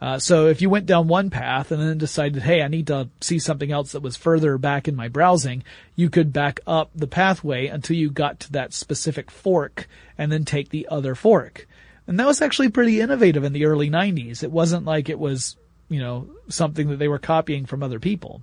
Uh, 0.00 0.18
so 0.18 0.46
if 0.46 0.62
you 0.62 0.70
went 0.70 0.86
down 0.86 1.08
one 1.08 1.28
path 1.28 1.70
and 1.70 1.82
then 1.82 1.98
decided, 1.98 2.42
hey, 2.42 2.62
I 2.62 2.68
need 2.68 2.86
to 2.86 3.10
see 3.20 3.38
something 3.38 3.70
else 3.70 3.92
that 3.92 4.02
was 4.02 4.16
further 4.16 4.56
back 4.56 4.88
in 4.88 4.96
my 4.96 5.08
browsing, 5.08 5.62
you 5.94 6.08
could 6.08 6.32
back 6.32 6.60
up 6.66 6.90
the 6.94 7.06
pathway 7.06 7.66
until 7.66 7.96
you 7.96 8.10
got 8.10 8.40
to 8.40 8.52
that 8.52 8.72
specific 8.72 9.30
fork 9.30 9.86
and 10.16 10.32
then 10.32 10.44
take 10.44 10.70
the 10.70 10.88
other 10.90 11.14
fork. 11.14 11.68
And 12.06 12.18
that 12.18 12.26
was 12.26 12.40
actually 12.40 12.70
pretty 12.70 13.00
innovative 13.00 13.44
in 13.44 13.52
the 13.52 13.66
early 13.66 13.90
90s. 13.90 14.42
It 14.42 14.50
wasn't 14.50 14.86
like 14.86 15.10
it 15.10 15.18
was, 15.18 15.56
you 15.90 16.00
know, 16.00 16.30
something 16.48 16.88
that 16.88 16.98
they 16.98 17.08
were 17.08 17.18
copying 17.18 17.66
from 17.66 17.82
other 17.82 18.00
people. 18.00 18.42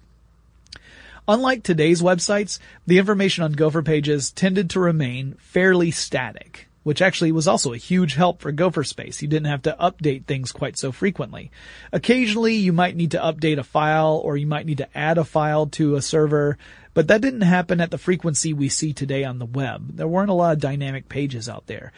Unlike 1.27 1.63
today's 1.63 2.01
websites, 2.01 2.59
the 2.85 2.99
information 2.99 3.43
on 3.43 3.51
Gopher 3.53 3.81
pages 3.81 4.31
tended 4.31 4.69
to 4.69 4.79
remain 4.79 5.35
fairly 5.39 5.91
static 5.91 6.67
which 6.87 7.01
actually 7.01 7.33
was 7.33 7.49
also 7.49 7.73
a 7.73 7.77
huge 7.77 8.13
help 8.13 8.39
for 8.39 8.49
Gopher 8.53 8.85
Space. 8.85 9.21
You 9.21 9.27
didn't 9.27 9.49
have 9.49 9.63
to 9.63 9.75
update 9.77 10.23
things 10.23 10.53
quite 10.53 10.77
so 10.77 10.93
frequently. 10.93 11.51
Occasionally 11.91 12.55
you 12.55 12.71
might 12.71 12.95
need 12.95 13.11
to 13.11 13.17
update 13.19 13.57
a 13.57 13.63
file 13.65 14.21
or 14.23 14.37
you 14.37 14.47
might 14.47 14.65
need 14.65 14.77
to 14.77 14.97
add 14.97 15.17
a 15.17 15.25
file 15.25 15.67
to 15.67 15.97
a 15.97 16.01
server, 16.01 16.57
but 16.93 17.09
that 17.09 17.19
didn't 17.19 17.41
happen 17.41 17.81
at 17.81 17.91
the 17.91 17.97
frequency 17.97 18.53
we 18.53 18.69
see 18.69 18.93
today 18.93 19.25
on 19.25 19.37
the 19.37 19.45
web. 19.45 19.97
There 19.97 20.07
weren't 20.07 20.29
a 20.29 20.33
lot 20.33 20.53
of 20.53 20.61
dynamic 20.61 21.09
pages 21.09 21.49
out 21.49 21.67
there. 21.67 21.91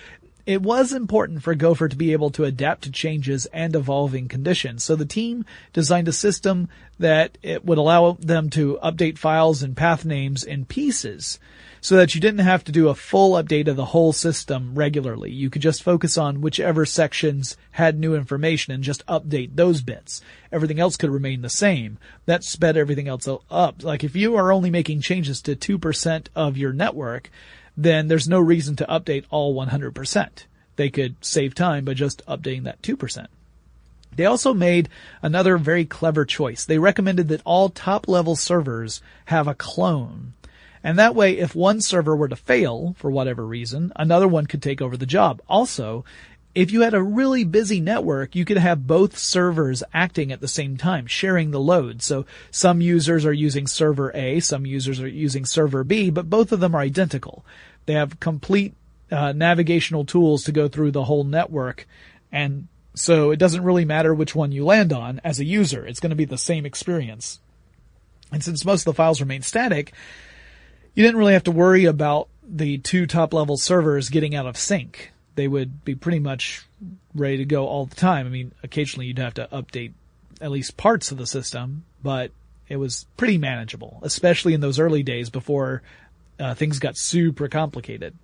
It 0.49 0.63
was 0.63 0.93
important 0.93 1.43
for 1.43 1.53
Gopher 1.53 1.87
to 1.87 1.95
be 1.95 2.11
able 2.11 2.31
to 2.31 2.43
adapt 2.43 2.81
to 2.81 2.91
changes 2.91 3.45
and 3.53 3.75
evolving 3.75 4.27
conditions, 4.27 4.83
so 4.83 4.95
the 4.95 5.05
team 5.05 5.45
designed 5.73 6.07
a 6.07 6.11
system 6.11 6.69
that 6.97 7.37
it 7.43 7.63
would 7.63 7.77
allow 7.77 8.13
them 8.13 8.49
to 8.49 8.79
update 8.83 9.19
files 9.19 9.61
and 9.61 9.77
path 9.77 10.05
names 10.05 10.43
in 10.43 10.65
pieces 10.65 11.37
so 11.81 11.97
that 11.97 12.15
you 12.15 12.19
didn't 12.19 12.39
have 12.39 12.63
to 12.63 12.71
do 12.71 12.89
a 12.89 12.95
full 12.95 13.33
update 13.33 13.67
of 13.67 13.75
the 13.75 13.85
whole 13.85 14.11
system 14.11 14.73
regularly. 14.73 15.31
You 15.31 15.51
could 15.51 15.61
just 15.61 15.83
focus 15.83 16.17
on 16.17 16.41
whichever 16.41 16.83
sections 16.83 17.55
had 17.73 17.99
new 17.99 18.15
information 18.15 18.73
and 18.73 18.83
just 18.83 19.05
update 19.05 19.51
those 19.53 19.83
bits. 19.83 20.19
Everything 20.51 20.79
else 20.79 20.97
could 20.97 21.11
remain 21.11 21.43
the 21.43 21.49
same. 21.49 21.99
That 22.25 22.43
sped 22.43 22.75
everything 22.75 23.07
else 23.07 23.27
up. 23.51 23.83
Like 23.83 24.03
if 24.03 24.15
you 24.15 24.35
are 24.35 24.51
only 24.51 24.71
making 24.71 25.01
changes 25.01 25.43
to 25.43 25.55
2% 25.55 26.27
of 26.35 26.57
your 26.57 26.73
network, 26.73 27.29
then 27.83 28.09
there's 28.09 28.27
no 28.27 28.39
reason 28.39 28.75
to 28.75 28.85
update 28.85 29.23
all 29.29 29.55
100%. 29.55 30.29
They 30.75 30.89
could 30.89 31.15
save 31.21 31.55
time 31.55 31.85
by 31.85 31.93
just 31.93 32.25
updating 32.25 32.63
that 32.63 32.81
2%. 32.81 33.27
They 34.15 34.25
also 34.25 34.53
made 34.53 34.89
another 35.21 35.57
very 35.57 35.85
clever 35.85 36.25
choice. 36.25 36.65
They 36.65 36.77
recommended 36.77 37.29
that 37.29 37.41
all 37.45 37.69
top 37.69 38.07
level 38.07 38.35
servers 38.35 39.01
have 39.25 39.47
a 39.47 39.55
clone. 39.55 40.33
And 40.83 40.99
that 40.99 41.15
way, 41.15 41.37
if 41.37 41.55
one 41.55 41.79
server 41.79 42.15
were 42.15 42.27
to 42.27 42.35
fail 42.35 42.95
for 42.97 43.11
whatever 43.11 43.45
reason, 43.45 43.93
another 43.95 44.27
one 44.27 44.45
could 44.45 44.61
take 44.61 44.81
over 44.81 44.97
the 44.97 45.05
job. 45.05 45.41
Also, 45.47 46.03
if 46.55 46.71
you 46.71 46.81
had 46.81 46.93
a 46.93 47.01
really 47.01 47.43
busy 47.43 47.79
network, 47.79 48.35
you 48.35 48.43
could 48.43 48.57
have 48.57 48.87
both 48.87 49.17
servers 49.17 49.83
acting 49.93 50.31
at 50.31 50.41
the 50.41 50.47
same 50.47 50.77
time, 50.77 51.05
sharing 51.05 51.51
the 51.51 51.59
load. 51.59 52.01
So 52.01 52.25
some 52.49 52.81
users 52.81 53.25
are 53.25 53.33
using 53.33 53.67
server 53.67 54.11
A, 54.15 54.39
some 54.39 54.65
users 54.65 54.99
are 54.99 55.07
using 55.07 55.45
server 55.45 55.83
B, 55.83 56.09
but 56.09 56.29
both 56.29 56.51
of 56.51 56.59
them 56.59 56.75
are 56.75 56.81
identical. 56.81 57.45
They 57.85 57.93
have 57.93 58.19
complete 58.19 58.73
uh, 59.11 59.31
navigational 59.31 60.05
tools 60.05 60.43
to 60.45 60.51
go 60.51 60.67
through 60.67 60.91
the 60.91 61.03
whole 61.03 61.23
network. 61.23 61.87
And 62.31 62.67
so 62.95 63.31
it 63.31 63.37
doesn't 63.37 63.63
really 63.63 63.85
matter 63.85 64.13
which 64.13 64.35
one 64.35 64.51
you 64.51 64.65
land 64.65 64.91
on 64.91 65.21
as 65.23 65.39
a 65.39 65.45
user. 65.45 65.85
It's 65.85 65.99
going 65.99 66.09
to 66.11 66.15
be 66.15 66.25
the 66.25 66.37
same 66.37 66.65
experience. 66.65 67.39
And 68.31 68.43
since 68.43 68.65
most 68.65 68.81
of 68.81 68.85
the 68.85 68.93
files 68.93 69.21
remain 69.21 69.41
static, 69.41 69.93
you 70.93 71.03
didn't 71.03 71.17
really 71.17 71.33
have 71.33 71.43
to 71.45 71.51
worry 71.51 71.85
about 71.85 72.27
the 72.43 72.79
two 72.79 73.05
top 73.05 73.33
level 73.33 73.57
servers 73.57 74.09
getting 74.09 74.35
out 74.35 74.47
of 74.47 74.57
sync. 74.57 75.11
They 75.35 75.47
would 75.47 75.85
be 75.85 75.95
pretty 75.95 76.19
much 76.19 76.65
ready 77.15 77.37
to 77.37 77.45
go 77.45 77.67
all 77.67 77.85
the 77.85 77.95
time. 77.95 78.25
I 78.25 78.29
mean, 78.29 78.51
occasionally 78.63 79.07
you'd 79.07 79.19
have 79.19 79.35
to 79.35 79.47
update 79.51 79.93
at 80.41 80.51
least 80.51 80.77
parts 80.77 81.11
of 81.11 81.17
the 81.17 81.27
system, 81.27 81.85
but 82.03 82.31
it 82.67 82.77
was 82.77 83.05
pretty 83.17 83.37
manageable, 83.37 83.99
especially 84.03 84.53
in 84.53 84.61
those 84.61 84.79
early 84.79 85.03
days 85.03 85.29
before 85.29 85.81
uh, 86.39 86.53
things 86.53 86.79
got 86.79 86.97
super 86.97 87.47
complicated. 87.47 88.15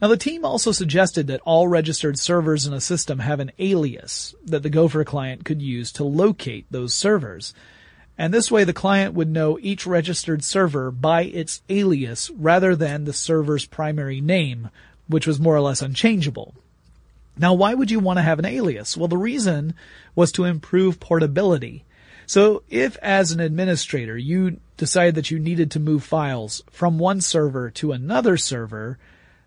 Now 0.00 0.08
the 0.08 0.16
team 0.16 0.44
also 0.44 0.72
suggested 0.72 1.28
that 1.28 1.40
all 1.44 1.68
registered 1.68 2.18
servers 2.18 2.66
in 2.66 2.72
a 2.72 2.80
system 2.80 3.20
have 3.20 3.40
an 3.40 3.52
alias 3.58 4.34
that 4.44 4.62
the 4.62 4.70
Gopher 4.70 5.04
client 5.04 5.44
could 5.44 5.62
use 5.62 5.92
to 5.92 6.04
locate 6.04 6.66
those 6.70 6.92
servers. 6.92 7.54
And 8.18 8.32
this 8.32 8.50
way 8.50 8.64
the 8.64 8.72
client 8.72 9.14
would 9.14 9.30
know 9.30 9.58
each 9.60 9.86
registered 9.86 10.44
server 10.44 10.90
by 10.90 11.22
its 11.22 11.62
alias 11.68 12.30
rather 12.30 12.76
than 12.76 13.04
the 13.04 13.12
server's 13.12 13.66
primary 13.66 14.20
name, 14.20 14.70
which 15.08 15.26
was 15.26 15.40
more 15.40 15.54
or 15.54 15.60
less 15.60 15.82
unchangeable. 15.82 16.54
Now 17.36 17.54
why 17.54 17.74
would 17.74 17.90
you 17.90 17.98
want 17.98 18.18
to 18.18 18.22
have 18.22 18.38
an 18.38 18.44
alias? 18.44 18.96
Well, 18.96 19.08
the 19.08 19.16
reason 19.16 19.74
was 20.14 20.32
to 20.32 20.44
improve 20.44 21.00
portability. 21.00 21.84
So 22.26 22.62
if 22.68 22.96
as 22.98 23.32
an 23.32 23.40
administrator 23.40 24.16
you 24.16 24.60
decided 24.76 25.14
that 25.16 25.30
you 25.30 25.38
needed 25.38 25.70
to 25.72 25.80
move 25.80 26.04
files 26.04 26.62
from 26.70 26.98
one 26.98 27.20
server 27.20 27.70
to 27.72 27.92
another 27.92 28.36
server, 28.36 28.98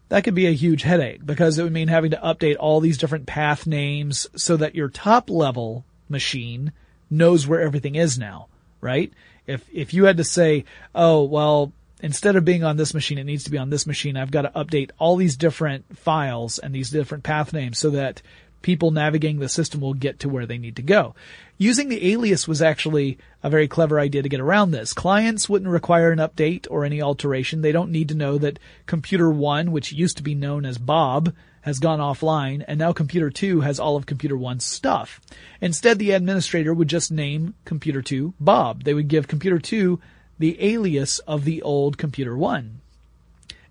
that 0.10 0.24
could 0.24 0.36
be 0.36 0.48
a 0.48 0.52
huge 0.54 0.84
headache 0.84 1.26
because 1.26 1.58
it 1.58 1.64
would 1.64 1.74
mean 1.74 1.88
having 1.88 2.12
to 2.12 2.18
update 2.18 2.56
all 2.60 2.80
these 2.80 2.98
different 2.98 3.26
path 3.26 3.66
names 3.66 4.28
so 4.36 4.58
that 4.58 4.76
your 4.76 4.90
top 4.90 5.30
level 5.30 5.86
machine 6.08 6.72
knows 7.10 7.48
where 7.48 7.62
everything 7.62 7.96
is 7.96 8.18
now 8.18 8.48
right? 8.82 9.12
If, 9.46 9.66
if 9.72 9.94
you 9.94 10.06
had 10.06 10.18
to 10.18 10.24
say, 10.24 10.66
oh, 10.94 11.24
well, 11.24 11.72
instead 12.02 12.36
of 12.36 12.46
being 12.46 12.64
on 12.64 12.78
this 12.78 12.94
machine, 12.94 13.18
it 13.18 13.26
needs 13.26 13.44
to 13.46 13.52
be 13.52 13.58
on 13.58 13.70
this 13.70 13.88
machine. 13.88 14.18
I've 14.18 14.32
got 14.32 14.44
to 14.44 14.50
update 14.50 14.92
all 15.00 15.16
these 15.16 15.38
different 15.38 15.98
files 15.98 16.60
and 16.60 16.74
these 16.74 16.90
different 16.90 17.24
path 17.24 17.54
names 17.54 17.78
so 17.78 17.90
that 17.92 18.22
people 18.62 18.92
navigating 18.92 19.40
the 19.40 19.50
system 19.50 19.82
will 19.82 19.94
get 19.94 20.20
to 20.20 20.30
where 20.30 20.46
they 20.46 20.58
need 20.58 20.76
to 20.76 20.82
go. 20.82 21.16
Using 21.58 21.90
the 21.90 22.12
alias 22.12 22.48
was 22.48 22.62
actually 22.62 23.18
a 23.44 23.50
very 23.50 23.68
clever 23.68 24.00
idea 24.00 24.22
to 24.22 24.30
get 24.30 24.40
around 24.40 24.72
this. 24.72 24.94
Clients 24.94 25.48
wouldn't 25.48 25.72
require 25.72 26.12
an 26.12 26.20
update 26.20 26.68
or 26.70 26.84
any 26.84 27.02
alteration. 27.02 27.62
They 27.62 27.72
don't 27.72 27.92
need 27.92 28.10
to 28.10 28.16
know 28.16 28.38
that 28.40 28.60
computer 28.86 29.30
one, 29.30 29.72
which 29.72 29.92
used 29.92 30.18
to 30.18 30.24
be 30.24 30.36
known 30.36 30.66
as 30.66 30.78
Bob, 30.78 31.34
has 31.62 31.80
gone 31.80 32.00
offline 32.00 32.64
and 32.66 32.80
now 32.80 32.94
computer 32.94 33.30
2 33.30 33.60
has 33.62 33.80
all 33.80 33.98
of 33.98 34.06
computer 34.06 34.36
1's 34.36 34.64
stuff. 34.64 35.20
Instead, 35.60 36.00
the 36.00 36.12
administrator 36.12 36.74
would 36.74 36.88
just 36.88 37.12
name 37.12 37.56
computer 37.66 38.02
2 38.02 38.36
Bob. 38.40 38.84
They 38.84 38.94
would 38.94 39.10
give 39.10 39.28
computer 39.28 39.60
2 39.60 40.00
the 40.40 40.58
alias 40.64 41.20
of 41.20 41.46
the 41.46 41.62
old 41.62 41.98
computer 41.98 42.36
1. 42.36 42.82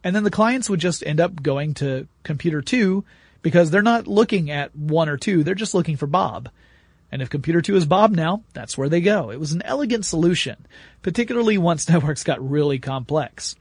And 0.05 0.15
then 0.15 0.25
the 0.25 0.31
clients 0.31 0.71
would 0.71 0.81
just 0.81 1.05
end 1.05 1.21
up 1.21 1.43
going 1.43 1.75
to 1.75 2.07
computer 2.23 2.63
2 2.63 3.05
because 3.43 3.71
they're 3.71 3.83
not 3.83 4.07
looking 4.07 4.51
at 4.51 4.75
1 4.77 5.09
or 5.09 5.17
2, 5.17 5.45
they're 5.45 5.55
just 5.55 5.75
looking 5.75 5.97
for 5.97 6.07
Bob. 6.07 6.49
And 7.11 7.23
if 7.23 7.31
computer 7.31 7.63
2 7.63 7.77
is 7.77 7.87
Bob 7.87 8.13
now, 8.13 8.43
that's 8.53 8.77
where 8.77 8.89
they 8.89 9.01
go. 9.01 9.31
It 9.31 9.41
was 9.41 9.53
an 9.53 9.63
elegant 9.63 10.05
solution, 10.05 10.67
particularly 11.03 11.57
once 11.59 11.89
networks 11.89 12.25
got 12.25 12.49
really 12.49 12.79
complex. 12.79 13.57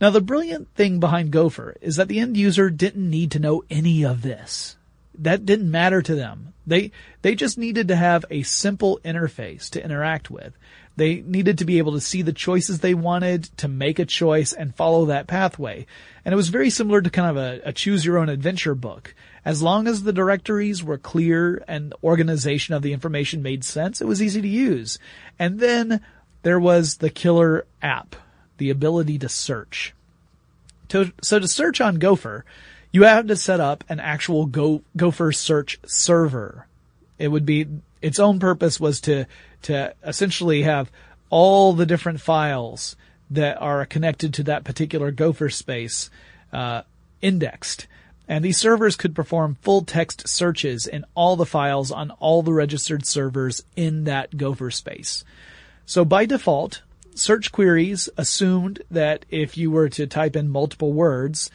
Now 0.00 0.10
the 0.10 0.20
brilliant 0.20 0.68
thing 0.74 1.00
behind 1.00 1.30
Gopher 1.30 1.76
is 1.80 1.96
that 1.96 2.08
the 2.08 2.20
end 2.20 2.36
user 2.36 2.70
didn't 2.70 3.08
need 3.08 3.30
to 3.32 3.38
know 3.38 3.64
any 3.70 4.04
of 4.04 4.22
this. 4.22 4.76
That 5.18 5.46
didn't 5.46 5.70
matter 5.70 6.02
to 6.02 6.14
them. 6.14 6.52
They, 6.66 6.90
they 7.22 7.34
just 7.34 7.58
needed 7.58 7.88
to 7.88 7.96
have 7.96 8.24
a 8.30 8.42
simple 8.42 9.00
interface 9.04 9.70
to 9.70 9.84
interact 9.84 10.30
with. 10.30 10.56
They 10.96 11.20
needed 11.20 11.58
to 11.58 11.64
be 11.64 11.78
able 11.78 11.92
to 11.92 12.00
see 12.00 12.22
the 12.22 12.32
choices 12.32 12.80
they 12.80 12.94
wanted, 12.94 13.44
to 13.58 13.68
make 13.68 13.98
a 13.98 14.06
choice 14.06 14.52
and 14.52 14.74
follow 14.74 15.06
that 15.06 15.26
pathway. 15.26 15.86
And 16.24 16.32
it 16.32 16.36
was 16.36 16.48
very 16.48 16.70
similar 16.70 17.02
to 17.02 17.10
kind 17.10 17.30
of 17.30 17.36
a, 17.36 17.60
a 17.68 17.72
choose 17.72 18.04
your 18.04 18.18
own 18.18 18.28
adventure 18.28 18.74
book. 18.74 19.14
As 19.44 19.62
long 19.62 19.86
as 19.86 20.02
the 20.02 20.12
directories 20.12 20.82
were 20.82 20.98
clear 20.98 21.62
and 21.68 21.94
organization 22.02 22.74
of 22.74 22.82
the 22.82 22.92
information 22.92 23.42
made 23.42 23.62
sense, 23.62 24.00
it 24.00 24.06
was 24.06 24.22
easy 24.22 24.42
to 24.42 24.48
use. 24.48 24.98
And 25.38 25.60
then 25.60 26.00
there 26.42 26.58
was 26.58 26.96
the 26.96 27.10
killer 27.10 27.66
app 27.82 28.16
the 28.58 28.70
ability 28.70 29.18
to 29.18 29.28
search. 29.28 29.94
To, 30.88 31.12
so 31.22 31.38
to 31.38 31.46
search 31.46 31.80
on 31.80 31.96
Gopher, 31.96 32.44
you 32.96 33.02
have 33.02 33.26
to 33.26 33.36
set 33.36 33.60
up 33.60 33.84
an 33.90 34.00
actual 34.00 34.46
Go, 34.46 34.80
Gopher 34.96 35.30
search 35.30 35.78
server. 35.84 36.66
It 37.18 37.28
would 37.28 37.44
be, 37.44 37.66
its 38.00 38.18
own 38.18 38.38
purpose 38.38 38.80
was 38.80 39.02
to, 39.02 39.26
to 39.64 39.94
essentially 40.02 40.62
have 40.62 40.90
all 41.28 41.74
the 41.74 41.84
different 41.84 42.22
files 42.22 42.96
that 43.28 43.60
are 43.60 43.84
connected 43.84 44.32
to 44.32 44.44
that 44.44 44.64
particular 44.64 45.10
Gopher 45.10 45.50
space, 45.50 46.08
uh, 46.54 46.84
indexed. 47.20 47.86
And 48.28 48.42
these 48.42 48.56
servers 48.56 48.96
could 48.96 49.14
perform 49.14 49.58
full 49.60 49.82
text 49.82 50.26
searches 50.26 50.86
in 50.86 51.04
all 51.14 51.36
the 51.36 51.44
files 51.44 51.92
on 51.92 52.12
all 52.12 52.42
the 52.42 52.54
registered 52.54 53.04
servers 53.04 53.62
in 53.76 54.04
that 54.04 54.38
Gopher 54.38 54.70
space. 54.70 55.22
So 55.84 56.06
by 56.06 56.24
default, 56.24 56.80
search 57.14 57.52
queries 57.52 58.08
assumed 58.16 58.80
that 58.90 59.26
if 59.28 59.58
you 59.58 59.70
were 59.70 59.90
to 59.90 60.06
type 60.06 60.34
in 60.34 60.48
multiple 60.48 60.94
words, 60.94 61.50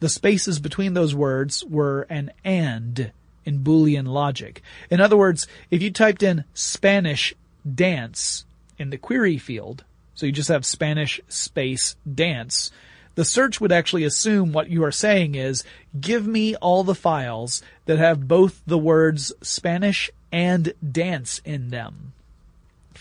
the 0.00 0.08
spaces 0.08 0.58
between 0.58 0.94
those 0.94 1.14
words 1.14 1.64
were 1.64 2.02
an 2.10 2.32
and 2.44 3.12
in 3.44 3.60
Boolean 3.60 4.06
logic. 4.06 4.62
In 4.90 5.00
other 5.00 5.16
words, 5.16 5.46
if 5.70 5.82
you 5.82 5.90
typed 5.90 6.22
in 6.22 6.44
Spanish 6.54 7.34
dance 7.72 8.44
in 8.78 8.90
the 8.90 8.98
query 8.98 9.38
field, 9.38 9.84
so 10.14 10.26
you 10.26 10.32
just 10.32 10.48
have 10.48 10.64
Spanish 10.64 11.20
space 11.28 11.96
dance, 12.12 12.70
the 13.14 13.24
search 13.24 13.60
would 13.60 13.72
actually 13.72 14.04
assume 14.04 14.52
what 14.52 14.70
you 14.70 14.82
are 14.84 14.92
saying 14.92 15.34
is, 15.34 15.64
give 15.98 16.26
me 16.26 16.56
all 16.56 16.82
the 16.82 16.94
files 16.94 17.62
that 17.86 17.98
have 17.98 18.26
both 18.26 18.62
the 18.66 18.78
words 18.78 19.32
Spanish 19.40 20.10
and 20.32 20.74
dance 20.90 21.40
in 21.44 21.70
them. 21.70 22.12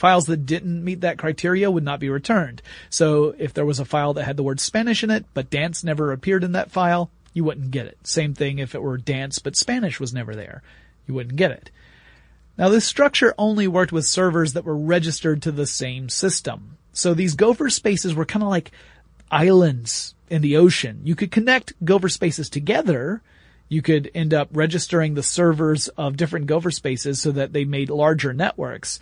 Files 0.03 0.25
that 0.25 0.45
didn't 0.45 0.83
meet 0.83 0.99
that 0.99 1.17
criteria 1.17 1.71
would 1.71 1.85
not 1.85 2.01
be 2.01 2.09
returned. 2.09 2.61
So 2.89 3.33
if 3.37 3.53
there 3.53 3.65
was 3.65 3.79
a 3.79 3.85
file 3.85 4.13
that 4.15 4.25
had 4.25 4.35
the 4.35 4.43
word 4.43 4.59
Spanish 4.59 5.01
in 5.01 5.09
it, 5.09 5.23
but 5.33 5.49
dance 5.49 5.81
never 5.81 6.11
appeared 6.11 6.43
in 6.43 6.51
that 6.51 6.71
file, 6.71 7.09
you 7.31 7.45
wouldn't 7.45 7.71
get 7.71 7.85
it. 7.85 8.05
Same 8.05 8.33
thing 8.33 8.59
if 8.59 8.75
it 8.75 8.81
were 8.81 8.97
dance, 8.97 9.39
but 9.39 9.55
Spanish 9.55 10.01
was 10.01 10.13
never 10.13 10.35
there. 10.35 10.61
You 11.07 11.13
wouldn't 11.13 11.37
get 11.37 11.51
it. 11.51 11.71
Now 12.57 12.67
this 12.67 12.83
structure 12.83 13.33
only 13.37 13.65
worked 13.65 13.93
with 13.93 14.03
servers 14.03 14.51
that 14.51 14.65
were 14.65 14.75
registered 14.75 15.41
to 15.43 15.53
the 15.53 15.65
same 15.65 16.09
system. 16.09 16.77
So 16.91 17.13
these 17.13 17.35
Gopher 17.35 17.69
spaces 17.69 18.13
were 18.13 18.25
kind 18.25 18.43
of 18.43 18.49
like 18.49 18.71
islands 19.31 20.15
in 20.29 20.41
the 20.41 20.57
ocean. 20.57 20.99
You 21.05 21.15
could 21.15 21.31
connect 21.31 21.81
Gopher 21.85 22.09
spaces 22.09 22.49
together. 22.49 23.21
You 23.69 23.81
could 23.81 24.11
end 24.13 24.33
up 24.33 24.49
registering 24.51 25.13
the 25.13 25.23
servers 25.23 25.87
of 25.87 26.17
different 26.17 26.47
Gopher 26.47 26.71
spaces 26.71 27.21
so 27.21 27.31
that 27.31 27.53
they 27.53 27.63
made 27.63 27.89
larger 27.89 28.33
networks. 28.33 28.99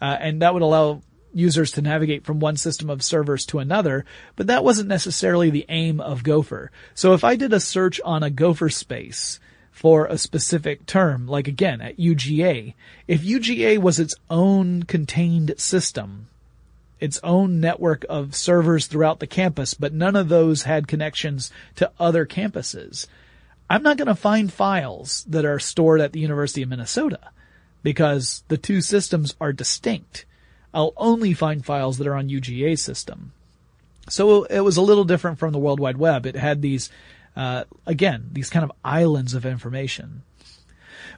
Uh, 0.00 0.16
and 0.20 0.42
that 0.42 0.54
would 0.54 0.62
allow 0.62 1.02
users 1.32 1.72
to 1.72 1.82
navigate 1.82 2.24
from 2.24 2.40
one 2.40 2.56
system 2.56 2.90
of 2.90 3.02
servers 3.02 3.44
to 3.46 3.58
another, 3.58 4.04
but 4.36 4.46
that 4.48 4.64
wasn't 4.64 4.88
necessarily 4.88 5.50
the 5.50 5.66
aim 5.68 6.00
of 6.00 6.22
Gopher. 6.22 6.70
So 6.94 7.14
if 7.14 7.24
I 7.24 7.36
did 7.36 7.52
a 7.52 7.60
search 7.60 8.00
on 8.04 8.22
a 8.22 8.30
Gopher 8.30 8.68
space 8.68 9.38
for 9.70 10.06
a 10.06 10.18
specific 10.18 10.86
term, 10.86 11.26
like 11.26 11.48
again 11.48 11.80
at 11.80 11.98
UGA, 11.98 12.74
if 13.06 13.22
UGA 13.22 13.78
was 13.78 14.00
its 14.00 14.14
own 14.28 14.82
contained 14.84 15.54
system, 15.58 16.28
its 16.98 17.20
own 17.22 17.60
network 17.60 18.04
of 18.08 18.34
servers 18.34 18.86
throughout 18.86 19.20
the 19.20 19.26
campus, 19.26 19.74
but 19.74 19.94
none 19.94 20.16
of 20.16 20.28
those 20.28 20.64
had 20.64 20.88
connections 20.88 21.50
to 21.76 21.90
other 21.98 22.26
campuses, 22.26 23.06
I'm 23.70 23.82
not 23.82 23.96
going 23.96 24.08
to 24.08 24.16
find 24.16 24.52
files 24.52 25.24
that 25.28 25.44
are 25.44 25.60
stored 25.60 26.00
at 26.00 26.12
the 26.12 26.20
University 26.20 26.62
of 26.62 26.68
Minnesota 26.68 27.30
because 27.82 28.42
the 28.48 28.56
two 28.56 28.80
systems 28.80 29.34
are 29.40 29.52
distinct. 29.52 30.24
I'll 30.72 30.92
only 30.96 31.34
find 31.34 31.64
files 31.64 31.98
that 31.98 32.06
are 32.06 32.14
on 32.14 32.28
UGA's 32.28 32.82
system. 32.82 33.32
So 34.08 34.44
it 34.44 34.60
was 34.60 34.76
a 34.76 34.82
little 34.82 35.04
different 35.04 35.38
from 35.38 35.52
the 35.52 35.58
World 35.58 35.80
Wide 35.80 35.96
Web. 35.96 36.26
It 36.26 36.36
had 36.36 36.62
these, 36.62 36.90
uh, 37.36 37.64
again, 37.86 38.28
these 38.32 38.50
kind 38.50 38.64
of 38.64 38.72
islands 38.84 39.34
of 39.34 39.46
information. 39.46 40.22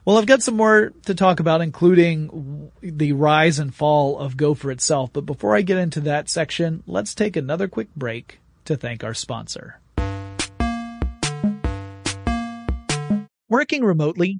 Well, 0.05 0.17
I've 0.17 0.25
got 0.25 0.43
some 0.43 0.57
more 0.57 0.91
to 1.05 1.15
talk 1.15 1.39
about, 1.39 1.61
including 1.61 2.71
the 2.81 3.13
rise 3.13 3.57
and 3.57 3.73
fall 3.73 4.19
of 4.19 4.35
Gopher 4.35 4.69
itself. 4.71 5.11
But 5.13 5.25
before 5.25 5.55
I 5.55 5.61
get 5.61 5.77
into 5.77 6.01
that 6.01 6.29
section, 6.29 6.83
let's 6.85 7.15
take 7.15 7.37
another 7.37 7.67
quick 7.67 7.87
break 7.95 8.39
to 8.65 8.75
thank 8.75 9.03
our 9.03 9.13
sponsor. 9.13 9.79
Working 13.49 13.83
remotely 13.83 14.39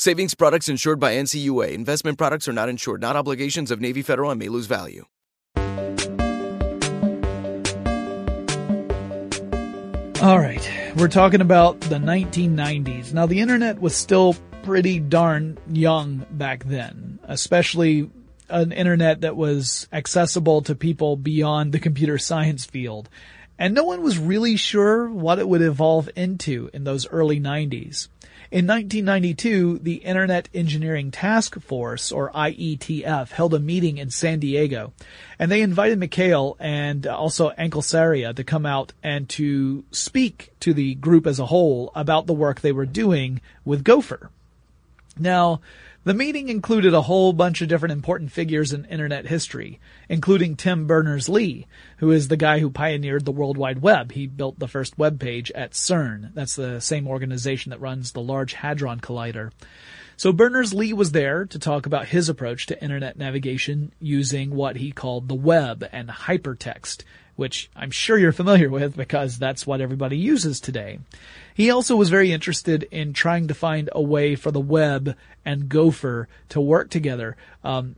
Savings 0.00 0.32
products 0.32 0.68
insured 0.68 1.00
by 1.00 1.14
NCUA. 1.14 1.72
Investment 1.72 2.18
products 2.18 2.46
are 2.46 2.52
not 2.52 2.68
insured, 2.68 3.00
not 3.00 3.16
obligations 3.16 3.72
of 3.72 3.80
Navy 3.80 4.00
Federal 4.00 4.30
and 4.30 4.38
may 4.38 4.48
lose 4.48 4.66
value. 4.66 5.04
All 10.22 10.38
right, 10.38 10.92
we're 10.94 11.08
talking 11.08 11.40
about 11.40 11.80
the 11.80 11.96
1990s. 11.96 13.12
Now, 13.12 13.26
the 13.26 13.40
internet 13.40 13.80
was 13.80 13.96
still 13.96 14.36
pretty 14.62 15.00
darn 15.00 15.58
young 15.68 16.24
back 16.30 16.62
then, 16.62 17.18
especially 17.24 18.08
an 18.48 18.70
internet 18.70 19.22
that 19.22 19.34
was 19.34 19.88
accessible 19.92 20.62
to 20.62 20.76
people 20.76 21.16
beyond 21.16 21.72
the 21.72 21.80
computer 21.80 22.18
science 22.18 22.64
field. 22.64 23.08
And 23.58 23.74
no 23.74 23.82
one 23.82 24.02
was 24.02 24.16
really 24.16 24.54
sure 24.54 25.10
what 25.10 25.40
it 25.40 25.48
would 25.48 25.62
evolve 25.62 26.08
into 26.14 26.70
in 26.72 26.84
those 26.84 27.08
early 27.08 27.40
90s. 27.40 28.06
In 28.50 28.66
1992, 28.66 29.80
the 29.80 29.96
Internet 29.96 30.48
Engineering 30.54 31.10
Task 31.10 31.60
Force, 31.60 32.10
or 32.10 32.32
IETF, 32.32 33.30
held 33.30 33.52
a 33.52 33.58
meeting 33.58 33.98
in 33.98 34.08
San 34.08 34.38
Diego, 34.38 34.94
and 35.38 35.50
they 35.50 35.60
invited 35.60 36.00
McCahill 36.00 36.56
and 36.58 37.06
uh, 37.06 37.14
also 37.14 37.50
Anklesaria 37.58 38.34
to 38.34 38.44
come 38.44 38.64
out 38.64 38.94
and 39.02 39.28
to 39.30 39.84
speak 39.90 40.50
to 40.60 40.72
the 40.72 40.94
group 40.94 41.26
as 41.26 41.38
a 41.38 41.44
whole 41.44 41.92
about 41.94 42.26
the 42.26 42.32
work 42.32 42.62
they 42.62 42.72
were 42.72 42.86
doing 42.86 43.42
with 43.66 43.84
Gopher. 43.84 44.30
Now, 45.18 45.60
the 46.08 46.14
meeting 46.14 46.48
included 46.48 46.94
a 46.94 47.02
whole 47.02 47.34
bunch 47.34 47.60
of 47.60 47.68
different 47.68 47.92
important 47.92 48.32
figures 48.32 48.72
in 48.72 48.86
internet 48.86 49.26
history, 49.26 49.78
including 50.08 50.56
Tim 50.56 50.86
Berners-Lee, 50.86 51.66
who 51.98 52.10
is 52.10 52.28
the 52.28 52.36
guy 52.38 52.60
who 52.60 52.70
pioneered 52.70 53.26
the 53.26 53.30
World 53.30 53.58
Wide 53.58 53.82
Web. 53.82 54.12
He 54.12 54.26
built 54.26 54.58
the 54.58 54.68
first 54.68 54.96
web 54.96 55.20
page 55.20 55.50
at 55.50 55.72
CERN. 55.72 56.32
That's 56.32 56.56
the 56.56 56.80
same 56.80 57.06
organization 57.06 57.68
that 57.68 57.82
runs 57.82 58.12
the 58.12 58.22
Large 58.22 58.54
Hadron 58.54 59.00
Collider. 59.00 59.50
So 60.16 60.32
Berners-Lee 60.32 60.94
was 60.94 61.12
there 61.12 61.44
to 61.44 61.58
talk 61.58 61.84
about 61.84 62.08
his 62.08 62.30
approach 62.30 62.64
to 62.68 62.82
internet 62.82 63.18
navigation 63.18 63.92
using 64.00 64.54
what 64.54 64.76
he 64.76 64.92
called 64.92 65.28
the 65.28 65.34
web 65.34 65.86
and 65.92 66.08
hypertext, 66.08 67.04
which 67.38 67.70
I'm 67.76 67.92
sure 67.92 68.18
you're 68.18 68.32
familiar 68.32 68.68
with 68.68 68.96
because 68.96 69.38
that's 69.38 69.64
what 69.64 69.80
everybody 69.80 70.18
uses 70.18 70.58
today. 70.58 70.98
He 71.54 71.70
also 71.70 71.94
was 71.94 72.10
very 72.10 72.32
interested 72.32 72.82
in 72.90 73.12
trying 73.12 73.46
to 73.46 73.54
find 73.54 73.88
a 73.92 74.02
way 74.02 74.34
for 74.34 74.50
the 74.50 74.58
web 74.58 75.14
and 75.44 75.68
Gopher 75.68 76.26
to 76.48 76.60
work 76.60 76.90
together. 76.90 77.36
Um, 77.62 77.94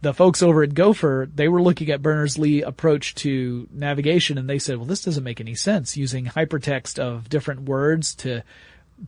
the 0.00 0.14
folks 0.14 0.44
over 0.44 0.62
at 0.62 0.74
Gopher, 0.74 1.28
they 1.34 1.48
were 1.48 1.60
looking 1.60 1.90
at 1.90 2.02
Berners-Lee 2.02 2.62
approach 2.62 3.16
to 3.16 3.66
navigation 3.72 4.38
and 4.38 4.48
they 4.48 4.60
said, 4.60 4.76
well, 4.76 4.86
this 4.86 5.02
doesn't 5.02 5.24
make 5.24 5.40
any 5.40 5.56
sense 5.56 5.96
using 5.96 6.26
hypertext 6.26 7.00
of 7.00 7.28
different 7.28 7.62
words 7.62 8.14
to, 8.16 8.44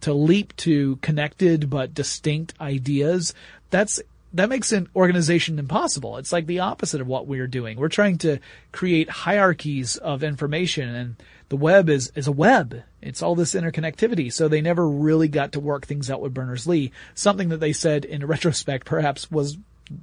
to 0.01 0.12
leap 0.12 0.57
to 0.57 0.97
connected 0.97 1.70
but 1.70 1.95
distinct 1.95 2.55
ideas. 2.61 3.34
That's 3.70 4.01
that 4.37 4.49
makes 4.49 4.72
an 4.72 4.89
organization 4.95 5.59
impossible. 5.59 6.18
It's 6.18 6.32
like 6.32 6.47
the 6.47 6.61
opposite 6.61 7.01
of 7.01 7.07
what 7.07 7.26
we're 7.26 7.47
doing. 7.47 7.78
We're 7.78 7.89
trying 7.89 8.18
to 8.18 8.39
create 8.72 9.09
hierarchies 9.09 9.97
of 9.97 10.22
information 10.22 10.89
and 10.89 11.16
the 11.49 11.57
web 11.57 11.89
is, 11.89 12.12
is 12.14 12.26
a 12.26 12.32
web. 12.32 12.82
It's 13.01 13.22
all 13.22 13.34
this 13.34 13.55
interconnectivity. 13.55 14.32
So 14.32 14.49
they 14.49 14.61
never 14.61 14.89
really 14.89 15.28
got 15.28 15.53
to 15.53 15.61
work 15.61 15.87
things 15.87 16.11
out 16.11 16.20
with 16.20 16.34
Berners-Lee. 16.34 16.93
Something 17.14 17.51
that 17.51 17.61
they 17.61 17.72
said 17.72 18.05
in 18.05 18.26
retrospect 18.26 18.87
perhaps 18.87 19.30
was 19.30 19.59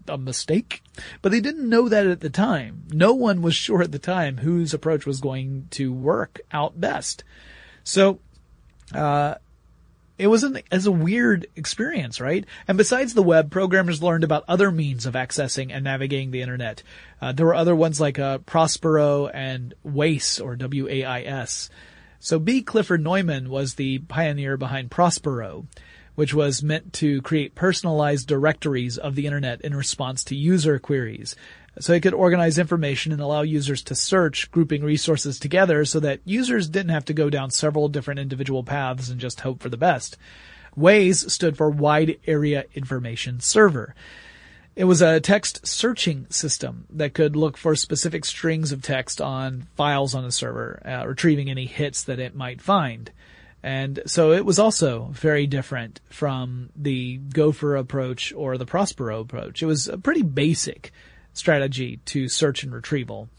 a 0.08 0.18
mistake, 0.18 0.82
but 1.22 1.32
they 1.32 1.42
didn't 1.42 1.68
know 1.68 1.90
that 1.90 2.08
at 2.08 2.22
the 2.22 2.30
time. 2.30 2.84
No 2.92 3.14
one 3.14 3.42
was 3.42 3.56
sure 3.56 3.82
at 3.82 3.92
the 3.92 4.00
time 4.00 4.38
whose 4.38 4.74
approach 4.74 5.06
was 5.06 5.20
going 5.20 5.68
to 5.72 5.92
work 5.92 6.40
out 6.52 6.80
best. 6.80 7.24
So, 7.84 8.20
uh, 8.94 9.36
it 10.24 10.28
was 10.28 10.46
an, 10.46 10.62
as 10.72 10.86
a 10.86 10.92
weird 10.92 11.48
experience, 11.58 12.22
right? 12.22 12.46
And 12.66 12.78
besides 12.78 13.14
the 13.14 13.22
web, 13.22 13.52
programmers 13.52 14.02
learned 14.02 14.24
about 14.24 14.46
other 14.48 14.72
means 14.72 15.06
of 15.06 15.16
accessing 15.16 15.70
and 15.70 15.84
navigating 15.84 16.32
the 16.32 16.42
internet. 16.42 16.82
Uh, 17.22 17.34
there 17.34 17.46
were 17.46 17.54
other 17.54 17.76
ones 17.76 18.00
like 18.00 18.20
uh, 18.20 18.38
Prospero 18.38 19.28
and 19.28 19.74
WAIS 19.84 20.40
or 20.40 20.56
W-A-I-S. 20.56 21.70
So 22.22 22.40
B. 22.40 22.62
Clifford 22.62 23.04
Neumann 23.04 23.50
was 23.50 23.74
the 23.74 24.00
pioneer 24.00 24.56
behind 24.56 24.92
Prospero, 24.92 25.68
which 26.16 26.34
was 26.34 26.64
meant 26.64 26.94
to 26.94 27.22
create 27.24 27.54
personalized 27.54 28.26
directories 28.26 28.98
of 28.98 29.16
the 29.16 29.26
internet 29.26 29.60
in 29.60 29.76
response 29.76 30.24
to 30.24 30.38
user 30.38 30.80
queries. 30.80 31.36
So 31.80 31.94
it 31.94 32.02
could 32.02 32.14
organize 32.14 32.60
information 32.60 33.12
and 33.12 33.22
allow 33.22 33.42
users 33.42 33.82
to 33.84 33.96
search, 33.96 34.52
grouping 34.52 34.84
resources 34.84 35.40
together 35.40 35.86
so 35.86 36.00
that 36.02 36.20
users 36.24 36.70
didn't 36.70 36.92
have 36.92 37.06
to 37.06 37.14
go 37.14 37.30
down 37.30 37.50
several 37.50 37.90
different 37.90 38.20
individual 38.20 38.64
paths 38.64 39.10
and 39.10 39.20
just 39.20 39.42
hope 39.42 39.62
for 39.62 39.70
the 39.70 39.78
best. 39.78 40.18
WAIS 40.76 41.32
stood 41.32 41.58
for 41.58 41.70
Wide 41.70 42.20
Area 42.28 42.66
Information 42.76 43.40
Server. 43.40 43.96
It 44.76 44.86
was 44.86 45.02
a 45.02 45.20
text 45.20 45.68
searching 45.68 46.26
system 46.30 46.86
that 46.90 47.14
could 47.14 47.36
look 47.36 47.58
for 47.58 47.76
specific 47.76 48.26
strings 48.26 48.72
of 48.72 48.82
text 48.82 49.22
on 49.22 49.68
files 49.76 50.16
on 50.16 50.26
a 50.26 50.32
server, 50.32 50.82
uh, 50.84 51.06
retrieving 51.06 51.50
any 51.50 51.66
hits 51.66 52.04
that 52.04 52.20
it 52.20 52.36
might 52.36 52.60
find. 52.60 53.12
And 53.62 54.02
so 54.08 54.32
it 54.32 54.46
was 54.46 54.60
also 54.60 55.10
very 55.12 55.48
different 55.48 56.02
from 56.10 56.70
the 56.76 57.18
Gopher 57.18 57.76
approach 57.76 58.34
or 58.36 58.58
the 58.58 58.66
Prospero 58.66 59.22
approach. 59.22 59.62
It 59.62 59.68
was 59.68 59.90
pretty 60.02 60.24
basic 60.24 60.92
strategy 61.34 62.00
to 62.06 62.28
search 62.28 62.64
and 62.64 62.74
retrieval. 62.74 63.30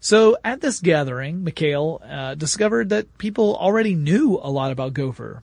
So 0.00 0.36
at 0.44 0.60
this 0.60 0.80
gathering, 0.80 1.44
McCahill 1.44 2.00
uh, 2.08 2.34
discovered 2.34 2.90
that 2.90 3.18
people 3.18 3.56
already 3.56 3.94
knew 3.94 4.38
a 4.40 4.50
lot 4.50 4.70
about 4.70 4.94
Gopher. 4.94 5.42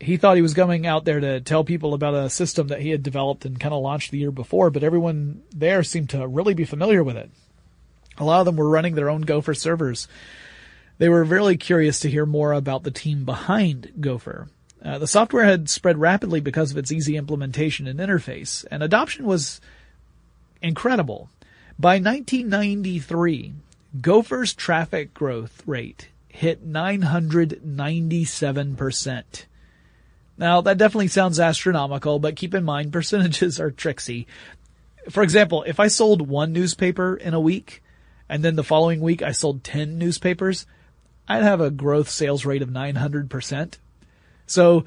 He 0.00 0.16
thought 0.16 0.34
he 0.34 0.42
was 0.42 0.54
going 0.54 0.86
out 0.86 1.04
there 1.04 1.20
to 1.20 1.40
tell 1.40 1.62
people 1.62 1.94
about 1.94 2.14
a 2.14 2.30
system 2.30 2.68
that 2.68 2.80
he 2.80 2.90
had 2.90 3.04
developed 3.04 3.44
and 3.44 3.60
kind 3.60 3.72
of 3.72 3.82
launched 3.82 4.10
the 4.10 4.18
year 4.18 4.32
before, 4.32 4.70
but 4.70 4.82
everyone 4.82 5.42
there 5.54 5.84
seemed 5.84 6.10
to 6.10 6.26
really 6.26 6.54
be 6.54 6.64
familiar 6.64 7.04
with 7.04 7.16
it. 7.16 7.30
A 8.18 8.24
lot 8.24 8.40
of 8.40 8.46
them 8.46 8.56
were 8.56 8.68
running 8.68 8.94
their 8.94 9.10
own 9.10 9.22
Gopher 9.22 9.54
servers. 9.54 10.08
They 10.98 11.08
were 11.08 11.24
really 11.24 11.56
curious 11.56 12.00
to 12.00 12.10
hear 12.10 12.26
more 12.26 12.52
about 12.52 12.82
the 12.82 12.90
team 12.90 13.24
behind 13.24 13.92
Gopher. 14.00 14.48
Uh, 14.84 14.98
the 14.98 15.06
software 15.06 15.44
had 15.44 15.70
spread 15.70 15.98
rapidly 15.98 16.40
because 16.40 16.72
of 16.72 16.76
its 16.76 16.90
easy 16.90 17.16
implementation 17.16 17.86
and 17.86 18.00
interface, 18.00 18.64
and 18.70 18.82
adoption 18.82 19.24
was 19.24 19.60
incredible. 20.62 21.28
By 21.78 21.98
1993, 21.98 23.52
Gopher's 24.00 24.54
traffic 24.54 25.12
growth 25.12 25.62
rate 25.66 26.08
hit 26.28 26.66
997%. 26.66 29.24
Now, 30.38 30.62
that 30.62 30.78
definitely 30.78 31.08
sounds 31.08 31.38
astronomical, 31.38 32.18
but 32.18 32.36
keep 32.36 32.54
in 32.54 32.64
mind 32.64 32.90
percentages 32.92 33.60
are 33.60 33.70
tricksy. 33.70 34.26
For 35.10 35.22
example, 35.22 35.62
if 35.64 35.78
I 35.78 35.88
sold 35.88 36.26
one 36.26 36.52
newspaper 36.52 37.16
in 37.16 37.34
a 37.34 37.40
week, 37.40 37.82
and 38.28 38.42
then 38.42 38.56
the 38.56 38.64
following 38.64 39.00
week 39.00 39.22
I 39.22 39.32
sold 39.32 39.62
10 39.62 39.98
newspapers, 39.98 40.64
I'd 41.28 41.42
have 41.42 41.60
a 41.60 41.70
growth 41.70 42.08
sales 42.08 42.46
rate 42.46 42.62
of 42.62 42.70
900%. 42.70 43.74
So 44.46 44.84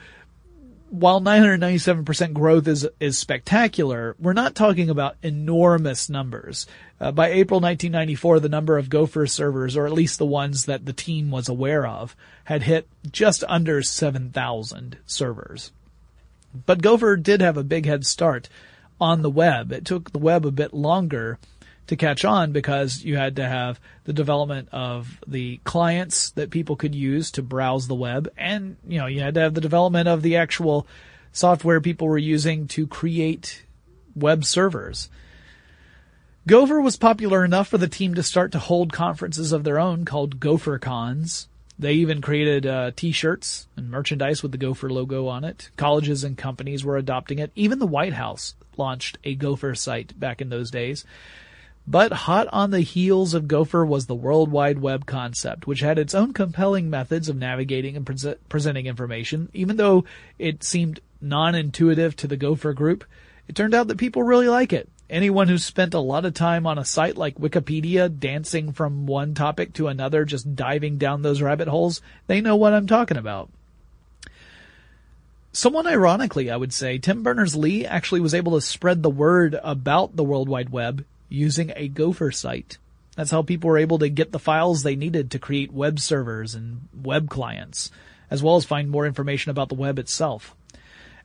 while 0.90 1.20
997% 1.20 2.34
growth 2.34 2.68
is, 2.68 2.88
is 3.00 3.18
spectacular, 3.18 4.16
we're 4.20 4.34
not 4.34 4.56
talking 4.56 4.90
about 4.90 5.16
enormous 5.24 6.10
numbers. 6.10 6.68
Uh, 7.00 7.12
by 7.12 7.30
April 7.30 7.60
1994, 7.60 8.40
the 8.40 8.50
number 8.50 8.78
of 8.78 8.90
Gopher 8.90 9.28
servers, 9.28 9.76
or 9.76 9.86
at 9.86 9.92
least 9.92 10.18
the 10.18 10.26
ones 10.26 10.66
that 10.66 10.86
the 10.86 10.94
team 10.94 11.32
was 11.32 11.50
aware 11.50 11.86
of, 11.86 12.16
had 12.46 12.64
hit 12.64 12.88
just 13.12 13.44
under 13.48 13.82
7,000 13.82 14.98
servers. 15.06 15.72
But 16.66 16.82
Gopher 16.82 17.18
did 17.18 17.42
have 17.42 17.58
a 17.58 17.64
big 17.64 17.86
head 17.86 18.06
start 18.06 18.48
on 19.02 19.22
the 19.22 19.30
web. 19.30 19.72
It 19.72 19.86
took 19.86 20.12
the 20.12 20.20
web 20.20 20.46
a 20.46 20.52
bit 20.52 20.74
longer 20.74 21.38
to 21.88 21.96
catch 21.96 22.26
on 22.26 22.52
because 22.52 23.04
you 23.04 23.16
had 23.16 23.36
to 23.36 23.48
have 23.48 23.80
the 24.06 24.14
development 24.14 24.70
of 24.72 25.20
the 25.28 25.60
clients 25.64 26.32
that 26.32 26.50
people 26.50 26.76
could 26.76 26.96
use 26.96 27.32
to 27.32 27.42
browse 27.42 27.88
the 27.88 27.96
web 27.96 28.28
and 28.38 28.78
you 28.88 28.98
know 28.98 29.06
you 29.06 29.20
had 29.22 29.36
to 29.36 29.40
have 29.40 29.54
the 29.54 29.62
development 29.62 30.08
of 30.08 30.22
the 30.22 30.36
actual 30.36 30.88
software 31.32 31.82
people 31.82 32.08
were 32.08 32.18
using 32.18 32.68
to 32.68 32.88
create 32.88 33.64
web 34.16 34.46
servers. 34.46 35.10
Gopher 36.48 36.80
was 36.80 36.96
popular 36.96 37.44
enough 37.44 37.68
for 37.68 37.78
the 37.78 37.88
team 37.88 38.14
to 38.14 38.24
start 38.24 38.52
to 38.52 38.60
hold 38.60 38.94
conferences 38.94 39.52
of 39.52 39.64
their 39.64 39.80
own 39.80 40.06
called 40.06 40.40
Gopher 40.40 40.78
Cons. 40.78 41.48
They 41.78 41.94
even 41.94 42.22
created 42.22 42.66
uh, 42.66 42.92
t-shirts 42.96 43.68
and 43.76 43.90
merchandise 43.90 44.42
with 44.42 44.54
the 44.54 44.58
Gopher 44.58 44.90
logo 44.90 45.28
on 45.28 45.44
it. 45.44 45.72
Colleges 45.76 46.24
and 46.24 46.38
companies 46.38 46.86
were 46.86 46.98
adopting 46.98 47.40
it. 47.40 47.52
Even 47.56 47.80
the 47.80 47.88
White 47.88 48.14
House 48.14 48.56
launched 48.78 49.18
a 49.24 49.36
Gopher 49.36 49.76
site 49.76 50.18
back 50.18 50.40
in 50.40 50.50
those 50.50 50.72
days. 50.72 51.04
But 51.88 52.12
hot 52.12 52.48
on 52.52 52.72
the 52.72 52.82
heels 52.82 53.36
of 53.36 53.48
Gopher 53.48 53.86
was 53.86 54.08
the 54.08 54.16
World 54.16 54.52
Wide 54.52 54.80
Web 54.80 55.06
concept, 55.06 55.68
which 55.68 55.82
had 55.82 56.00
its 56.00 56.16
own 56.16 56.34
compelling 56.34 56.90
methods 56.90 57.30
of 57.30 57.36
navigating 57.36 57.96
and 57.96 58.06
pre- 58.06 58.36
presenting 58.50 58.88
information. 58.88 59.50
Even 59.54 59.78
though 59.78 60.04
it 60.40 60.64
seemed 60.64 61.00
non-intuitive 61.22 62.16
to 62.16 62.28
the 62.28 62.38
Gopher 62.38 62.74
group, 62.74 63.06
it 63.48 63.56
turned 63.56 63.76
out 63.76 63.88
that 63.88 64.00
people 64.00 64.24
really 64.24 64.48
like 64.48 64.74
it. 64.74 64.90
Anyone 65.08 65.48
who 65.48 65.60
spent 65.60 65.94
a 65.94 66.00
lot 66.00 66.26
of 66.26 66.34
time 66.34 66.66
on 66.66 66.80
a 66.80 66.86
site 66.86 67.16
like 67.16 67.36
Wikipedia 67.36 68.10
dancing 68.10 68.72
from 68.72 69.06
one 69.06 69.36
topic 69.36 69.74
to 69.74 69.88
another, 69.88 70.26
just 70.26 70.56
diving 70.56 70.98
down 70.98 71.22
those 71.22 71.44
rabbit 71.44 71.68
holes, 71.68 72.02
they 72.26 72.42
know 72.42 72.56
what 72.56 72.74
I'm 72.74 72.88
talking 72.88 73.18
about. 73.18 73.52
Somewhat 75.54 75.86
ironically, 75.86 76.50
I 76.50 76.58
would 76.58 76.74
say, 76.74 76.98
Tim 76.98 77.22
Berners-Lee 77.22 77.86
actually 77.86 78.22
was 78.22 78.34
able 78.34 78.54
to 78.54 78.62
spread 78.62 79.04
the 79.04 79.10
word 79.12 79.58
about 79.64 80.16
the 80.16 80.24
World 80.24 80.50
Wide 80.50 80.72
Web 80.72 81.06
using 81.36 81.72
a 81.76 81.88
Gopher 81.88 82.32
site. 82.32 82.78
That's 83.16 83.32
how 83.32 83.44
people 83.44 83.70
were 83.70 83.78
able 83.78 84.00
to 84.00 84.10
get 84.10 84.32
the 84.32 84.40
files 84.40 84.84
they 84.84 84.96
needed 84.96 85.32
to 85.32 85.40
create 85.40 85.72
web 85.72 86.00
servers 86.00 86.56
and 86.56 86.88
web 86.94 87.30
clients, 87.30 87.92
as 88.30 88.42
well 88.42 88.56
as 88.56 88.66
find 88.66 88.90
more 88.90 89.06
information 89.06 89.52
about 89.52 89.70
the 89.70 89.76
web 89.76 90.00
itself. 90.00 90.56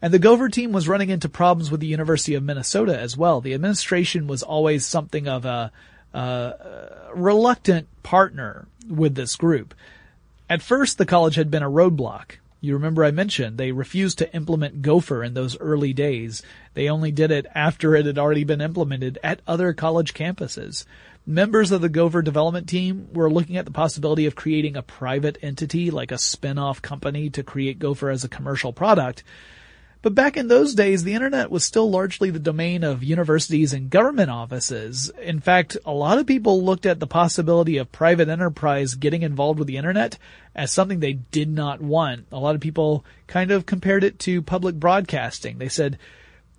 And 0.03 0.15
the 0.15 0.19
Gopher 0.19 0.49
team 0.49 0.73
was 0.73 0.89
running 0.89 1.11
into 1.11 1.29
problems 1.29 1.71
with 1.71 1.81
the 1.81 1.87
University 1.87 2.35
of 2.35 2.43
Minnesota 2.43 2.99
as 2.99 3.17
well. 3.17 3.41
The 3.41 3.55
administration 3.55 4.27
was 4.27 4.43
always 4.43 4.87
something 4.87 5.29
of 5.29 5.45
a, 5.45 5.73
a 6.15 7.11
reluctant 7.15 7.89
partner 8.03 8.67
with 8.89 9.15
this 9.15 9.37
group. 9.37 9.75
At 10.49 10.63
first, 10.63 10.97
the 10.97 11.07
college 11.07 11.35
had 11.35 11.51
been 11.51 11.63
a 11.63 11.71
roadblock. 11.71 12.37
You 12.63 12.75
remember 12.75 13.05
I 13.05 13.11
mentioned 13.11 13.57
they 13.57 13.73
refused 13.73 14.19
to 14.19 14.35
implement 14.35 14.83
Gopher 14.83 15.25
in 15.25 15.33
those 15.33 15.59
early 15.61 15.95
days. 15.95 16.43
They 16.75 16.91
only 16.91 17.11
did 17.11 17.31
it 17.31 17.47
after 17.55 17.97
it 17.97 18.05
had 18.05 18.19
already 18.19 18.45
been 18.45 18.61
implemented 18.61 19.19
at 19.23 19.41
other 19.47 19.73
college 19.73 20.13
campuses. 20.13 20.85
Members 21.25 21.73
of 21.73 21.81
the 21.81 21.89
Gopher 21.89 22.21
development 22.21 22.69
team 22.69 23.09
were 23.15 23.31
looking 23.31 23.57
at 23.57 23.65
the 23.65 23.71
possibility 23.71 24.27
of 24.27 24.35
creating 24.35 24.77
a 24.77 24.83
private 24.83 25.39
entity 25.41 25.91
like 25.91 26.13
a 26.13 26.19
spin-off 26.19 26.83
company 26.83 27.31
to 27.31 27.43
create 27.43 27.79
Gopher 27.79 28.11
as 28.11 28.25
a 28.25 28.29
commercial 28.29 28.73
product. 28.73 29.25
But 30.03 30.15
back 30.15 30.39
in 30.39 30.49
those 30.49 30.75
days, 30.75 31.05
the 31.05 31.13
internet 31.13 31.51
was 31.51 31.63
still 31.63 31.91
largely 31.91 32.31
the 32.31 32.39
domain 32.39 32.85
of 32.85 33.05
universities 33.05 33.75
and 33.75 33.91
government 33.91 34.31
offices. 34.31 35.11
In 35.21 35.41
fact, 35.41 35.77
a 35.85 35.93
lot 35.93 36.19
of 36.19 36.27
people 36.27 36.65
looked 36.65 36.87
at 36.87 37.01
the 37.01 37.07
possibility 37.07 37.77
of 37.77 37.93
private 37.93 38.29
enterprise 38.29 38.95
getting 38.95 39.23
involved 39.23 39.59
with 39.59 39.69
the 39.69 39.77
internet 39.77 40.17
as 40.55 40.73
something 40.73 41.01
they 41.01 41.13
did 41.13 41.51
not 41.51 41.83
want. 41.83 42.25
A 42.33 42.39
lot 42.39 42.55
of 42.55 42.63
people 42.63 43.05
kind 43.27 43.51
of 43.51 43.67
compared 43.67 44.03
it 44.03 44.19
to 44.21 44.41
public 44.41 44.75
broadcasting. 44.77 45.59
They 45.59 45.69
said, 45.69 45.99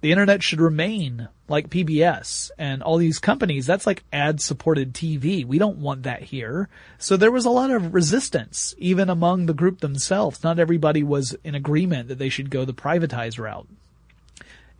the 0.01 0.11
internet 0.11 0.43
should 0.43 0.59
remain 0.59 1.29
like 1.47 1.69
PBS 1.69 2.49
and 2.57 2.81
all 2.81 2.97
these 2.97 3.19
companies. 3.19 3.65
That's 3.67 3.85
like 3.85 4.03
ad 4.11 4.41
supported 4.41 4.93
TV. 4.93 5.45
We 5.45 5.59
don't 5.59 5.77
want 5.77 6.03
that 6.03 6.23
here. 6.23 6.69
So 6.97 7.17
there 7.17 7.31
was 7.31 7.45
a 7.45 7.51
lot 7.51 7.71
of 7.71 7.93
resistance 7.93 8.73
even 8.77 9.09
among 9.09 9.45
the 9.45 9.53
group 9.53 9.79
themselves. 9.79 10.43
Not 10.43 10.59
everybody 10.59 11.03
was 11.03 11.35
in 11.43 11.55
agreement 11.55 12.07
that 12.07 12.17
they 12.17 12.29
should 12.29 12.49
go 12.49 12.65
the 12.65 12.73
privatized 12.73 13.39
route. 13.39 13.67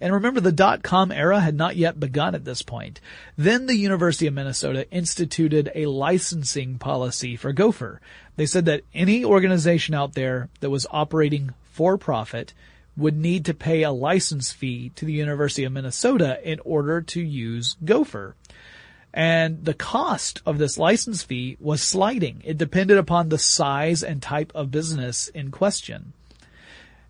And 0.02 0.14
remember, 0.14 0.40
the 0.40 0.52
dot 0.52 0.82
com 0.82 1.12
era 1.12 1.40
had 1.40 1.56
not 1.56 1.76
yet 1.76 2.00
begun 2.00 2.34
at 2.34 2.44
this 2.44 2.64
point. 2.64 3.00
Then 3.38 3.68
the 3.68 3.76
University 3.76 4.26
of 4.26 4.34
Minnesota 4.34 4.90
instituted 4.90 5.72
a 5.76 5.86
licensing 5.86 6.80
policy 6.80 7.36
for 7.36 7.54
Gopher. 7.54 8.02
They 8.36 8.48
said 8.48 8.66
that 8.66 8.82
any 8.96 9.24
organization 9.24 9.94
out 9.94 10.14
there 10.14 10.50
that 10.62 10.72
was 10.72 10.88
operating 10.90 11.54
for 11.72 12.00
profit 12.00 12.56
would 12.98 13.18
need 13.18 13.46
to 13.46 13.54
pay 13.54 13.84
a 13.84 13.92
license 13.92 14.52
fee 14.52 14.92
to 14.96 15.06
the 15.06 15.14
University 15.14 15.64
of 15.64 15.72
Minnesota 15.72 16.40
in 16.44 16.60
order 16.66 17.02
to 17.02 17.22
use 17.22 17.78
Gopher. 17.84 18.36
And 19.14 19.66
the 19.66 19.74
cost 19.74 20.42
of 20.46 20.58
this 20.58 20.78
license 20.78 21.24
fee 21.24 21.58
was 21.60 21.82
sliding. 21.82 22.42
It 22.46 22.58
depended 22.58 22.98
upon 22.98 23.30
the 23.30 23.38
size 23.38 24.04
and 24.04 24.22
type 24.22 24.52
of 24.56 24.72
business 24.72 25.28
in 25.30 25.52
question. 25.52 26.14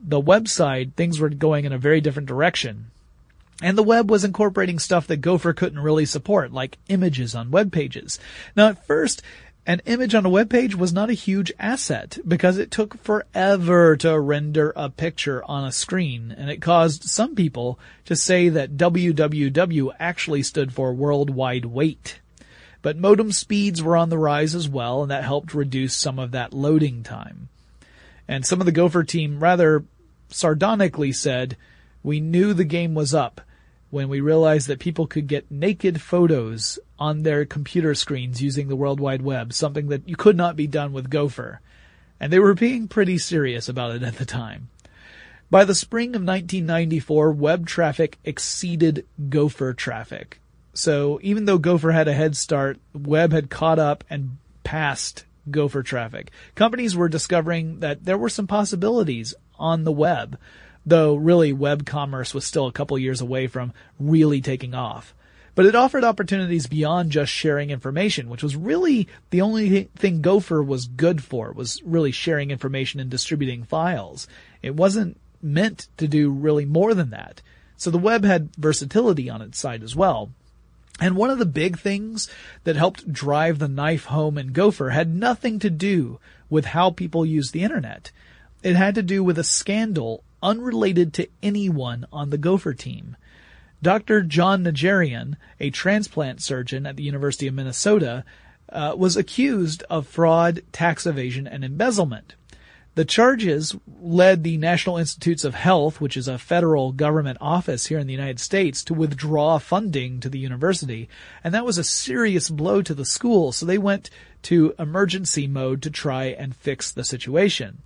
the 0.01 0.21
website, 0.21 0.93
things 0.93 1.19
were 1.19 1.29
going 1.29 1.65
in 1.65 1.73
a 1.73 1.77
very 1.77 2.01
different 2.01 2.27
direction. 2.27 2.91
And 3.61 3.77
the 3.77 3.83
web 3.83 4.09
was 4.09 4.23
incorporating 4.23 4.79
stuff 4.79 5.07
that 5.07 5.17
Gopher 5.17 5.53
couldn't 5.53 5.79
really 5.79 6.05
support, 6.05 6.51
like 6.51 6.79
images 6.87 7.35
on 7.35 7.51
web 7.51 7.71
pages. 7.71 8.19
Now 8.55 8.69
at 8.69 8.85
first, 8.87 9.21
an 9.65 9.81
image 9.85 10.15
on 10.15 10.25
a 10.25 10.29
web 10.29 10.49
page 10.49 10.75
was 10.75 10.91
not 10.91 11.09
a 11.09 11.13
huge 11.13 11.51
asset 11.59 12.17
because 12.27 12.57
it 12.57 12.71
took 12.71 12.97
forever 13.03 13.95
to 13.97 14.19
render 14.19 14.73
a 14.75 14.89
picture 14.89 15.43
on 15.43 15.65
a 15.65 15.71
screen 15.71 16.33
and 16.35 16.49
it 16.49 16.61
caused 16.61 17.03
some 17.03 17.35
people 17.35 17.79
to 18.05 18.15
say 18.15 18.49
that 18.49 18.75
www 18.75 19.91
actually 19.99 20.41
stood 20.41 20.73
for 20.73 20.93
worldwide 20.93 21.65
Wait. 21.65 22.19
But 22.81 22.97
modem 22.97 23.31
speeds 23.31 23.83
were 23.83 23.95
on 23.95 24.09
the 24.09 24.17
rise 24.17 24.55
as 24.55 24.67
well 24.67 25.03
and 25.03 25.11
that 25.11 25.23
helped 25.23 25.53
reduce 25.53 25.95
some 25.95 26.17
of 26.17 26.31
that 26.31 26.53
loading 26.53 27.03
time. 27.03 27.49
And 28.27 28.43
some 28.43 28.59
of 28.61 28.65
the 28.65 28.71
Gopher 28.71 29.03
team 29.03 29.39
rather 29.39 29.83
sardonically 30.29 31.11
said, 31.11 31.55
we 32.01 32.19
knew 32.19 32.53
the 32.53 32.63
game 32.63 32.95
was 32.95 33.13
up 33.13 33.41
when 33.91 34.09
we 34.09 34.21
realized 34.21 34.67
that 34.67 34.79
people 34.79 35.05
could 35.05 35.27
get 35.27 35.51
naked 35.51 36.01
photos 36.01 36.79
on 36.97 37.23
their 37.23 37.45
computer 37.45 37.93
screens 37.93 38.41
using 38.41 38.67
the 38.67 38.75
World 38.75 38.99
Wide 38.99 39.21
Web, 39.21 39.53
something 39.53 39.89
that 39.89 40.07
you 40.07 40.15
could 40.15 40.37
not 40.37 40.55
be 40.55 40.65
done 40.65 40.93
with 40.93 41.09
Gopher. 41.09 41.59
And 42.19 42.31
they 42.31 42.39
were 42.39 42.53
being 42.53 42.87
pretty 42.87 43.17
serious 43.17 43.67
about 43.67 43.95
it 43.95 44.03
at 44.03 44.15
the 44.15 44.25
time. 44.25 44.69
By 45.49 45.65
the 45.65 45.75
spring 45.75 46.09
of 46.09 46.23
1994, 46.23 47.33
web 47.33 47.67
traffic 47.67 48.17
exceeded 48.23 49.05
Gopher 49.29 49.73
traffic. 49.73 50.39
So 50.73 51.19
even 51.21 51.43
though 51.43 51.57
Gopher 51.57 51.91
had 51.91 52.07
a 52.07 52.13
head 52.13 52.37
start, 52.37 52.79
web 52.93 53.33
had 53.33 53.49
caught 53.49 53.77
up 53.77 54.05
and 54.09 54.37
passed 54.63 55.25
Gopher 55.49 55.83
traffic. 55.83 56.31
Companies 56.55 56.95
were 56.95 57.09
discovering 57.09 57.81
that 57.81 58.05
there 58.05 58.17
were 58.17 58.29
some 58.29 58.47
possibilities 58.47 59.33
on 59.59 59.83
the 59.83 59.91
web, 59.91 60.37
though 60.85 61.15
really 61.15 61.53
web 61.53 61.85
commerce 61.85 62.33
was 62.33 62.45
still 62.45 62.67
a 62.67 62.71
couple 62.71 62.97
years 62.97 63.21
away 63.21 63.47
from 63.47 63.73
really 63.99 64.41
taking 64.41 64.73
off. 64.73 65.13
But 65.53 65.65
it 65.65 65.75
offered 65.75 66.03
opportunities 66.03 66.67
beyond 66.67 67.11
just 67.11 67.31
sharing 67.31 67.71
information, 67.71 68.29
which 68.29 68.43
was 68.43 68.55
really 68.55 69.07
the 69.31 69.41
only 69.41 69.89
thing 69.95 70.21
Gopher 70.21 70.63
was 70.63 70.87
good 70.87 71.23
for, 71.23 71.51
was 71.51 71.81
really 71.83 72.11
sharing 72.11 72.51
information 72.51 72.99
and 72.99 73.09
distributing 73.09 73.63
files. 73.63 74.27
It 74.61 74.75
wasn't 74.75 75.19
meant 75.41 75.87
to 75.97 76.07
do 76.07 76.29
really 76.29 76.65
more 76.65 76.93
than 76.93 77.09
that. 77.09 77.41
So 77.75 77.91
the 77.91 77.97
web 77.97 78.23
had 78.23 78.55
versatility 78.55 79.29
on 79.29 79.41
its 79.41 79.59
side 79.59 79.83
as 79.83 79.95
well. 79.95 80.31
And 81.01 81.15
one 81.15 81.31
of 81.31 81.39
the 81.39 81.45
big 81.45 81.79
things 81.79 82.29
that 82.63 82.75
helped 82.75 83.11
drive 83.11 83.57
the 83.59 83.67
knife 83.67 84.05
home 84.05 84.37
in 84.37 84.53
Gopher 84.53 84.91
had 84.91 85.13
nothing 85.13 85.57
to 85.59 85.69
do 85.69 86.19
with 86.49 86.65
how 86.65 86.91
people 86.91 87.25
use 87.25 87.51
the 87.51 87.63
internet. 87.63 88.11
It 88.61 88.75
had 88.75 88.95
to 88.95 89.01
do 89.01 89.23
with 89.23 89.39
a 89.39 89.43
scandal 89.43 90.23
unrelated 90.41 91.13
to 91.13 91.27
anyone 91.41 92.05
on 92.11 92.29
the 92.29 92.37
Gopher 92.37 92.73
team. 92.73 93.15
Dr. 93.81 94.21
John 94.21 94.63
Najarian, 94.63 95.37
a 95.59 95.71
transplant 95.71 96.41
surgeon 96.41 96.85
at 96.85 96.97
the 96.97 97.03
University 97.03 97.47
of 97.47 97.53
Minnesota, 97.53 98.23
uh, 98.69 98.93
was 98.97 99.17
accused 99.17 99.83
of 99.89 100.07
fraud, 100.07 100.61
tax 100.71 101.05
evasion, 101.05 101.47
and 101.47 101.63
embezzlement. 101.63 102.35
The 102.93 103.05
charges 103.05 103.73
led 104.01 104.43
the 104.43 104.57
National 104.57 104.97
Institutes 104.97 105.45
of 105.45 105.55
Health, 105.55 106.01
which 106.01 106.17
is 106.17 106.27
a 106.27 106.37
federal 106.37 106.91
government 106.91 107.37
office 107.39 107.85
here 107.85 107.97
in 107.97 108.05
the 108.05 108.13
United 108.13 108.39
States, 108.39 108.83
to 108.83 108.93
withdraw 108.93 109.59
funding 109.59 110.19
to 110.19 110.27
the 110.27 110.39
university. 110.39 111.07
And 111.41 111.53
that 111.53 111.65
was 111.65 111.77
a 111.77 111.85
serious 111.85 112.49
blow 112.49 112.81
to 112.81 112.93
the 112.93 113.05
school, 113.05 113.53
so 113.53 113.65
they 113.65 113.77
went 113.77 114.09
to 114.43 114.75
emergency 114.77 115.47
mode 115.47 115.81
to 115.83 115.89
try 115.89 116.25
and 116.25 116.53
fix 116.53 116.91
the 116.91 117.05
situation. 117.05 117.81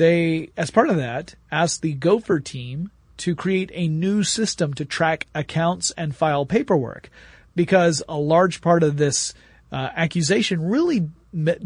They, 0.00 0.48
as 0.56 0.70
part 0.70 0.88
of 0.88 0.96
that, 0.96 1.34
asked 1.52 1.82
the 1.82 1.92
Gopher 1.92 2.40
team 2.40 2.90
to 3.18 3.34
create 3.34 3.70
a 3.74 3.86
new 3.86 4.22
system 4.22 4.72
to 4.72 4.86
track 4.86 5.26
accounts 5.34 5.90
and 5.90 6.16
file 6.16 6.46
paperwork 6.46 7.10
because 7.54 8.02
a 8.08 8.16
large 8.16 8.62
part 8.62 8.82
of 8.82 8.96
this 8.96 9.34
uh, 9.70 9.90
accusation 9.94 10.70
really 10.70 11.10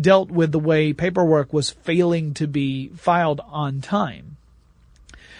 dealt 0.01 0.33
with 0.33 0.51
the 0.51 0.59
way 0.59 0.93
paperwork 0.93 1.53
was 1.53 1.71
failing 1.71 2.35
to 2.35 2.49
be 2.49 2.89
filed 2.97 3.41
on 3.47 3.81
time. 3.81 4.37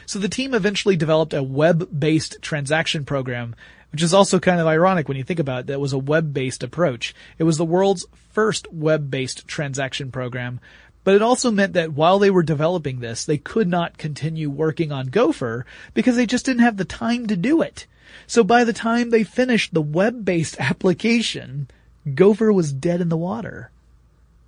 So 0.07 0.21
the 0.21 0.29
team 0.29 0.55
eventually 0.55 0.95
developed 0.95 1.35
a 1.35 1.43
web-based 1.43 2.43
transaction 2.43 3.05
program, 3.05 3.57
which 3.91 4.05
is 4.05 4.15
also 4.15 4.39
kind 4.39 4.61
of 4.61 4.69
ironic 4.69 5.09
when 5.09 5.17
you 5.17 5.25
think 5.25 5.41
about 5.41 5.63
it. 5.63 5.67
That 5.67 5.81
was 5.81 5.93
a 5.93 5.99
web-based 5.99 6.63
approach. 6.63 7.13
It 7.39 7.45
was 7.45 7.59
the 7.59 7.65
world's 7.65 8.07
first 8.31 8.73
web-based 8.73 9.49
transaction 9.49 10.13
program, 10.13 10.61
but 11.05 11.15
it 11.15 11.23
also 11.23 11.51
meant 11.51 11.75
that 11.75 11.93
while 11.93 12.19
they 12.19 12.31
were 12.31 12.43
developing 12.43 13.01
this, 13.01 13.25
they 13.25 13.39
could 13.39 13.69
not 13.69 13.99
continue 13.99 14.51
working 14.51 14.91
on 14.91 15.07
Gopher 15.07 15.67
because 15.93 16.17
they 16.17 16.27
just 16.27 16.47
didn't 16.47 16.63
have 16.63 16.77
the 16.77 16.85
time 16.85 17.27
to 17.29 17.37
do 17.37 17.63
it. 17.63 17.87
So 18.27 18.43
by 18.43 18.65
the 18.65 18.73
time 18.73 19.11
they 19.11 19.25
finished 19.25 19.75
the 19.75 19.83
web-based 19.83 20.57
application, 20.59 21.69
Gopher 22.15 22.53
was 22.53 22.73
dead 22.73 23.01
in 23.01 23.09
the 23.09 23.17
water 23.17 23.71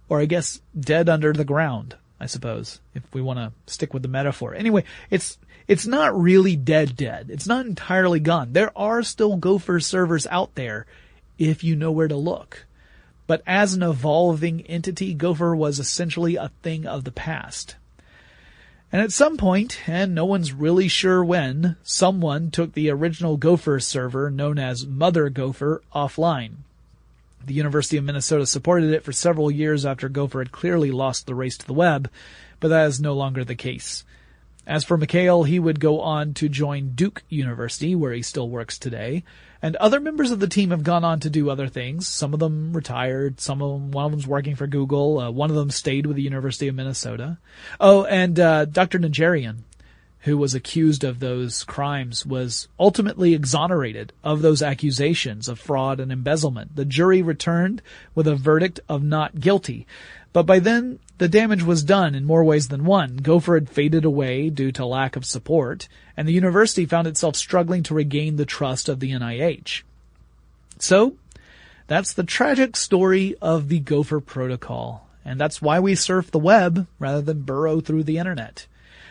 or 0.09 0.21
I 0.21 0.27
guess 0.27 0.61
dead 0.79 1.09
under 1.09 1.33
the 1.33 1.45
ground, 1.45 1.97
I 2.21 2.27
suppose, 2.27 2.81
if 2.95 3.03
we 3.13 3.21
want 3.21 3.39
to 3.39 3.73
stick 3.73 3.93
with 3.93 4.03
the 4.03 4.09
metaphor. 4.09 4.55
Anyway, 4.55 4.85
it's 5.11 5.39
it's 5.67 5.87
not 5.87 6.19
really 6.19 6.55
dead 6.57 6.97
dead. 6.97 7.29
It's 7.31 7.47
not 7.47 7.67
entirely 7.67 8.21
gone. 8.21 8.53
There 8.53 8.77
are 8.79 9.03
still 9.03 9.37
Gopher 9.37 9.81
servers 9.81 10.27
out 10.29 10.55
there 10.55 10.87
if 11.39 11.65
you 11.65 11.77
know 11.77 11.91
where 11.91 12.09
to 12.09 12.17
look. 12.17 12.66
But 13.27 13.43
as 13.47 13.75
an 13.75 13.83
evolving 13.83 14.63
entity, 14.63 15.15
Gopher 15.15 15.55
was 15.55 15.79
essentially 15.79 16.37
a 16.37 16.51
thing 16.63 16.87
of 16.87 17.05
the 17.05 17.13
past. 17.13 17.77
And 18.93 19.03
at 19.03 19.13
some 19.13 19.37
point, 19.37 19.89
and 19.89 20.15
no 20.15 20.25
one's 20.25 20.53
really 20.53 20.87
sure 20.87 21.25
when, 21.25 21.77
someone 21.83 22.51
took 22.51 22.73
the 22.73 22.89
original 22.91 23.37
Gopher 23.37 23.81
server 23.81 24.31
known 24.31 24.59
as 24.59 24.87
Mother 24.87 25.29
Gopher 25.29 25.83
offline. 25.95 26.59
The 27.45 27.55
University 27.55 27.97
of 27.97 28.05
Minnesota 28.05 28.47
supported 28.47 28.91
it 28.91 29.03
for 29.05 29.13
several 29.13 29.51
years 29.51 29.85
after 29.85 30.09
Gopher 30.09 30.39
had 30.41 30.53
clearly 30.53 30.91
lost 30.91 31.27
the 31.27 31.35
race 31.35 31.59
to 31.59 31.67
the 31.67 31.73
web, 31.73 32.11
but 32.61 32.69
that 32.69 32.87
is 32.87 33.01
no 33.01 33.15
longer 33.15 33.45
the 33.45 33.55
case. 33.55 34.05
As 34.67 34.83
for 34.83 34.99
McCahill, 34.99 35.47
he 35.47 35.61
would 35.61 35.79
go 35.79 36.01
on 36.01 36.35
to 36.35 36.49
join 36.49 36.95
Duke 36.95 37.23
University, 37.29 37.95
where 37.95 38.13
he 38.13 38.23
still 38.23 38.49
works 38.49 38.79
today. 38.79 39.23
And 39.63 39.77
other 39.77 40.01
members 40.01 40.31
of 40.31 40.41
the 40.41 40.49
team 40.49 40.71
have 40.71 40.83
gone 40.83 41.05
on 41.05 41.21
to 41.21 41.31
do 41.31 41.51
other 41.51 41.69
things. 41.69 42.07
Some 42.07 42.35
of 42.35 42.41
them 42.41 42.73
retired. 42.73 43.41
Some 43.41 43.63
of 43.63 43.73
them, 43.73 43.91
one 43.91 44.07
of 44.07 44.11
them's 44.11 44.27
working 44.27 44.57
for 44.57 44.67
Google. 44.67 45.19
Uh, 45.19 45.31
one 45.31 45.51
of 45.51 45.57
them 45.57 45.71
stayed 45.71 46.07
with 46.07 46.17
the 46.17 46.23
University 46.23 46.69
of 46.69 46.75
Minnesota. 46.75 47.39
Oh, 47.81 48.05
and 48.05 48.39
uh, 48.39 48.67
Dr. 48.67 48.99
Najarian 48.99 49.59
who 50.27 50.37
was 50.37 50.55
accused 50.55 51.05
of 51.05 51.21
those 51.21 51.63
crimes 51.63 52.27
was 52.27 52.67
ultimately 52.81 53.33
exonerated 53.33 54.13
of 54.25 54.43
those 54.43 54.61
accusations 54.61 55.49
of 55.49 55.57
fraud 55.57 56.01
and 56.01 56.11
embezzlement. 56.11 56.75
The 56.75 56.85
jury 56.85 57.23
returned 57.23 57.81
with 58.13 58.27
a 58.27 58.35
verdict 58.35 58.81
of 58.89 59.05
not 59.05 59.39
guilty. 59.39 59.87
But 60.33 60.43
by 60.43 60.59
then, 60.59 60.99
the 61.19 61.29
damage 61.29 61.63
was 61.63 61.85
done 61.85 62.17
in 62.17 62.25
more 62.25 62.43
ways 62.43 62.67
than 62.67 62.85
one. 62.85 63.19
Gopher 63.19 63.55
had 63.55 63.71
faded 63.71 64.05
away 64.05 64.51
due 64.51 64.73
to 64.73 64.85
lack 64.85 65.15
of 65.15 65.25
support, 65.25 65.87
and 66.17 66.27
the 66.27 66.33
university 66.33 66.87
found 66.87 67.07
itself 67.07 67.37
struggling 67.37 67.85
to 67.85 67.95
regain 67.95 68.35
the 68.35 68.45
trust 68.45 68.89
of 68.89 68.99
the 68.99 69.13
NIH. 69.13 69.83
So, 70.81 71.15
that's 71.87 72.13
the 72.13 72.25
tragic 72.25 72.77
story 72.77 73.37
of 73.41 73.69
the 73.69 73.79
Gopher 73.79 74.19
Protocol. 74.19 75.09
And 75.25 75.41
that's 75.41 75.63
why 75.63 75.79
we 75.79 75.95
surf 75.95 76.33
the 76.33 76.41
web 76.41 76.89
rather 76.99 77.23
than 77.23 77.43
burrow 77.43 77.81
through 77.81 78.03
the 78.03 78.19
internet. 78.19 78.67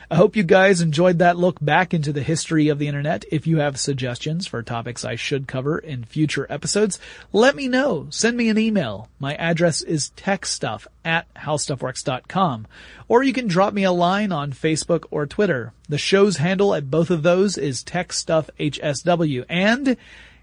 I 0.10 0.16
hope 0.16 0.36
you 0.36 0.44
guys 0.44 0.82
enjoyed 0.82 1.20
that 1.20 1.38
look 1.38 1.58
back 1.60 1.94
into 1.94 2.14
the 2.14 2.22
history 2.22 2.68
of 2.68 2.78
the 2.78 2.88
internet. 2.88 3.26
If 3.32 3.48
you 3.48 3.58
have 3.58 3.80
suggestions 3.80 4.46
for 4.46 4.62
topics 4.62 5.04
I 5.04 5.16
should 5.16 5.48
cover 5.48 5.80
in 5.80 6.04
future 6.04 6.46
episodes, 6.48 7.00
let 7.34 7.56
me 7.56 7.68
know. 7.68 8.08
Send 8.12 8.38
me 8.38 8.50
an 8.50 8.60
email. 8.60 9.10
My 9.20 9.34
address 9.36 9.82
is 9.82 10.12
techstuff 10.16 10.86
at 11.04 11.34
howstuffworks.com. 11.34 12.68
Or 13.08 13.24
you 13.24 13.34
can 13.34 13.48
drop 13.48 13.74
me 13.74 13.84
a 13.84 13.92
line 13.92 14.32
on 14.32 14.52
Facebook 14.52 15.06
or 15.10 15.26
Twitter. 15.26 15.74
The 15.90 15.98
show's 15.98 16.38
handle 16.38 16.76
at 16.76 16.92
both 16.92 17.10
of 17.10 17.24
those 17.24 17.58
is 17.58 17.84
techstuffhsw. 17.84 19.46
And 19.50 19.98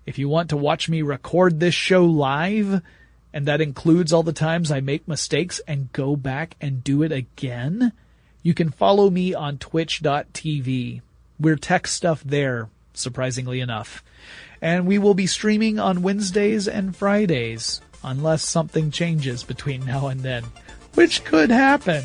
if 0.06 0.18
you 0.18 0.28
want 0.28 0.50
to 0.50 0.56
watch 0.56 0.88
me 0.88 1.02
record 1.02 1.60
this 1.60 1.74
show 1.74 2.04
live, 2.04 2.82
and 3.32 3.46
that 3.46 3.60
includes 3.60 4.12
all 4.12 4.24
the 4.24 4.32
times 4.32 4.72
I 4.72 4.80
make 4.80 5.06
mistakes 5.06 5.60
and 5.68 5.92
go 5.92 6.16
back 6.16 6.56
and 6.60 6.82
do 6.82 7.04
it 7.04 7.12
again, 7.12 7.92
you 8.42 8.54
can 8.54 8.70
follow 8.70 9.08
me 9.10 9.34
on 9.34 9.58
twitch.tv. 9.58 11.00
We're 11.38 11.56
tech 11.56 11.86
stuff 11.86 12.22
there, 12.24 12.68
surprisingly 12.94 13.60
enough. 13.60 14.02
And 14.60 14.86
we 14.86 14.98
will 14.98 15.14
be 15.14 15.26
streaming 15.26 15.78
on 15.78 16.02
Wednesdays 16.02 16.68
and 16.68 16.94
Fridays, 16.94 17.80
unless 18.04 18.42
something 18.42 18.90
changes 18.90 19.42
between 19.42 19.84
now 19.84 20.08
and 20.08 20.20
then, 20.20 20.44
which 20.94 21.24
could 21.24 21.50
happen. 21.50 22.04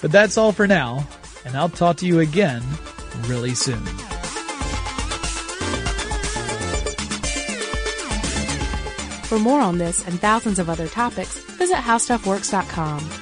But 0.00 0.12
that's 0.12 0.38
all 0.38 0.52
for 0.52 0.66
now, 0.66 1.06
and 1.44 1.56
I'll 1.56 1.68
talk 1.68 1.98
to 1.98 2.06
you 2.06 2.20
again 2.20 2.62
really 3.26 3.54
soon. 3.54 3.84
For 9.24 9.38
more 9.38 9.60
on 9.60 9.78
this 9.78 10.06
and 10.06 10.20
thousands 10.20 10.58
of 10.58 10.68
other 10.68 10.88
topics, 10.88 11.38
visit 11.56 11.76
howstuffworks.com. 11.76 13.21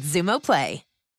Xumo 0.00 0.40
Play. 0.40 0.89